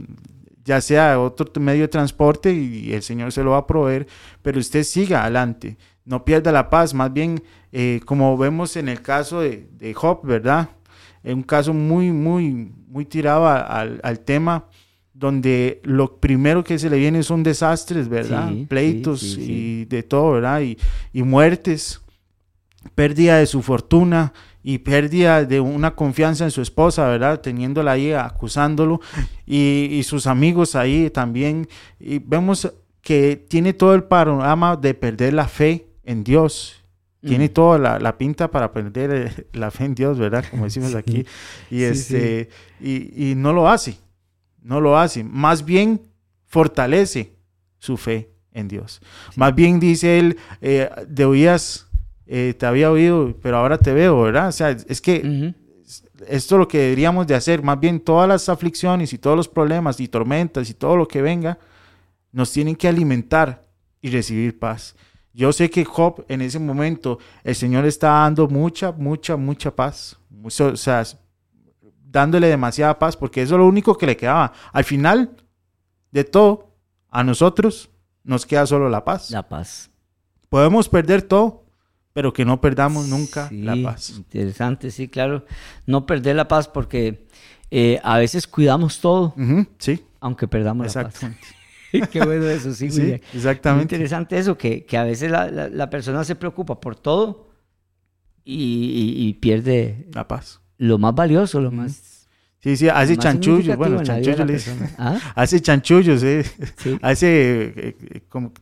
ya 0.64 0.80
sea 0.82 1.18
otro 1.18 1.50
medio 1.60 1.82
de 1.82 1.88
transporte 1.88 2.52
y 2.52 2.92
el 2.92 3.02
Señor 3.02 3.32
se 3.32 3.42
lo 3.42 3.52
va 3.52 3.58
a 3.58 3.66
proveer, 3.66 4.06
pero 4.42 4.60
usted 4.60 4.84
siga 4.84 5.22
adelante, 5.22 5.78
no 6.04 6.24
pierda 6.24 6.52
la 6.52 6.68
paz, 6.68 6.92
más 6.94 7.10
bien 7.12 7.42
eh, 7.72 8.00
como 8.04 8.36
vemos 8.36 8.76
en 8.76 8.88
el 8.90 9.00
caso 9.00 9.40
de, 9.40 9.66
de 9.78 9.94
Job, 9.94 10.20
¿verdad? 10.22 10.68
Es 11.22 11.34
un 11.34 11.42
caso 11.42 11.72
muy, 11.74 12.10
muy, 12.12 12.72
muy 12.88 13.04
tirado 13.04 13.46
a- 13.46 13.60
al, 13.60 14.00
al 14.02 14.20
tema 14.20 14.66
donde 15.12 15.80
lo 15.84 16.16
primero 16.18 16.64
que 16.64 16.78
se 16.78 16.88
le 16.88 16.96
viene 16.98 17.22
son 17.22 17.42
desastres, 17.42 18.08
¿verdad? 18.08 18.48
Sí, 18.50 18.66
Pleitos 18.68 19.20
sí, 19.20 19.34
sí. 19.34 19.52
y 19.52 19.84
de 19.84 20.02
todo, 20.02 20.32
¿verdad? 20.32 20.62
Y, 20.62 20.78
y 21.12 21.22
muertes, 21.22 22.00
pérdida 22.94 23.36
de 23.38 23.46
su 23.46 23.60
fortuna 23.62 24.32
y 24.62 24.78
pérdida 24.78 25.44
de 25.44 25.60
una 25.60 25.94
confianza 25.94 26.44
en 26.44 26.50
su 26.50 26.62
esposa, 26.62 27.06
¿verdad? 27.08 27.40
Teniéndola 27.40 27.92
ahí 27.92 28.12
acusándolo 28.12 29.00
y, 29.46 29.88
y 29.90 30.02
sus 30.04 30.26
amigos 30.26 30.74
ahí 30.74 31.10
también. 31.10 31.68
Y 31.98 32.18
vemos 32.18 32.70
que 33.02 33.36
tiene 33.48 33.72
todo 33.74 33.94
el 33.94 34.04
panorama 34.04 34.76
de 34.76 34.94
perder 34.94 35.34
la 35.34 35.48
fe 35.48 35.86
en 36.04 36.24
Dios. 36.24 36.79
Tiene 37.22 37.46
Mm. 37.48 37.52
toda 37.52 37.78
la, 37.78 37.98
la 37.98 38.16
pinta 38.16 38.50
para 38.50 38.72
perder 38.72 39.10
eh, 39.12 39.46
la 39.52 39.70
fe 39.70 39.84
en 39.84 39.94
Dios, 39.94 40.18
¿verdad? 40.18 40.44
Como 40.50 40.64
decimos 40.64 40.94
aquí. 40.94 41.26
Y, 41.70 41.76
Sí, 41.78 41.84
este, 41.84 42.48
Y, 42.80 43.30
y 43.30 43.34
no 43.34 43.52
lo 43.52 43.68
hace. 43.68 43.98
No 44.62 44.80
lo 44.80 44.98
hace. 44.98 45.22
Más 45.24 45.64
bien 45.64 46.00
fortalece 46.46 47.34
su 47.78 47.96
fe 47.96 48.30
en 48.52 48.68
Dios. 48.68 49.00
Más 49.36 49.54
bien 49.54 49.78
dice 49.80 50.18
él, 50.18 50.36
eh, 50.60 50.88
de 51.08 51.24
oías, 51.24 51.86
eh, 52.26 52.54
te 52.58 52.66
había 52.66 52.90
oído, 52.90 53.34
pero 53.42 53.56
ahora 53.58 53.78
te 53.78 53.92
veo, 53.92 54.22
¿verdad? 54.22 54.48
O 54.48 54.52
sea, 54.52 54.70
es 54.70 55.00
que 55.00 55.54
esto 56.28 56.54
es 56.54 56.58
lo 56.58 56.68
que 56.68 56.78
deberíamos 56.78 57.26
de 57.26 57.34
hacer. 57.34 57.62
Más 57.62 57.78
bien 57.80 58.00
todas 58.00 58.28
las 58.28 58.48
aflicciones 58.48 59.12
y 59.12 59.18
todos 59.18 59.36
los 59.36 59.48
problemas 59.48 60.00
y 60.00 60.08
tormentas 60.08 60.68
y 60.70 60.74
todo 60.74 60.96
lo 60.96 61.06
que 61.06 61.22
venga, 61.22 61.58
nos 62.32 62.52
tienen 62.52 62.76
que 62.76 62.88
alimentar 62.88 63.64
y 64.02 64.10
recibir 64.10 64.58
paz. 64.58 64.94
Yo 65.32 65.52
sé 65.52 65.70
que 65.70 65.84
Job 65.84 66.24
en 66.28 66.40
ese 66.40 66.58
momento, 66.58 67.18
el 67.44 67.54
Señor 67.54 67.84
está 67.84 68.08
dando 68.08 68.48
mucha, 68.48 68.92
mucha, 68.92 69.36
mucha 69.36 69.74
paz. 69.74 70.18
Mucho, 70.28 70.68
o 70.68 70.76
sea, 70.76 71.04
dándole 72.04 72.48
demasiada 72.48 72.98
paz, 72.98 73.16
porque 73.16 73.42
eso 73.42 73.54
es 73.54 73.58
lo 73.58 73.66
único 73.66 73.96
que 73.96 74.06
le 74.06 74.16
quedaba. 74.16 74.52
Al 74.72 74.84
final 74.84 75.36
de 76.10 76.24
todo, 76.24 76.74
a 77.10 77.22
nosotros 77.22 77.90
nos 78.24 78.44
queda 78.46 78.66
solo 78.66 78.88
la 78.88 79.04
paz. 79.04 79.30
La 79.30 79.48
paz. 79.48 79.90
Podemos 80.48 80.88
perder 80.88 81.22
todo, 81.22 81.64
pero 82.12 82.32
que 82.32 82.44
no 82.44 82.60
perdamos 82.60 83.06
nunca 83.06 83.48
Sí, 83.48 83.62
la 83.62 83.76
paz. 83.82 84.10
Interesante, 84.10 84.90
sí, 84.90 85.08
claro. 85.08 85.44
No 85.86 86.06
perder 86.06 86.36
la 86.36 86.48
paz 86.48 86.66
porque 86.66 87.26
eh, 87.70 88.00
a 88.02 88.18
veces 88.18 88.48
cuidamos 88.48 89.00
todo, 89.00 89.34
sí, 89.78 90.04
aunque 90.18 90.48
perdamos 90.48 90.86
la 90.86 91.04
paz. 91.04 91.14
exactamente. 91.14 91.59
Qué 92.12 92.20
bueno 92.24 92.48
eso, 92.48 92.72
sí, 92.72 92.90
Sí, 92.90 93.00
William. 93.00 93.20
Muy 93.20 93.36
exactamente. 93.38 93.94
interesante 93.96 94.38
eso, 94.38 94.56
que, 94.56 94.84
que 94.84 94.96
a 94.96 95.04
veces 95.04 95.30
la, 95.30 95.50
la- 95.50 95.68
la 95.68 95.90
persona 95.90 96.24
se 96.24 96.34
preocupa 96.36 96.80
por 96.80 96.96
todo 96.96 97.50
y, 98.44 98.54
y- 98.54 99.28
y 99.28 99.34
pierde 99.34 100.06
La 100.14 100.26
paz. 100.26 100.60
lo 100.78 100.98
más 100.98 101.14
valioso, 101.14 101.60
lo 101.60 101.70
más. 101.70 102.28
Sí, 102.62 102.76
sí, 102.76 102.88
hace 102.88 103.16
chanchullos. 103.16 103.76
Bueno, 103.76 104.02
chanchullos 104.02 104.46
le 104.46 104.52
dice- 104.52 104.70
persona. 104.72 104.94
¿Ah? 104.98 105.18
Hace 105.34 105.60
chanchullos, 105.60 106.22
eh. 106.22 106.44
Sí. 106.76 106.98
Hace 107.00 107.28
eh, 107.28 107.72
eh, 108.10 108.20
como 108.28 108.52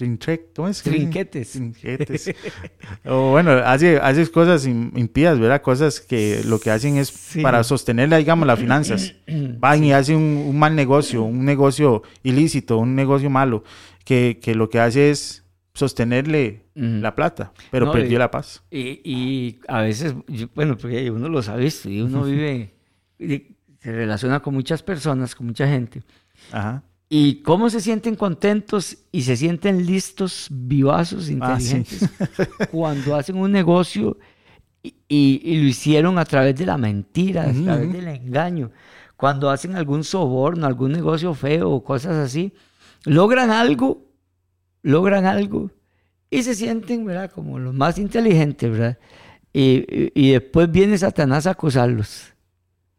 trintrec, 0.00 0.52
¿cómo 0.56 0.68
es? 0.68 0.82
dicen? 0.82 0.92
Trinquetes. 0.98 1.52
Trinquetes. 1.52 2.34
o 3.04 3.30
bueno, 3.32 3.52
hace, 3.52 3.98
hace 3.98 4.26
cosas 4.30 4.66
im- 4.66 4.90
impías, 4.98 5.38
¿verdad? 5.38 5.60
Cosas 5.62 6.00
que 6.00 6.40
lo 6.44 6.58
que 6.58 6.70
hacen 6.70 6.96
es 6.96 7.08
Sí. 7.08 7.42
para 7.42 7.62
sostener, 7.62 8.08
digamos, 8.16 8.46
las 8.46 8.58
finanzas. 8.58 9.14
Van 9.58 9.84
y 9.84 9.92
hacen 9.92 10.16
un, 10.16 10.36
un 10.48 10.58
mal 10.58 10.74
negocio, 10.74 11.22
un 11.22 11.44
negocio 11.44 12.02
ilícito, 12.22 12.78
un 12.78 12.94
negocio 12.94 13.28
malo, 13.28 13.62
que, 14.04 14.38
que 14.42 14.54
lo 14.54 14.70
que 14.70 14.80
hace 14.80 15.10
es 15.10 15.44
sostenerle 15.74 16.62
la 16.74 17.14
plata, 17.14 17.52
pero 17.70 17.86
No, 17.86 17.92
perdió 17.92 18.16
y- 18.16 18.18
la 18.18 18.30
paz. 18.30 18.62
Y, 18.70 19.00
y 19.04 19.58
a 19.68 19.82
veces, 19.82 20.14
yo- 20.28 20.48
bueno, 20.54 20.76
porque 20.78 21.10
uno 21.10 21.28
los 21.28 21.48
ha 21.48 21.56
visto 21.56 21.90
y 21.90 22.00
uno 22.00 22.24
vive, 22.24 22.72
y 23.18 23.54
se 23.80 23.92
relaciona 23.92 24.40
con 24.40 24.54
muchas 24.54 24.82
personas, 24.82 25.34
con 25.34 25.46
mucha 25.46 25.66
gente. 25.68 26.02
Ajá. 26.52 26.82
Y 27.12 27.42
cómo 27.42 27.68
se 27.70 27.80
sienten 27.80 28.14
contentos 28.14 28.96
y 29.10 29.22
se 29.22 29.36
sienten 29.36 29.84
listos, 29.84 30.46
vivazos, 30.48 31.22
Ah, 31.40 31.58
sí. 31.58 31.76
inteligentes, 31.76 32.08
cuando 32.70 33.16
hacen 33.16 33.36
un 33.36 33.50
negocio 33.50 34.16
y, 34.80 34.94
y- 35.08 35.40
y 35.44 35.56
lo 35.60 35.64
hicieron 35.68 36.18
a 36.20 36.24
través 36.24 36.54
de 36.54 36.66
la 36.66 36.78
mentira, 36.78 37.42
a 37.42 37.50
Ujú, 37.50 37.64
través 37.64 37.88
ujú. 37.88 37.96
del 37.96 38.08
engaño. 38.08 38.70
Cuando 39.16 39.50
hacen 39.50 39.74
algún 39.74 40.04
soborno, 40.04 40.66
algún 40.66 40.92
negocio 40.92 41.34
feo 41.34 41.70
o 41.70 41.82
cosas 41.84 42.14
así, 42.14 42.52
logran 43.04 43.50
algo, 43.50 44.06
logran 44.82 45.26
algo 45.26 45.72
y 46.30 46.44
se 46.44 46.54
sienten, 46.54 47.04
¿verdad? 47.04 47.30
Como 47.32 47.58
los 47.58 47.74
más 47.74 47.98
inteligentes, 47.98 48.70
¿verdad? 48.70 48.98
Y- 49.52 50.12
y 50.14 50.30
después 50.30 50.70
viene 50.70 50.96
Satanás 50.96 51.48
a 51.48 51.50
acusarlos 51.50 52.32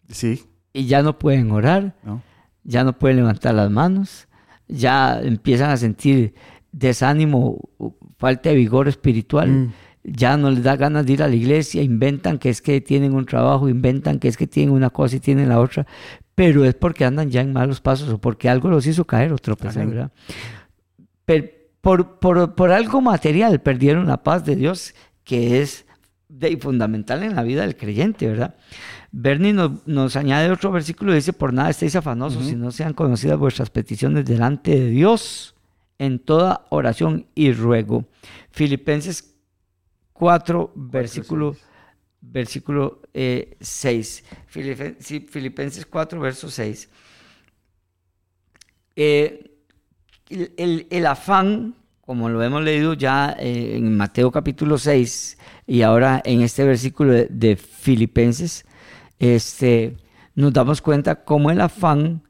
Sí, 0.10 0.44
y 0.74 0.86
ya 0.86 1.02
no 1.02 1.18
pueden 1.18 1.50
orar, 1.52 1.96
¿no? 2.04 2.22
Ya 2.64 2.84
no 2.84 2.98
pueden 2.98 3.18
levantar 3.18 3.54
las 3.56 3.70
manos, 3.72 4.28
ya 4.68 5.20
empiezan 5.22 5.70
a 5.72 5.78
sentir 5.78 6.34
desánimo, 6.72 7.60
falta 8.18 8.50
de 8.50 8.56
vigor 8.56 8.88
espiritual, 8.88 9.50
Mm. 9.50 9.74
ya 10.04 10.38
no 10.38 10.50
les 10.50 10.64
da 10.64 10.76
ganas 10.78 11.06
de 11.06 11.14
ir 11.14 11.24
a 11.24 11.28
la 11.28 11.36
iglesia, 11.36 11.82
inventan 11.84 12.38
que 12.40 12.50
es 12.50 12.62
que 12.62 12.82
tienen 12.82 13.14
un 13.14 13.26
trabajo, 13.26 13.68
inventan 13.70 14.20
que 14.20 14.28
es 14.28 14.38
que 14.38 14.48
tienen 14.48 14.74
una 14.74 14.90
cosa 14.90 15.18
y 15.18 15.20
tienen 15.20 15.50
la 15.50 15.60
otra, 15.60 15.86
pero 16.34 16.64
es 16.66 16.74
porque 16.74 17.06
andan 17.06 17.30
ya 17.30 17.42
en 17.42 17.54
malos 17.54 17.82
pasos 17.82 18.10
o 18.10 18.18
porque 18.20 18.50
algo 18.50 18.70
los 18.70 18.88
hizo 18.88 19.06
caer 19.06 19.32
o 19.34 19.38
tropezar. 19.38 19.86
¿verdad? 19.88 20.12
Per- 21.26 21.62
por, 21.82 22.20
por- 22.20 22.56
por 22.56 22.72
algo 22.72 23.02
material 23.02 23.60
perdieron 23.62 24.08
la 24.08 24.24
paz 24.24 24.46
de 24.46 24.56
Dios, 24.56 24.94
que 25.24 25.62
es 25.62 25.86
de- 26.30 26.58
fundamental 26.58 27.24
en 27.24 27.36
la 27.36 27.44
vida 27.44 27.62
del 27.62 27.76
creyente, 27.76 28.28
¿verdad? 28.28 28.56
Bernie 29.12 29.52
nos, 29.54 29.86
nos 29.86 30.16
añade 30.16 30.50
otro 30.52 30.72
versículo, 30.72 31.14
dice, 31.14 31.34
por 31.34 31.52
nada 31.54 31.70
estéis 31.70 31.96
afanosos 31.96 32.46
si 32.46 32.56
no 32.56 32.72
sean 32.72 32.94
conocidas 32.94 33.38
vuestras 33.38 33.70
peticiones 33.70 34.26
delante 34.26 34.72
de 34.72 34.90
Dios 34.90 35.54
en 36.00 36.20
toda 36.20 36.66
oración 36.70 37.28
y 37.36 37.52
ruego. 37.52 38.06
Filipenses 38.52 39.36
4, 40.14 40.72
versículo, 40.76 41.56
versículo 42.22 43.02
eh, 43.14 43.58
6. 43.60 44.24
Filipe- 44.48 44.96
sí, 45.00 45.28
Filipenses 45.30 45.86
4, 45.86 46.20
verso 46.20 46.50
6. 46.50 46.90
Eh, 48.96 49.52
el, 50.30 50.54
el- 50.58 50.88
el 50.90 51.06
afán, 51.06 51.76
como 52.02 52.30
lo 52.30 52.42
hemos 52.44 52.64
leído 52.64 52.94
ya 52.94 53.36
eh, 53.40 53.76
en 53.78 53.96
Mateo 53.98 54.32
capítulo 54.32 54.78
6 54.78 55.38
y 55.68 55.82
ahora 55.82 56.22
en 56.26 56.42
este 56.42 56.64
versículo 56.64 57.14
de, 57.14 57.28
de 57.30 57.56
Filipenses, 57.56 58.66
este, 59.22 59.98
nos 60.36 60.52
damos 60.54 60.82
cuenta 60.82 61.24
cómo 61.24 61.52
el 61.52 61.62
afán... 61.62 62.24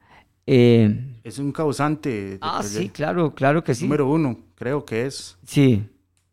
eh, 0.46 1.16
Es 1.24 1.39
un 1.39 1.52
causante. 1.52 2.38
ah, 2.42 2.62
sí, 2.64 2.89
claro, 2.89 3.34
claro 3.34 3.64
que 3.64 3.74
sí. 3.76 3.86
Número 3.86 4.08
uno, 4.10 4.38
creo 4.56 4.86
que 4.86 5.06
es. 5.06 5.38
Sí, 5.46 5.84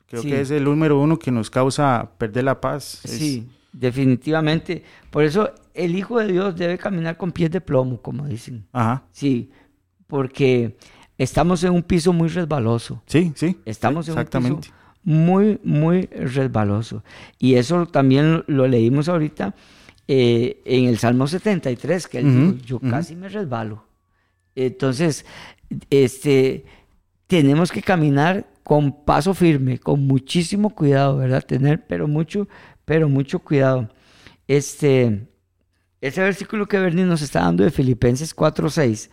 Creo 0.06 0.22
Sí. 0.22 0.28
que 0.30 0.40
es 0.40 0.50
el 0.50 0.64
número 0.64 0.98
uno 0.98 1.18
que 1.18 1.30
nos 1.30 1.50
causa 1.50 2.12
perder 2.16 2.44
la 2.44 2.58
paz. 2.62 3.04
Es- 3.04 3.10
sí, 3.10 3.46
definitivamente. 3.74 4.82
Por 5.10 5.24
eso 5.24 5.50
el 5.74 5.94
Hijo 5.96 6.18
de 6.18 6.28
Dios 6.32 6.56
debe 6.56 6.78
caminar 6.78 7.18
con 7.18 7.30
pies 7.30 7.50
de 7.50 7.60
plomo, 7.60 8.00
como 8.00 8.26
dicen. 8.26 8.66
Ajá. 8.72 9.02
Sí, 9.12 9.50
porque 10.06 10.78
estamos 11.18 11.62
en 11.64 11.72
un 11.72 11.82
piso 11.82 12.14
muy 12.14 12.28
resbaloso. 12.28 13.02
Sí, 13.06 13.32
sí. 13.36 13.58
Estamos 13.66 14.06
sí, 14.06 14.10
en 14.12 14.16
un 14.16 14.20
exactamente. 14.22 14.60
piso 14.68 14.74
muy, 15.04 15.60
muy 15.62 16.06
resbaloso. 16.06 17.04
Y 17.38 17.54
eso 17.56 17.84
también 17.86 18.44
lo 18.46 18.66
leímos 18.66 19.08
ahorita 19.10 19.54
eh, 20.08 20.62
en 20.64 20.86
el 20.86 20.98
Salmo 20.98 21.26
73, 21.26 22.08
que 22.08 22.18
él 22.18 22.56
dijo, 22.56 22.66
yo 22.66 22.80
casi 22.80 23.14
me 23.14 23.28
resbalo. 23.28 23.84
Entonces, 24.54 25.26
este, 25.90 26.64
tenemos 27.26 27.70
que 27.70 27.82
caminar 27.82 28.48
con 28.64 29.04
paso 29.04 29.34
firme, 29.34 29.78
con 29.78 30.06
muchísimo 30.06 30.70
cuidado, 30.70 31.18
¿verdad? 31.18 31.44
Tener, 31.44 31.86
pero 31.86 32.08
mucho, 32.08 32.48
pero 32.84 33.08
mucho 33.08 33.38
cuidado. 33.38 33.90
Este, 34.46 35.28
ese 36.00 36.22
versículo 36.22 36.66
que 36.66 36.78
Bernie 36.78 37.04
nos 37.04 37.22
está 37.22 37.40
dando 37.40 37.64
de 37.64 37.70
Filipenses 37.70 38.34
4:6 38.34 39.10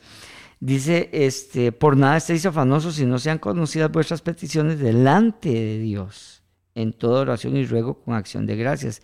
dice, 0.61 1.09
este, 1.11 1.71
por 1.71 1.97
nada 1.97 2.17
estéis 2.17 2.45
afanosos 2.45 2.95
si 2.95 3.05
no 3.05 3.19
sean 3.19 3.37
conocidas 3.37 3.91
vuestras 3.91 4.21
peticiones 4.21 4.79
delante 4.79 5.49
de 5.49 5.79
Dios, 5.79 6.41
en 6.73 6.93
toda 6.93 7.21
oración 7.21 7.57
y 7.57 7.65
ruego 7.65 8.01
con 8.01 8.13
acción 8.13 8.45
de 8.45 8.55
gracias. 8.55 9.01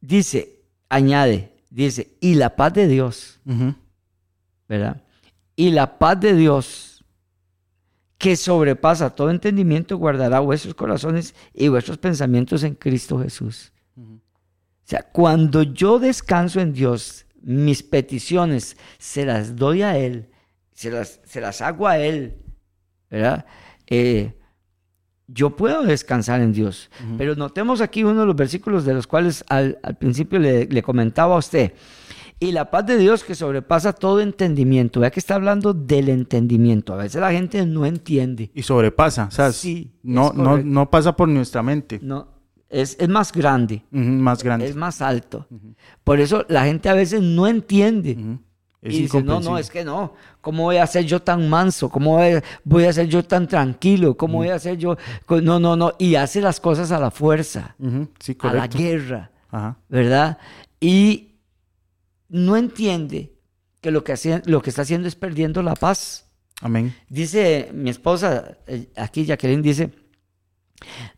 Dice, 0.00 0.57
añade, 0.88 1.52
dice, 1.70 2.16
y 2.20 2.34
la 2.34 2.56
paz 2.56 2.72
de 2.72 2.88
Dios. 2.88 3.40
¿verdad? 4.68 5.02
Y 5.56 5.70
la 5.70 5.98
paz 5.98 6.20
de 6.20 6.34
Dios, 6.34 7.04
que 8.18 8.36
sobrepasa 8.36 9.14
todo 9.14 9.30
entendimiento, 9.30 9.96
guardará 9.96 10.40
vuestros 10.40 10.74
corazones 10.74 11.34
y 11.54 11.68
vuestros 11.68 11.98
pensamientos 11.98 12.62
en 12.62 12.74
Cristo 12.74 13.20
Jesús. 13.20 13.72
O 13.96 14.90
sea, 14.90 15.02
cuando 15.02 15.62
yo 15.62 15.98
descanso 15.98 16.60
en 16.60 16.72
Dios, 16.72 17.26
mis 17.42 17.82
peticiones 17.82 18.76
se 18.98 19.26
las 19.26 19.56
doy 19.56 19.82
a 19.82 19.98
Él, 19.98 20.30
se 20.72 20.90
las, 20.90 21.20
se 21.24 21.40
las 21.40 21.60
hago 21.60 21.86
a 21.86 21.98
Él, 21.98 22.36
¿verdad? 23.10 23.44
Eh, 23.86 24.37
yo 25.28 25.54
puedo 25.56 25.82
descansar 25.82 26.40
en 26.40 26.52
Dios. 26.52 26.90
Pero 27.18 27.36
notemos 27.36 27.80
aquí 27.80 28.02
uno 28.02 28.20
de 28.20 28.26
los 28.26 28.34
versículos 28.36 28.84
de 28.84 28.94
los 28.94 29.06
cuales 29.06 29.44
al, 29.48 29.78
al 29.82 29.96
principio 29.96 30.38
le, 30.38 30.66
le, 30.66 30.82
comentaba 30.82 31.34
a 31.34 31.38
usted. 31.38 31.74
Y 32.40 32.52
la 32.52 32.70
paz 32.70 32.86
de 32.86 32.96
Dios 32.96 33.24
que 33.24 33.34
sobrepasa 33.34 33.92
todo 33.92 34.20
entendimiento. 34.20 35.00
Vea 35.00 35.10
que 35.10 35.20
está 35.20 35.34
hablando 35.34 35.74
del 35.74 36.08
entendimiento. 36.08 36.94
A 36.94 36.96
veces 36.96 37.20
la 37.20 37.32
gente 37.32 37.64
no 37.66 37.84
entiende. 37.84 38.50
Y 38.54 38.62
sobrepasa. 38.62 39.26
O 39.26 39.30
sea, 39.30 39.52
Sí, 39.52 39.92
no, 40.02 40.32
no, 40.32 40.58
no 40.58 40.88
pasa 40.88 41.14
por 41.14 41.28
nuestra 41.28 41.62
mente. 41.62 41.98
No, 42.02 42.28
es, 42.70 42.96
es 43.00 43.08
más 43.08 43.32
grande, 43.32 43.82
más 43.90 44.42
grande. 44.42 44.66
es 44.66 44.76
más 44.76 45.02
alto. 45.02 45.46
Por 46.04 46.20
eso 46.20 46.44
la 46.48 46.64
gente 46.64 46.88
a 46.88 46.94
veces 46.94 47.20
no 47.22 47.46
entiende. 47.46 48.38
Es 48.80 48.94
y 48.94 49.02
dice, 49.02 49.22
no, 49.22 49.40
no, 49.40 49.58
es 49.58 49.70
que 49.70 49.84
no. 49.84 50.14
¿Cómo 50.40 50.64
voy 50.64 50.76
a 50.76 50.86
ser 50.86 51.04
yo 51.04 51.20
tan 51.20 51.48
manso? 51.48 51.88
¿Cómo 51.88 52.16
voy 52.64 52.84
a, 52.84 52.92
ser 52.92 53.08
yo 53.08 53.24
tan 53.24 53.48
tranquilo? 53.48 54.16
¿Cómo 54.16 54.38
voy 54.38 54.50
a 54.50 54.58
ser 54.58 54.76
yo? 54.78 54.96
No, 55.28 55.58
no, 55.58 55.74
no. 55.76 55.94
Y 55.98 56.14
hace 56.14 56.40
las 56.40 56.60
cosas 56.60 56.92
a 56.92 57.00
la 57.00 57.10
fuerza, 57.10 57.74
Sí, 58.20 58.36
a 58.40 58.52
la 58.52 58.66
guerra, 58.68 59.32
Ajá. 59.50 59.76
¿verdad? 59.88 60.38
Y 60.80 61.38
no 62.28 62.56
entiende 62.56 63.32
que 63.80 63.90
lo 63.90 64.04
que, 64.04 64.12
hace- 64.12 64.42
lo 64.46 64.62
que 64.62 64.70
está 64.70 64.82
haciendo 64.82 65.08
es 65.08 65.16
perdiendo 65.16 65.60
la 65.62 65.74
paz. 65.74 66.28
Amén. 66.60 66.94
Dice 67.08 67.70
mi 67.72 67.90
esposa, 67.90 68.58
eh, 68.66 68.88
aquí 68.96 69.24
Jacqueline 69.24 69.62
dice, 69.62 69.90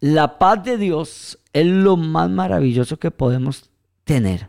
la 0.00 0.38
paz 0.38 0.64
de 0.64 0.78
Dios 0.78 1.38
es 1.52 1.66
lo 1.66 1.96
más 1.96 2.30
maravilloso 2.30 2.98
que 2.98 3.10
podemos 3.10 3.70
tener. 4.04 4.48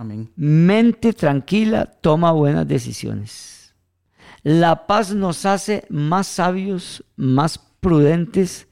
Amén. 0.00 0.30
Mente 0.34 1.12
tranquila 1.12 1.84
toma 1.84 2.32
buenas 2.32 2.66
decisiones. 2.66 3.74
La 4.42 4.86
paz 4.86 5.14
nos 5.14 5.44
hace 5.44 5.84
más 5.90 6.26
sabios, 6.26 7.04
más 7.16 7.58
prudentes. 7.80 8.66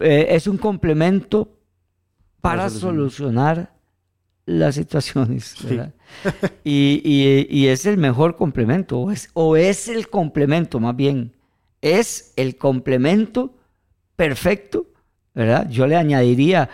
eh, 0.00 0.26
es 0.30 0.46
un 0.46 0.56
complemento 0.56 1.58
para, 2.40 2.62
Para 2.62 2.70
solucionar 2.70 3.74
las 4.46 4.76
situaciones. 4.76 5.54
Sí. 5.58 5.66
¿verdad? 5.66 5.92
Y, 6.64 7.02
y- 7.04 7.46
y 7.50 7.66
es 7.66 7.84
el 7.84 7.98
mejor 7.98 8.36
complemento, 8.36 8.98
o 8.98 9.10
es, 9.10 9.28
o 9.34 9.56
es 9.58 9.88
el 9.88 10.08
complemento 10.08 10.80
más 10.80 10.96
bien. 10.96 11.36
Es 11.82 12.32
el 12.36 12.56
complemento 12.56 13.54
perfecto, 14.16 14.86
¿verdad? 15.34 15.68
Yo 15.68 15.86
le 15.86 15.96
añadiría 15.96 16.70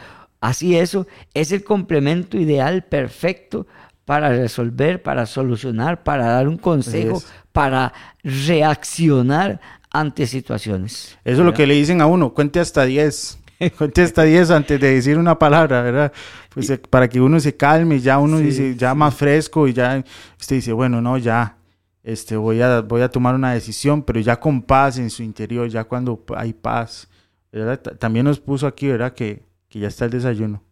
así 0.49 0.76
eso, 0.76 1.07
es 1.34 1.53
el 1.53 1.64
complemento 1.64 2.36
ideal 2.38 2.84
perfecto 2.84 3.66
para 4.05 4.28
resolver, 4.30 5.03
para 5.03 5.26
solucionar, 5.26 6.03
para 6.03 6.26
dar 6.26 6.47
un 6.49 6.59
consejo, 6.59 7.16
es. 7.18 7.26
para 7.53 7.92
reaccionar 8.22 9.61
ante 9.90 10.26
situaciones. 10.26 11.16
Eso 11.24 11.40
es 11.40 11.47
lo 11.47 11.55
que 11.55 11.66
le 11.66 11.74
dicen 11.74 12.01
a 12.01 12.07
uno, 12.07 12.32
cuente 12.34 12.61
hasta 12.61 12.84
10. 12.84 13.38
Cuente 13.78 14.03
hasta 14.03 14.24
10 14.24 14.51
antes 14.51 14.80
de 14.80 14.95
decir 14.95 15.16
una 15.16 15.38
palabra, 15.38 15.80
¿verdad? 15.80 16.12
Pues 16.53 16.68
eh, 16.70 16.76
para 16.76 17.09
que 17.09 17.20
uno 17.20 17.38
se 17.38 17.57
calme, 17.57 18.01
ya 18.01 18.18
uno 18.18 18.38
Sí, 18.38 18.45
dice, 18.45 18.74
ya 18.76 18.95
más 18.95 19.14
fresco 19.14 19.68
y 19.68 19.72
ya 19.72 20.05
usted 20.38 20.57
dice, 20.57 20.72
bueno, 20.72 21.01
no, 21.01 21.16
ya, 21.18 21.57
este, 22.03 22.36
voy 22.36 22.61
a, 22.61 22.80
voy 22.80 23.01
a 23.03 23.09
tomar 23.09 23.34
una 23.36 23.53
decisión, 23.55 24.03
pero 24.03 24.18
ya 24.20 24.38
con 24.40 24.61
paz 24.61 24.99
en 24.99 25.09
su 25.09 25.22
interior, 25.22 25.68
ya 25.68 25.84
cuando 25.84 26.22
hay 26.36 26.53
paz, 26.53 27.09
¿verdad? 27.53 27.80
Ta- 27.80 27.95
También 27.97 28.26
nos 28.26 28.40
puso 28.40 28.66
aquí, 28.66 28.88
¿verdad? 28.88 29.14
Que, 29.14 29.40
que 29.75 29.81
ya 29.81 29.89
está 29.89 30.05
el 30.05 30.12
desayuno. 30.12 30.62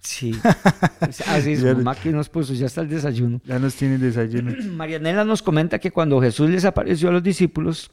Sí. 0.00 0.36
Así 1.26 1.54
es, 1.54 1.64
mamá 1.64 1.90
aquí 1.90 2.10
nos 2.10 2.28
puso, 2.28 2.54
ya 2.54 2.66
está 2.66 2.82
el 2.82 2.88
desayuno. 2.88 3.40
Ya 3.44 3.58
nos 3.58 3.74
tiene 3.74 3.96
el 3.96 4.02
desayuno. 4.02 4.52
Marianela 4.76 5.24
nos 5.24 5.42
comenta 5.42 5.80
que 5.80 5.90
cuando 5.90 6.20
Jesús 6.20 6.48
les 6.48 6.64
apareció 6.64 7.08
a 7.08 7.12
los 7.12 7.24
discípulos, 7.24 7.90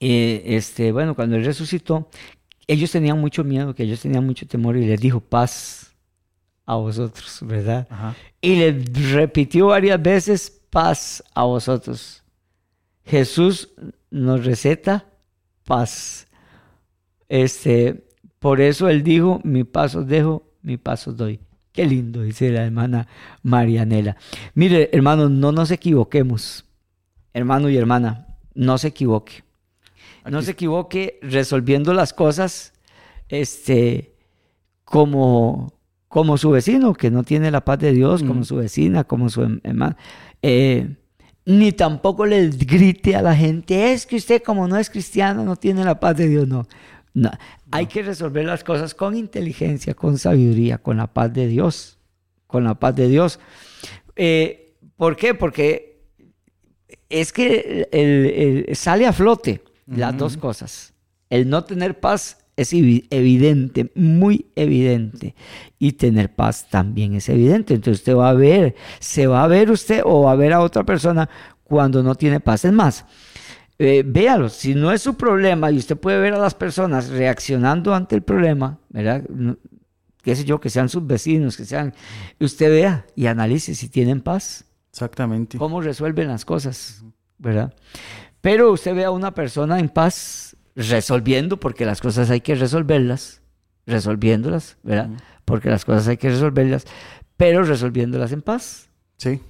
eh, 0.00 0.42
este, 0.46 0.90
bueno, 0.90 1.14
cuando 1.14 1.36
él 1.36 1.44
resucitó, 1.44 2.10
ellos 2.66 2.90
tenían 2.90 3.20
mucho 3.20 3.44
miedo, 3.44 3.72
que 3.72 3.84
ellos 3.84 4.00
tenían 4.00 4.26
mucho 4.26 4.48
temor 4.48 4.76
y 4.76 4.84
les 4.84 5.00
dijo 5.00 5.20
paz 5.20 5.94
a 6.66 6.74
vosotros, 6.74 7.38
¿verdad? 7.42 7.86
Ajá. 7.88 8.16
Y 8.40 8.56
les 8.56 9.12
repitió 9.12 9.68
varias 9.68 10.02
veces 10.02 10.60
paz 10.70 11.22
a 11.36 11.44
vosotros. 11.44 12.24
Jesús 13.04 13.68
nos 14.10 14.44
receta 14.44 15.06
paz. 15.64 16.26
Este, 17.28 18.08
por 18.42 18.60
eso 18.60 18.90
él 18.90 19.02
dijo, 19.02 19.40
mi 19.44 19.64
paz 19.64 19.94
os 19.94 20.06
dejo, 20.06 20.42
mi 20.62 20.76
paz 20.76 21.08
os 21.08 21.16
doy. 21.16 21.40
Qué 21.72 21.86
lindo, 21.86 22.20
dice 22.22 22.50
la 22.50 22.64
hermana 22.64 23.08
Marianela. 23.42 24.16
Mire, 24.54 24.90
hermanos, 24.92 25.30
no 25.30 25.52
nos 25.52 25.70
equivoquemos. 25.70 26.66
Hermano 27.32 27.70
y 27.70 27.76
hermana, 27.78 28.26
no 28.54 28.76
se 28.76 28.88
equivoque. 28.88 29.42
No 30.30 30.38
Aquí- 30.38 30.44
se 30.46 30.50
equivoque 30.52 31.18
resolviendo 31.22 31.94
las 31.94 32.12
cosas 32.12 32.74
este, 33.30 34.14
como, 34.84 35.72
como 36.08 36.36
su 36.36 36.50
vecino, 36.50 36.92
que 36.92 37.10
no 37.10 37.22
tiene 37.22 37.50
la 37.50 37.64
paz 37.64 37.78
de 37.78 37.92
Dios, 37.92 38.22
como 38.22 38.44
su 38.44 38.56
vecina, 38.56 39.04
como 39.04 39.30
su 39.30 39.40
hem- 39.42 39.60
hermana. 39.64 39.96
Eh, 40.42 40.96
ni 41.46 41.72
tampoco 41.72 42.26
le 42.26 42.48
grite 42.48 43.16
a 43.16 43.22
la 43.22 43.34
gente, 43.34 43.92
es 43.92 44.04
que 44.06 44.16
usted 44.16 44.42
como 44.42 44.68
no 44.68 44.76
es 44.76 44.90
cristiano 44.90 45.42
no 45.44 45.56
tiene 45.56 45.84
la 45.84 45.98
paz 45.98 46.16
de 46.16 46.28
Dios, 46.28 46.46
no. 46.46 46.66
No, 47.14 47.30
Hay 47.72 47.86
que 47.86 48.02
resolver 48.02 48.44
las 48.44 48.62
cosas 48.64 48.94
con 48.94 49.16
inteligencia, 49.16 49.94
con 49.94 50.18
sabiduría, 50.18 50.78
con 50.78 50.96
la 50.98 51.06
paz 51.12 51.32
de 51.32 51.46
Dios, 51.48 51.98
con 52.46 52.64
la 52.64 52.74
paz 52.74 52.94
de 52.96 53.08
Dios. 53.08 53.40
Eh, 54.16 54.74
¿Por 54.96 55.16
qué? 55.16 55.34
Porque 55.34 56.00
es 57.08 57.32
que 57.32 57.88
el- 57.92 58.66
el- 58.68 58.76
sale 58.76 59.06
a 59.06 59.12
flote 59.12 59.62
las 59.86 60.16
dos 60.16 60.36
cosas. 60.36 60.94
El 61.30 61.48
no 61.48 61.64
tener 61.64 61.98
paz 61.98 62.38
es 62.56 62.72
evi- 62.72 63.06
evidente, 63.10 63.90
muy 63.94 64.46
evidente. 64.54 65.34
Y 65.78 65.92
tener 65.92 66.34
paz 66.34 66.68
también 66.70 67.14
es 67.14 67.28
evidente. 67.28 67.74
Entonces 67.74 68.00
usted 68.00 68.14
va 68.14 68.30
a 68.30 68.34
ver, 68.34 68.74
se 69.00 69.26
va 69.26 69.42
a 69.44 69.48
ver 69.48 69.70
usted 69.70 70.02
o 70.04 70.22
va 70.24 70.32
a 70.32 70.36
ver 70.36 70.52
a 70.52 70.60
otra 70.60 70.84
persona 70.84 71.28
cuando 71.64 72.02
no 72.02 72.14
tiene 72.14 72.38
paz. 72.40 72.64
Es 72.64 72.72
más, 72.72 73.04
eh, 73.78 74.02
véalo, 74.06 74.48
si 74.48 74.74
no 74.74 74.92
es 74.92 75.02
su 75.02 75.14
problema 75.16 75.70
y 75.70 75.78
usted 75.78 75.96
puede 75.96 76.18
ver 76.20 76.34
a 76.34 76.38
las 76.38 76.54
personas 76.54 77.08
reaccionando 77.08 77.94
ante 77.94 78.14
el 78.14 78.22
problema, 78.22 78.78
¿verdad? 78.90 79.22
No- 79.28 79.56
qué 80.22 80.36
sé 80.36 80.44
yo, 80.44 80.60
que 80.60 80.70
sean 80.70 80.88
sus 80.88 81.04
vecinos, 81.06 81.56
que 81.56 81.64
sean, 81.64 81.94
usted 82.38 82.70
vea 82.70 83.06
y 83.16 83.26
analice 83.26 83.74
si 83.74 83.88
tienen 83.88 84.20
paz 84.20 84.64
Exactamente. 84.92 85.58
cómo 85.58 85.80
resuelven 85.80 86.28
las 86.28 86.44
cosas, 86.44 87.04
¿verdad? 87.38 87.74
Pero 88.40 88.70
usted 88.72 88.94
ve 88.94 89.04
a 89.04 89.10
una 89.10 89.34
persona 89.34 89.80
en 89.80 89.88
paz 89.88 90.56
resolviendo, 90.76 91.58
porque 91.58 91.84
las 91.84 92.00
cosas 92.00 92.30
hay 92.30 92.40
que 92.40 92.54
resolverlas, 92.54 93.42
resolviéndolas, 93.86 94.76
¿verdad? 94.82 95.10
Porque 95.44 95.68
las 95.70 95.84
cosas 95.84 96.06
hay 96.08 96.16
que 96.18 96.28
resolverlas, 96.30 96.84
pero 97.36 97.64
resolviéndolas 97.64 98.30
en 98.32 98.42
paz, 98.42 98.88
Sí. 99.16 99.40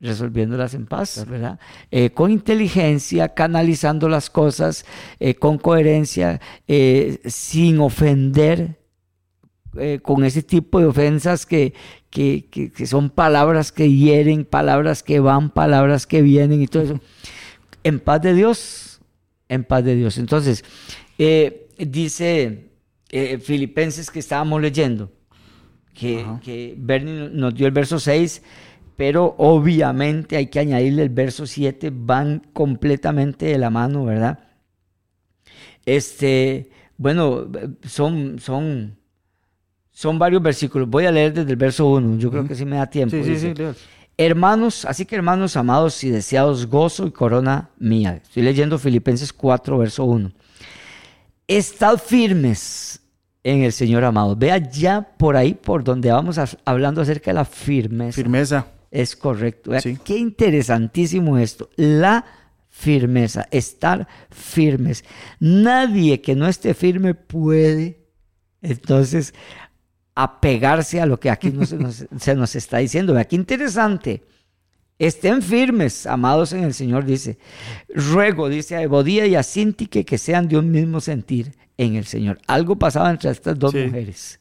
Resolviéndolas 0.00 0.72
en 0.74 0.86
paz, 0.86 1.26
¿verdad? 1.28 1.60
Eh, 1.90 2.10
con 2.10 2.30
inteligencia, 2.30 3.34
canalizando 3.34 4.08
las 4.08 4.30
cosas, 4.30 4.86
eh, 5.18 5.34
con 5.34 5.58
coherencia, 5.58 6.40
eh, 6.66 7.20
sin 7.26 7.80
ofender, 7.80 8.78
con 10.02 10.24
ese 10.24 10.42
tipo 10.42 10.80
de 10.80 10.86
ofensas 10.86 11.46
que, 11.46 11.74
que, 12.10 12.48
que- 12.50 12.72
que 12.72 12.86
son 12.88 13.08
palabras 13.08 13.70
que 13.70 13.88
hieren, 13.92 14.44
palabras 14.44 15.04
que 15.04 15.20
van, 15.20 15.50
palabras 15.50 16.08
que 16.08 16.22
vienen 16.22 16.60
y 16.60 16.66
todo 16.66 16.82
eso. 16.82 17.00
En 17.84 18.00
paz 18.00 18.20
de 18.20 18.34
Dios, 18.34 19.00
en 19.48 19.62
paz 19.62 19.84
de 19.84 19.94
Dios. 19.94 20.18
Entonces, 20.18 20.64
dice 21.78 22.70
Filipenses 23.42 24.10
que 24.10 24.18
estábamos 24.18 24.60
leyendo, 24.60 25.12
que 26.42 26.74
Bernie 26.76 27.28
nos 27.32 27.54
dio 27.54 27.66
el 27.68 27.72
verso 27.72 28.00
6, 28.00 28.42
pero 29.00 29.34
obviamente 29.38 30.36
hay 30.36 30.48
que 30.48 30.58
añadirle 30.58 31.04
el 31.04 31.08
verso 31.08 31.46
7, 31.46 31.90
van 31.90 32.42
completamente 32.52 33.46
de 33.46 33.56
la 33.56 33.70
mano, 33.70 34.04
¿verdad? 34.04 34.40
Este, 35.86 36.68
bueno, 36.98 37.50
son, 37.82 38.38
son, 38.38 38.98
son 39.90 40.18
varios 40.18 40.42
versículos. 40.42 40.86
Voy 40.86 41.06
a 41.06 41.12
leer 41.12 41.32
desde 41.32 41.50
el 41.50 41.56
verso 41.56 41.86
1, 41.86 42.18
yo 42.18 42.30
creo 42.30 42.46
que 42.46 42.54
sí 42.54 42.66
me 42.66 42.76
da 42.76 42.88
tiempo. 42.90 43.16
Sí, 43.16 43.24
sí, 43.24 43.30
dice, 43.30 43.54
sí. 43.56 43.80
Hermanos, 44.18 44.84
así 44.84 45.06
que 45.06 45.16
hermanos 45.16 45.56
amados 45.56 46.04
y 46.04 46.10
deseados, 46.10 46.66
gozo 46.66 47.06
y 47.06 47.10
corona 47.10 47.70
mía. 47.78 48.20
Estoy 48.22 48.42
leyendo 48.42 48.78
Filipenses 48.78 49.32
4, 49.32 49.78
verso 49.78 50.04
1. 50.04 50.30
Estad 51.48 51.96
firmes 51.96 53.00
en 53.44 53.62
el 53.62 53.72
Señor 53.72 54.04
amado. 54.04 54.36
Vea 54.36 54.58
ya 54.58 55.00
por 55.16 55.38
ahí, 55.38 55.54
por 55.54 55.82
donde 55.84 56.12
vamos 56.12 56.36
a- 56.36 56.46
hablando 56.66 57.00
acerca 57.00 57.30
de 57.30 57.36
la 57.36 57.46
firmeza. 57.46 58.12
Firmeza. 58.14 58.66
Es 58.90 59.14
correcto. 59.14 59.72
Qué 60.04 60.16
interesantísimo 60.16 61.38
esto. 61.38 61.70
La 61.76 62.24
firmeza, 62.68 63.46
estar 63.50 64.08
firmes. 64.30 65.04
Nadie 65.38 66.20
que 66.20 66.34
no 66.34 66.48
esté 66.48 66.74
firme 66.74 67.14
puede, 67.14 68.00
entonces, 68.62 69.34
apegarse 70.14 71.00
a 71.00 71.06
lo 71.06 71.20
que 71.20 71.30
aquí 71.30 71.52
se 72.18 72.34
nos 72.34 72.56
está 72.56 72.78
diciendo. 72.78 73.14
Vea, 73.14 73.26
qué 73.26 73.36
interesante. 73.36 74.24
Estén 74.98 75.40
firmes, 75.40 76.04
amados 76.06 76.52
en 76.52 76.64
el 76.64 76.74
Señor, 76.74 77.06
dice. 77.06 77.38
Ruego, 77.88 78.48
dice 78.48 78.76
a 78.76 78.82
Ebodía 78.82 79.26
y 79.26 79.34
a 79.34 79.42
Sintique 79.42 80.04
que 80.04 80.18
sean 80.18 80.46
de 80.46 80.58
un 80.58 80.70
mismo 80.70 81.00
sentir 81.00 81.52
en 81.80 81.96
el 81.96 82.04
Señor. 82.04 82.38
Algo 82.46 82.76
pasaba 82.76 83.10
entre 83.10 83.30
estas 83.30 83.58
dos 83.58 83.74
mujeres, 83.74 84.38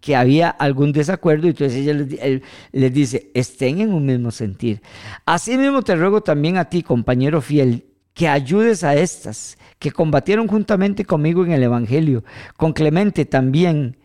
que 0.00 0.16
había 0.16 0.48
algún 0.48 0.90
desacuerdo 0.90 1.46
y 1.46 1.50
entonces 1.50 1.76
ella 1.76 1.92
les, 1.92 2.42
les, 2.72 2.92
dice, 2.94 3.30
estén 3.34 3.82
en 3.82 3.92
un 3.92 4.06
mismo 4.06 4.30
sentir. 4.30 4.80
Asimismo 5.26 5.82
te 5.82 5.94
ruego 5.96 6.22
también 6.22 6.56
a 6.56 6.64
ti, 6.64 6.82
compañero 6.82 7.42
fiel, 7.42 7.84
que 8.14 8.26
ayudes 8.26 8.84
a 8.84 8.96
estas, 8.96 9.58
que 9.78 9.92
combatieron 9.92 10.48
juntamente 10.48 11.04
conmigo 11.04 11.44
en 11.44 11.52
el 11.52 11.62
Evangelio, 11.62 12.24
con 12.56 12.72
Clemente 12.72 13.26
también, 13.26 13.98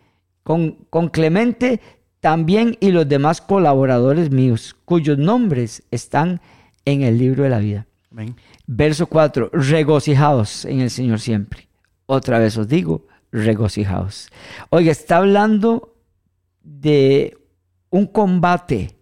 con, 0.44 0.72
con 0.90 1.08
Clemente 1.08 1.80
también 2.20 2.76
y 2.82 2.92
los 2.92 3.08
demás 3.08 3.40
colaboradores 3.40 4.30
míos, 4.30 4.76
cuyos 4.84 5.18
nombres 5.18 5.84
están 5.90 6.42
en 6.84 7.02
el 7.02 7.18
libro 7.18 7.44
de 7.44 7.50
la 7.50 7.60
vida. 7.60 7.88
Verso 8.68 9.08
4, 9.08 9.52
regocijaos 9.54 10.66
en 10.66 10.82
el 10.82 10.90
Señor 10.90 11.22
siempre. 11.22 11.70
Otra 12.14 12.38
vez 12.38 12.56
os 12.60 12.68
digo, 12.68 13.08
regocijaos. 13.32 14.30
Oiga, 14.70 14.92
está 14.92 15.18
hablando 15.18 15.98
de 16.62 17.36
un 17.90 18.06
combate 18.06 19.00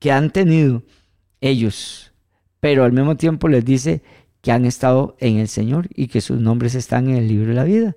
que 0.00 0.10
han 0.10 0.32
tenido 0.32 0.82
ellos, 1.40 2.12
pero 2.58 2.82
al 2.82 2.90
mismo 2.90 3.16
tiempo 3.16 3.46
les 3.46 3.64
dice 3.64 4.02
que 4.40 4.50
han 4.50 4.64
estado 4.64 5.16
en 5.20 5.36
el 5.36 5.46
Señor 5.46 5.90
y 5.94 6.08
que 6.08 6.20
sus 6.20 6.40
nombres 6.40 6.74
están 6.74 7.08
en 7.08 7.18
el 7.18 7.28
libro 7.28 7.50
de 7.50 7.54
la 7.54 7.62
vida. 7.62 7.94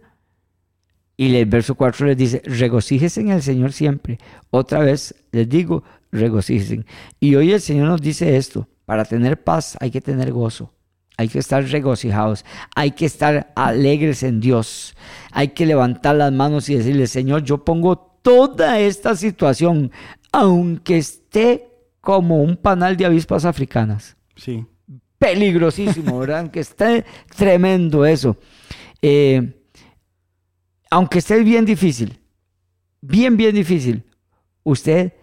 Y 1.18 1.36
el 1.36 1.48
verso 1.48 1.74
4 1.74 2.06
les 2.06 2.18
dice, 2.18 2.44
regocíjese 2.46 3.22
en 3.22 3.32
el 3.32 3.42
Señor 3.42 3.74
siempre. 3.74 4.20
Otra 4.52 4.82
vez 4.82 5.16
les 5.32 5.50
digo, 5.50 5.84
regocíjense. 6.12 6.86
Y 7.20 7.34
hoy 7.34 7.54
el 7.54 7.62
Señor 7.62 7.88
nos 7.88 8.02
dice 8.02 8.38
esto, 8.38 8.70
para 8.86 9.04
tener 9.04 9.44
paz 9.44 9.76
hay 9.82 9.90
que 9.90 10.02
tener 10.02 10.32
gozo. 10.32 10.75
Hay 11.18 11.30
que 11.30 11.40
estar 11.40 11.64
regocijados, 11.64 12.44
hay 12.76 12.92
que 12.92 13.06
estar 13.06 13.54
alegres 13.56 14.22
en 14.24 14.42
Dios, 14.42 14.96
hay 15.32 15.50
que 15.50 15.66
levantar 15.66 16.16
las 16.16 16.32
manos 16.32 16.70
y 16.70 16.76
decirle, 16.76 17.08
Señor, 17.08 17.44
yo 17.44 17.64
pongo 17.64 17.98
toda 18.22 18.80
esta 18.80 19.16
situación, 19.16 19.92
aunque 20.32 20.98
esté 20.98 21.70
como 22.02 22.42
un 22.42 22.58
panal 22.58 22.98
de 22.98 23.06
avispas 23.06 23.46
africanas. 23.46 24.18
Sí. 24.36 24.66
Peligrosísimo, 25.18 26.20
¿verdad? 26.20 26.40
aunque 26.40 26.60
esté 26.60 27.06
tremendo 27.36 28.06
eso. 28.06 28.38
Eh, 29.02 29.62
aunque 30.90 31.20
esté 31.20 31.42
bien 31.44 31.66
difícil, 31.66 32.20
bien, 33.02 33.38
bien 33.38 33.56
difícil, 33.56 34.04
usted 34.64 35.14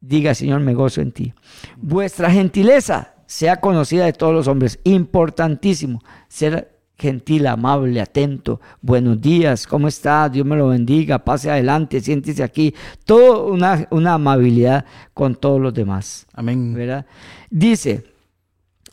diga, 0.00 0.34
Señor, 0.34 0.60
me 0.60 0.74
gozo 0.74 1.00
en 1.00 1.12
ti. 1.12 1.34
Vuestra 1.76 2.30
gentileza 2.30 3.14
sea 3.30 3.60
conocida 3.60 4.06
de 4.06 4.12
todos 4.12 4.34
los 4.34 4.48
hombres. 4.48 4.80
Importantísimo 4.82 6.02
ser 6.26 6.80
gentil, 6.98 7.46
amable, 7.46 8.00
atento. 8.00 8.60
Buenos 8.82 9.20
días, 9.20 9.68
¿cómo 9.68 9.86
está? 9.86 10.28
Dios 10.28 10.44
me 10.44 10.56
lo 10.56 10.66
bendiga, 10.66 11.20
pase 11.20 11.48
adelante, 11.48 12.00
siéntese 12.00 12.42
aquí. 12.42 12.74
Todo 13.04 13.46
una, 13.46 13.86
una 13.90 14.14
amabilidad 14.14 14.84
con 15.14 15.36
todos 15.36 15.60
los 15.60 15.72
demás. 15.72 16.26
Amén. 16.34 16.74
¿verdad? 16.74 17.06
Dice, 17.48 18.02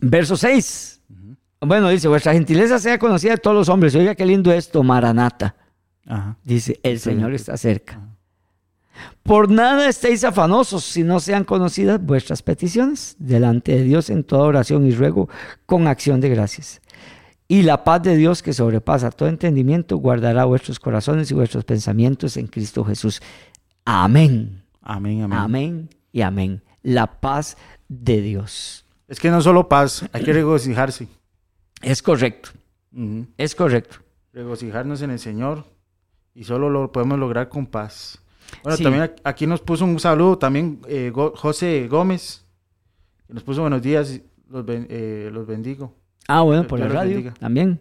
verso 0.01 0.37
6. 0.37 1.01
Bueno, 1.61 1.89
dice, 1.89 2.07
vuestra 2.07 2.33
gentileza 2.33 2.77
sea 2.77 2.99
conocida 2.99 3.31
de 3.31 3.37
todos 3.39 3.57
los 3.57 3.69
hombres. 3.69 3.95
Oiga, 3.95 4.13
qué 4.13 4.23
lindo 4.27 4.53
esto, 4.53 4.83
Maranata. 4.83 5.55
Dice, 6.43 6.79
el 6.83 6.99
Señor 6.99 7.33
está 7.33 7.57
cerca. 7.57 7.99
Por 9.27 9.51
nada 9.51 9.89
estéis 9.89 10.23
afanosos 10.23 10.85
si 10.85 11.03
no 11.03 11.19
sean 11.19 11.43
conocidas 11.43 12.01
vuestras 12.01 12.41
peticiones 12.41 13.17
delante 13.19 13.73
de 13.73 13.83
Dios 13.83 14.09
en 14.09 14.23
toda 14.23 14.43
oración 14.43 14.85
y 14.87 14.91
ruego 14.91 15.27
con 15.65 15.87
acción 15.87 16.21
de 16.21 16.29
gracias. 16.29 16.79
Y 17.49 17.63
la 17.63 17.83
paz 17.83 18.03
de 18.03 18.15
Dios 18.15 18.41
que 18.41 18.53
sobrepasa 18.53 19.11
todo 19.11 19.27
entendimiento 19.27 19.97
guardará 19.97 20.45
vuestros 20.45 20.79
corazones 20.79 21.29
y 21.29 21.33
vuestros 21.33 21.65
pensamientos 21.65 22.37
en 22.37 22.47
Cristo 22.47 22.85
Jesús. 22.85 23.21
Amén. 23.83 24.63
Amén, 24.81 25.23
amén. 25.23 25.37
Amén 25.37 25.89
y 26.13 26.21
amén. 26.21 26.63
La 26.81 27.19
paz 27.19 27.57
de 27.89 28.21
Dios. 28.21 28.85
Es 29.09 29.19
que 29.19 29.29
no 29.29 29.41
solo 29.41 29.67
paz, 29.67 30.05
hay 30.13 30.23
que 30.23 30.31
regocijarse. 30.31 31.09
Es 31.81 32.01
correcto. 32.01 32.51
Es 33.35 33.55
correcto. 33.55 33.97
Regocijarnos 34.31 35.01
en 35.01 35.11
el 35.11 35.19
Señor 35.19 35.65
y 36.33 36.45
solo 36.45 36.69
lo 36.69 36.93
podemos 36.93 37.19
lograr 37.19 37.49
con 37.49 37.65
paz. 37.65 38.21
Bueno, 38.63 38.77
también 38.77 39.11
aquí 39.23 39.47
nos 39.47 39.61
puso 39.61 39.85
un 39.85 39.99
saludo 39.99 40.37
también 40.37 40.81
eh, 40.87 41.11
José 41.13 41.87
Gómez, 41.87 42.45
nos 43.27 43.43
puso 43.43 43.61
buenos 43.61 43.81
días, 43.81 44.21
los, 44.49 44.65
eh, 44.67 45.29
los 45.31 45.45
bendigo. 45.45 45.93
Ah, 46.27 46.41
bueno, 46.41 46.67
por 46.67 46.79
la 46.79 46.87
radio 46.87 47.33
también. 47.39 47.79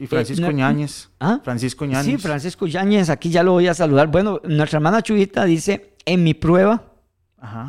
Y, 0.00 0.06
Francisco 0.06 0.46
eh. 0.46 0.86
¿Ah? 1.20 1.40
Francisco 1.44 1.84
Ñáñez. 1.84 2.04
Sí, 2.04 2.18
Francisco 2.18 2.66
Ñáñez, 2.66 3.10
aquí 3.10 3.30
ya 3.30 3.42
lo 3.42 3.52
voy 3.52 3.66
a 3.66 3.74
saludar. 3.74 4.08
Bueno, 4.08 4.40
nuestra 4.44 4.78
hermana 4.78 5.02
Chuyita 5.02 5.44
dice, 5.44 5.94
en 6.06 6.24
mi 6.24 6.32
prueba, 6.32 6.94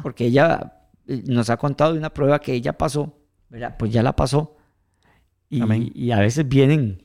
porque 0.01 0.25
ella 0.25 0.73
nos 1.05 1.49
ha 1.49 1.57
contado 1.57 1.93
de 1.93 1.99
una 1.99 2.13
prueba 2.13 2.39
que 2.39 2.53
ella 2.53 2.77
pasó, 2.77 3.17
¿verdad? 3.49 3.75
Pues 3.77 3.91
ya 3.91 4.03
la 4.03 4.15
pasó. 4.15 4.55
Y, 5.49 5.61
y 5.93 6.11
a 6.11 6.19
veces 6.19 6.47
vienen 6.47 7.03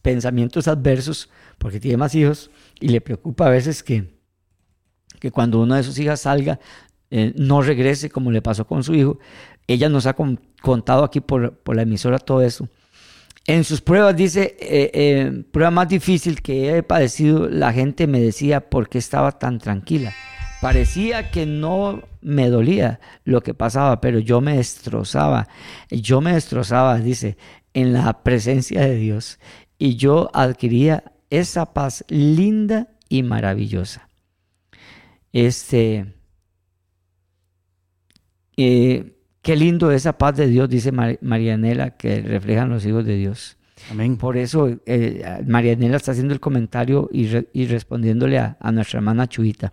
pensamientos 0.00 0.68
adversos 0.68 1.28
porque 1.58 1.80
tiene 1.80 1.96
más 1.96 2.14
hijos 2.14 2.50
y 2.80 2.88
le 2.88 3.00
preocupa 3.00 3.46
a 3.46 3.50
veces 3.50 3.82
que, 3.82 4.18
que 5.20 5.30
cuando 5.30 5.60
una 5.60 5.76
de 5.76 5.82
sus 5.82 5.98
hijas 5.98 6.20
salga, 6.20 6.60
eh, 7.10 7.32
no 7.36 7.62
regrese 7.62 8.10
como 8.10 8.30
le 8.30 8.42
pasó 8.42 8.66
con 8.66 8.82
su 8.82 8.94
hijo. 8.94 9.18
Ella 9.66 9.88
nos 9.88 10.06
ha 10.06 10.14
contado 10.62 11.04
aquí 11.04 11.20
por, 11.20 11.60
la 11.74 11.82
emisora 11.82 12.18
todo 12.18 12.42
eso. 12.42 12.68
En 13.46 13.62
sus 13.62 13.80
pruebas 13.80 14.16
dice, 14.16 14.56
eh, 14.60 14.90
eh, 14.92 15.44
prueba 15.52 15.70
más 15.70 15.88
difícil 15.88 16.42
que 16.42 16.76
he 16.76 16.82
padecido, 16.82 17.48
la 17.48 17.72
gente 17.72 18.06
me 18.08 18.20
decía 18.20 18.68
por 18.68 18.88
qué 18.88 18.98
estaba 18.98 19.32
tan 19.32 19.58
tranquila. 19.58 20.12
Parecía 20.60 21.30
que 21.30 21.46
no 21.46 22.02
me 22.22 22.48
dolía 22.48 22.98
lo 23.24 23.42
que 23.42 23.54
pasaba, 23.54 24.00
pero 24.00 24.18
yo 24.18 24.40
me 24.40 24.56
destrozaba. 24.56 25.48
Yo 25.90 26.20
me 26.20 26.32
destrozaba, 26.32 26.98
dice, 26.98 27.36
en 27.72 27.92
la 27.92 28.24
presencia 28.24 28.80
de 28.80 28.96
Dios. 28.96 29.38
Y 29.78 29.96
yo 29.96 30.30
adquiría 30.32 31.04
esa 31.30 31.72
paz 31.72 32.04
linda 32.08 32.88
y 33.08 33.22
maravillosa. 33.22 34.08
Este, 35.32 36.14
eh, 38.56 39.16
qué 39.42 39.56
lindo 39.56 39.90
esa 39.90 40.16
paz 40.16 40.36
de 40.36 40.46
Dios, 40.46 40.68
dice 40.68 40.92
Marianela, 40.92 41.96
que 41.96 42.20
reflejan 42.22 42.70
los 42.70 42.86
hijos 42.86 43.04
de 43.04 43.16
Dios. 43.16 43.56
Amén. 43.90 44.16
Por 44.16 44.36
eso 44.36 44.68
eh, 44.86 45.42
Marianela 45.46 45.96
está 45.96 46.12
haciendo 46.12 46.32
el 46.32 46.40
comentario 46.40 47.08
y, 47.12 47.66
respondiéndole 47.66 48.38
a, 48.38 48.56
nuestra 48.72 48.98
hermana 48.98 49.28
Chuita. 49.28 49.72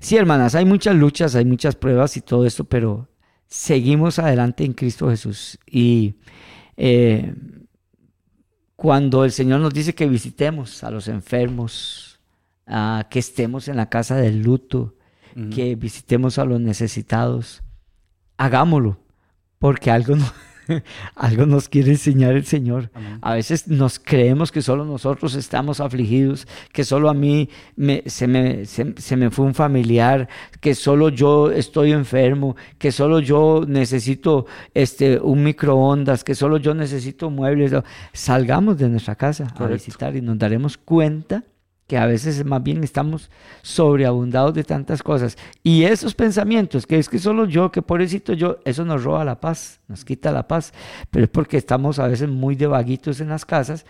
Sí, 0.00 0.16
hermanas, 0.16 0.54
hay 0.54 0.64
muchas 0.64 0.94
luchas, 0.94 1.34
hay 1.34 1.44
muchas 1.44 1.74
pruebas 1.74 2.16
y 2.16 2.20
todo 2.20 2.46
esto, 2.46 2.64
pero 2.64 3.08
seguimos 3.46 4.18
adelante 4.18 4.64
en 4.64 4.74
Cristo 4.74 5.08
Jesús. 5.08 5.58
Y 5.66 6.16
eh, 6.76 7.34
cuando 8.82 9.24
el 9.24 9.30
Señor 9.30 9.60
nos 9.60 9.72
dice 9.72 9.94
que 9.94 10.08
visitemos 10.08 10.82
a 10.82 10.90
los 10.90 11.06
enfermos, 11.06 12.18
que 13.10 13.18
estemos 13.20 13.68
en 13.68 13.76
la 13.76 13.88
casa 13.88 14.16
del 14.16 14.42
luto, 14.42 14.96
que 15.54 15.76
visitemos 15.76 16.36
a 16.40 16.44
los 16.44 16.60
necesitados, 16.60 17.62
hagámoslo, 18.38 18.98
porque 19.60 19.92
algo 19.92 20.16
no, 20.16 20.26
Algo 21.16 21.46
nos 21.46 21.68
quiere 21.68 21.90
enseñar 21.90 22.34
el 22.34 22.44
Señor. 22.44 22.90
A 23.20 23.34
veces 23.34 23.68
nos 23.68 23.98
creemos 23.98 24.52
que 24.52 24.62
solo 24.62 24.84
nosotros 24.84 25.34
estamos 25.34 25.80
afligidos, 25.80 26.46
que 26.72 26.84
solo 26.84 27.08
a 27.10 27.14
mí 27.14 27.48
me, 27.76 28.02
se, 28.06 28.26
me, 28.26 28.64
se, 28.66 29.16
me 29.16 29.30
fue 29.30 29.46
un 29.46 29.54
familiar, 29.54 30.28
que 30.60 30.74
solo 30.74 31.08
yo 31.08 31.50
estoy 31.50 31.92
enfermo, 31.92 32.56
que 32.78 32.92
solo 32.92 33.20
yo 33.20 33.64
necesito 33.66 34.46
este, 34.74 35.18
un 35.18 35.42
microondas, 35.42 36.24
que 36.24 36.34
solo 36.34 36.56
yo 36.56 36.74
necesito 36.74 37.30
muebles. 37.30 37.72
Salgamos 38.12 38.78
de 38.78 38.88
nuestra 38.88 39.14
casa 39.14 39.52
a 39.56 39.66
visitar 39.66 40.16
y 40.16 40.20
nos 40.20 40.38
daremos 40.38 40.76
cuenta 40.78 41.44
que 41.86 41.98
a 41.98 42.06
veces 42.06 42.44
más 42.44 42.62
bien 42.62 42.82
estamos 42.84 43.30
sobreabundados 43.62 44.54
de 44.54 44.64
tantas 44.64 45.02
cosas. 45.02 45.36
Y 45.62 45.84
esos 45.84 46.14
pensamientos, 46.14 46.86
que 46.86 46.98
es 46.98 47.08
que 47.08 47.18
solo 47.18 47.44
yo, 47.44 47.70
que 47.70 47.82
pobrecito 47.82 48.32
yo, 48.32 48.58
eso 48.64 48.84
nos 48.84 49.04
roba 49.04 49.24
la 49.24 49.40
paz, 49.40 49.80
nos 49.88 50.04
quita 50.04 50.32
la 50.32 50.48
paz, 50.48 50.72
pero 51.10 51.24
es 51.24 51.30
porque 51.30 51.56
estamos 51.56 51.98
a 51.98 52.06
veces 52.06 52.28
muy 52.28 52.54
de 52.54 52.66
vaguitos 52.66 53.20
en 53.20 53.28
las 53.28 53.44
casas 53.44 53.84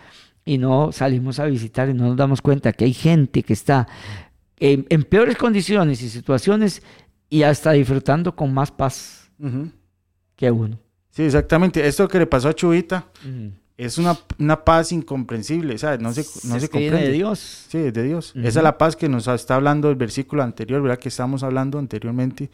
y 0.45 0.57
no 0.57 0.91
salimos 0.91 1.39
a 1.39 1.45
visitar 1.45 1.89
y 1.89 1.93
no 1.93 2.07
nos 2.07 2.17
damos 2.17 2.41
cuenta 2.41 2.73
que 2.73 2.85
hay 2.85 2.93
gente 2.93 3.43
que 3.43 3.53
está 3.53 3.87
en, 4.59 5.03
peores 5.03 5.37
condiciones 5.37 6.01
y 6.01 6.09
situaciones 6.09 6.81
y 7.29 7.43
hasta 7.43 7.71
disfrutando 7.71 8.35
con 8.35 8.53
más 8.53 8.71
paz 8.71 9.31
que 10.35 10.51
uno. 10.51 10.79
Sí, 11.09 11.23
exactamente. 11.23 11.85
Esto 11.85 12.07
que 12.07 12.19
le 12.19 12.27
pasó 12.27 12.49
a 12.49 12.53
Chubita 12.53 13.05
es 13.77 13.97
una, 13.97 14.17
una, 14.37 14.63
paz 14.63 14.91
incomprensible, 14.91 15.77
¿sabes? 15.77 15.99
No 15.99 16.13
se, 16.13 16.21
no 16.47 16.59
se 16.59 16.69
comprende. 16.69 17.07
de 17.07 17.11
Dios. 17.11 17.65
Sí, 17.69 17.79
es 17.79 17.93
de 17.93 18.03
Dios. 18.03 18.33
Esa 18.35 18.59
es 18.59 18.63
la 18.63 18.77
paz 18.77 18.95
que 18.95 19.09
nos 19.09 19.27
está 19.27 19.55
hablando 19.55 19.89
el 19.89 19.95
versículo 19.95 20.43
anterior, 20.43 20.81
¿verdad? 20.81 20.99
Que 20.99 21.09
estamos 21.09 21.41
hablando 21.43 21.79
anteriormente. 21.79 22.51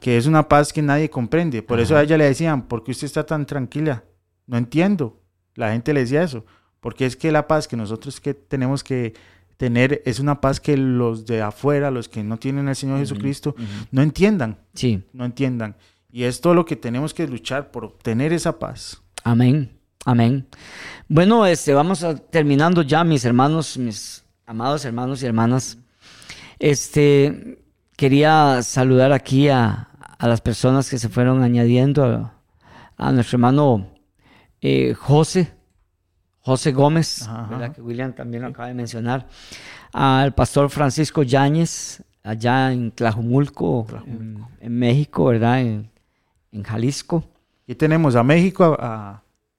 Que 0.00 0.16
es 0.16 0.26
una 0.26 0.48
paz 0.48 0.72
que 0.72 0.82
nadie 0.82 1.08
comprende. 1.08 1.62
Por 1.62 1.78
eso 1.78 1.96
a 1.96 2.02
ella 2.02 2.18
le 2.18 2.24
decían, 2.24 2.62
¿por 2.62 2.82
qué 2.82 2.90
usted 2.90 3.06
está 3.06 3.24
tan 3.24 3.46
tranquila? 3.46 4.04
No 4.46 4.56
entiendo. 4.56 5.20
La 5.54 5.72
gente 5.72 5.92
le 5.94 6.00
decía 6.00 6.22
eso. 6.22 6.44
Porque 6.80 7.06
es 7.06 7.16
que 7.16 7.30
la 7.32 7.46
paz 7.46 7.68
que 7.68 7.76
nosotros 7.76 8.20
que 8.20 8.34
tenemos 8.34 8.82
que 8.82 9.14
tener 9.56 10.02
es 10.04 10.20
una 10.20 10.40
paz 10.40 10.60
que 10.60 10.76
los 10.76 11.26
de 11.26 11.42
afuera, 11.42 11.90
los 11.90 12.08
que 12.08 12.22
no 12.22 12.38
tienen 12.38 12.68
al 12.68 12.76
Señor 12.76 12.98
Jesucristo, 12.98 13.54
no 13.90 14.02
entiendan. 14.02 14.58
Sí. 14.74 15.02
No 15.12 15.24
entiendan. 15.24 15.76
Y 16.10 16.24
es 16.24 16.40
todo 16.40 16.54
lo 16.54 16.64
que 16.64 16.76
tenemos 16.76 17.14
que 17.14 17.26
luchar 17.26 17.70
por 17.70 17.84
obtener 17.84 18.32
esa 18.32 18.58
paz. 18.58 19.02
Amén. 19.22 19.75
Amén. 20.06 20.46
Bueno, 21.08 21.46
este, 21.46 21.74
vamos 21.74 22.04
a, 22.04 22.14
terminando 22.14 22.82
ya, 22.82 23.02
mis 23.02 23.24
hermanos, 23.24 23.76
mis 23.76 24.24
amados 24.46 24.84
hermanos 24.84 25.20
y 25.20 25.26
hermanas. 25.26 25.78
Este, 26.60 27.58
quería 27.96 28.62
saludar 28.62 29.10
aquí 29.10 29.48
a, 29.48 29.88
las 30.20 30.40
personas 30.40 30.88
que 30.88 30.98
se 30.98 31.08
fueron 31.08 31.42
añadiendo, 31.42 32.30
a, 32.96 33.12
nuestro 33.12 33.34
hermano 33.34 33.88
eh, 34.60 34.94
José, 34.94 35.52
José 36.38 36.70
Gómez, 36.70 37.28
que 37.74 37.82
William 37.82 38.12
también 38.12 38.44
lo 38.44 38.50
acaba 38.50 38.68
de 38.68 38.74
mencionar, 38.74 39.26
al 39.92 40.36
pastor 40.36 40.70
Francisco 40.70 41.24
Yáñez, 41.24 42.00
allá 42.22 42.70
en 42.70 42.92
Tlajumulco, 42.92 43.88
En, 44.60 44.78
México, 44.78 45.24
¿verdad? 45.24 45.62
En, 45.62 45.90
Jalisco. 46.62 47.24
Y 47.66 47.74
tenemos 47.74 48.14
a 48.14 48.22
México 48.22 48.78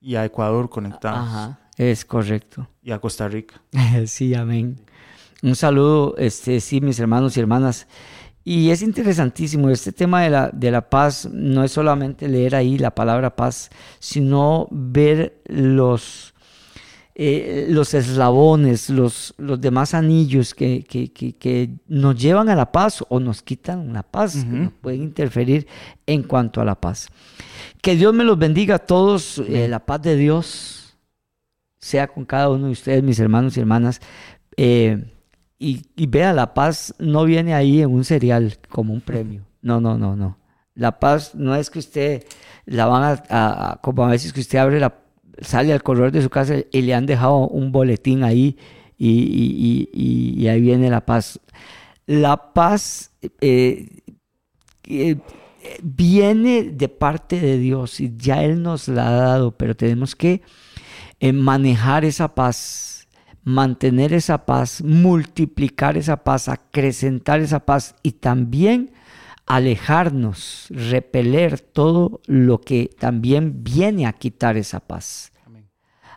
y 0.00 0.16
a 0.16 0.24
Ecuador 0.24 0.68
conectados. 0.68 1.28
Ajá, 1.28 1.60
es 1.76 2.04
correcto. 2.04 2.68
Y 2.82 2.90
a 2.90 2.98
Costa 2.98 3.28
Rica. 3.28 3.60
sí, 4.06 4.34
amén. 4.34 4.80
Un 5.42 5.54
saludo, 5.54 6.16
este, 6.18 6.60
sí, 6.60 6.80
mis 6.80 6.98
hermanos 6.98 7.36
y 7.36 7.40
hermanas. 7.40 7.86
Y 8.44 8.70
es 8.70 8.82
interesantísimo, 8.82 9.68
este 9.68 9.92
tema 9.92 10.22
de 10.22 10.30
la, 10.30 10.50
de 10.50 10.70
la 10.70 10.88
paz 10.88 11.28
no 11.30 11.64
es 11.64 11.72
solamente 11.72 12.28
leer 12.28 12.54
ahí 12.56 12.78
la 12.78 12.94
palabra 12.94 13.36
paz, 13.36 13.68
sino 13.98 14.68
ver 14.70 15.42
los, 15.44 16.34
eh, 17.20 17.66
los 17.68 17.94
eslabones, 17.94 18.90
los, 18.90 19.34
los 19.38 19.60
demás 19.60 19.92
anillos 19.92 20.54
que, 20.54 20.84
que, 20.84 21.70
nos 21.88 22.14
llevan 22.14 22.48
a 22.48 22.54
la 22.54 22.70
paz 22.70 23.04
o 23.08 23.18
nos 23.18 23.42
quitan 23.42 23.92
la 23.92 24.04
paz, 24.04 24.46
pueden 24.80 25.02
interferir 25.02 25.66
en 26.06 26.22
cuanto 26.22 26.60
a 26.60 26.64
la 26.64 26.76
paz. 26.76 27.08
Que 27.82 27.96
Dios 27.96 28.14
me 28.14 28.22
los 28.22 28.38
bendiga 28.38 28.76
a 28.76 28.78
todos, 28.78 29.42
eh, 29.48 29.66
la 29.66 29.84
paz 29.84 30.02
de 30.02 30.14
Dios 30.14 30.96
sea 31.80 32.06
con 32.06 32.24
cada 32.24 32.50
uno 32.50 32.66
de 32.66 32.72
ustedes, 32.72 33.02
mis 33.02 33.18
hermanos 33.18 33.56
y 33.56 33.60
hermanas. 33.60 34.00
Eh, 34.56 35.12
y, 35.58 36.06
vea, 36.06 36.32
la 36.32 36.54
paz 36.54 36.94
no 37.00 37.24
viene 37.24 37.52
ahí 37.52 37.82
en 37.82 37.90
un 37.90 38.04
cereal 38.04 38.58
como 38.68 38.94
un 38.94 39.00
premio. 39.00 39.42
No, 39.60 39.80
no, 39.80 39.98
no, 39.98 40.14
no. 40.14 40.38
La 40.74 41.00
paz 41.00 41.34
no 41.34 41.56
es 41.56 41.68
que 41.68 41.80
usted 41.80 42.24
la 42.64 42.86
van 42.86 43.20
a 43.28 43.80
como 43.82 44.04
a 44.04 44.10
veces 44.10 44.32
que 44.32 44.38
usted 44.38 44.58
abre 44.58 44.78
la 44.78 45.07
sale 45.40 45.72
al 45.72 45.82
corredor 45.82 46.12
de 46.12 46.22
su 46.22 46.30
casa 46.30 46.56
y 46.70 46.82
le 46.82 46.94
han 46.94 47.06
dejado 47.06 47.48
un 47.48 47.72
boletín 47.72 48.24
ahí 48.24 48.56
y, 48.98 50.46
ahí 50.48 50.60
viene 50.60 50.90
la 50.90 51.04
paz. 51.04 51.40
La 52.06 52.52
paz 52.52 53.12
eh, 53.40 53.88
eh, 54.84 55.16
viene 55.82 56.64
de 56.64 56.88
parte 56.88 57.40
de 57.40 57.58
Dios 57.58 58.00
y 58.00 58.14
ya 58.16 58.42
Él 58.42 58.62
nos 58.62 58.88
la 58.88 59.08
ha 59.08 59.12
dado, 59.12 59.52
pero 59.52 59.76
tenemos 59.76 60.16
que 60.16 60.42
eh, 61.20 61.32
manejar 61.32 62.04
esa 62.04 62.34
paz, 62.34 63.08
mantener 63.44 64.12
esa 64.12 64.46
paz, 64.46 64.82
multiplicar 64.82 65.96
esa 65.96 66.24
paz, 66.24 66.48
acrecentar 66.48 67.40
esa 67.40 67.64
paz 67.64 67.94
y 68.02 68.12
también 68.12 68.92
alejarnos, 69.48 70.66
repeler 70.68 71.58
todo 71.58 72.20
lo 72.26 72.60
que 72.60 72.90
también 72.98 73.64
viene 73.64 74.06
a 74.06 74.12
quitar 74.12 74.58
esa 74.58 74.78
paz. 74.78 75.32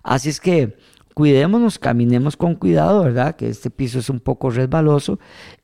Así 0.03 0.29
es 0.29 0.41
que 0.41 0.75
cuidémonos, 1.13 1.79
caminemos 1.79 2.35
con 2.35 2.55
cuidado, 2.55 3.03
¿verdad? 3.03 3.35
Que 3.37 3.47
este 3.47 3.69
piso 3.69 3.99
es 3.99 4.09
un 4.09 4.19
poco 4.19 4.49
resbaloso 4.49 5.17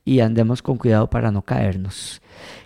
y 0.04 0.20
andemos 0.20 0.62
con 0.62 0.78
cuidado 0.78 1.10
para 1.10 1.30
no 1.30 1.42
caernos. 1.42 2.22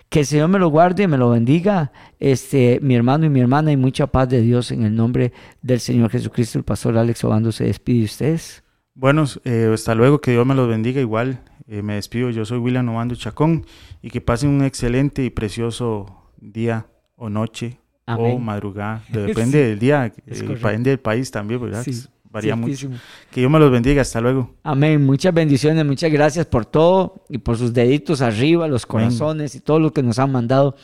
Que 0.07 0.21
el 0.21 0.25
Señor 0.25 0.47
me 0.47 0.59
lo 0.59 0.69
guarde 0.69 1.03
y 1.03 1.07
me 1.07 1.17
lo 1.17 1.31
bendiga, 1.31 1.91
este, 2.19 2.79
mi 2.81 2.95
hermano 2.95 3.25
y 3.25 3.29
mi 3.29 3.41
hermana, 3.41 3.71
y 3.71 3.77
mucha 3.77 4.07
paz 4.07 4.29
de 4.29 4.41
Dios 4.41 4.71
en 4.71 4.83
el 4.83 4.95
nombre 4.95 5.33
del 5.61 5.79
Señor 5.79 6.11
Jesucristo. 6.11 6.59
El 6.59 6.63
pastor 6.63 6.97
Alex 6.97 7.23
Obando 7.23 7.51
se 7.51 7.65
despide 7.65 7.99
de 7.99 8.05
ustedes. 8.05 8.63
Bueno, 8.93 9.25
eh, 9.43 9.71
hasta 9.73 9.95
luego, 9.95 10.21
que 10.21 10.31
Dios 10.31 10.45
me 10.45 10.53
los 10.55 10.69
bendiga 10.69 11.01
igual. 11.01 11.41
Eh, 11.67 11.81
me 11.81 11.95
despido, 11.95 12.29
yo 12.29 12.45
soy 12.45 12.59
William 12.59 12.87
Obando 12.89 13.15
Chacón 13.15 13.65
y 14.03 14.09
que 14.09 14.21
pasen 14.21 14.49
un 14.49 14.63
excelente 14.63 15.23
y 15.23 15.29
precioso 15.29 16.29
día 16.37 16.87
o 17.15 17.29
noche 17.29 17.79
o 18.05 18.37
madrugada, 18.37 19.01
depende 19.09 19.65
del 19.65 19.79
día, 19.79 20.13
depende 20.25 20.89
del 20.89 20.99
país 20.99 21.31
también, 21.31 21.61
¿verdad? 21.61 21.85
Varía 22.29 22.55
mucho. 22.55 22.89
Que 23.31 23.41
Dios 23.41 23.51
me 23.51 23.59
los 23.59 23.71
bendiga, 23.71 24.01
hasta 24.01 24.19
luego. 24.19 24.55
Amén, 24.63 25.05
muchas 25.05 25.33
bendiciones, 25.33 25.85
muchas 25.85 26.11
gracias 26.11 26.47
por 26.47 26.65
todo 26.65 27.23
y 27.29 27.37
por 27.37 27.57
sus 27.57 27.71
deditos 27.71 28.21
arriba, 28.21 28.67
los 28.67 28.87
corazones 28.87 29.53
y 29.53 29.59
todo 29.59 29.79
lo 29.79 29.93
que 29.93 30.01
nos 30.01 30.17
han 30.17 30.31
mandado 30.31 30.75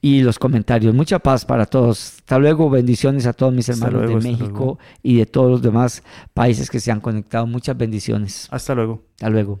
y 0.00 0.22
los 0.22 0.38
comentarios. 0.38 0.94
Mucha 0.94 1.18
paz 1.18 1.44
para 1.44 1.66
todos. 1.66 2.16
Hasta 2.16 2.38
luego, 2.38 2.70
bendiciones 2.70 3.26
a 3.26 3.34
todos 3.34 3.52
mis 3.52 3.68
hermanos 3.68 4.08
de 4.08 4.16
México 4.16 4.78
y 5.02 5.18
de 5.18 5.26
todos 5.26 5.50
los 5.50 5.62
demás 5.62 6.02
países 6.32 6.70
que 6.70 6.80
se 6.80 6.90
han 6.90 7.00
conectado. 7.00 7.46
Muchas 7.46 7.76
bendiciones. 7.76 8.48
Hasta 8.50 8.74
luego. 8.74 9.04
Hasta 9.16 9.28
luego. 9.28 9.60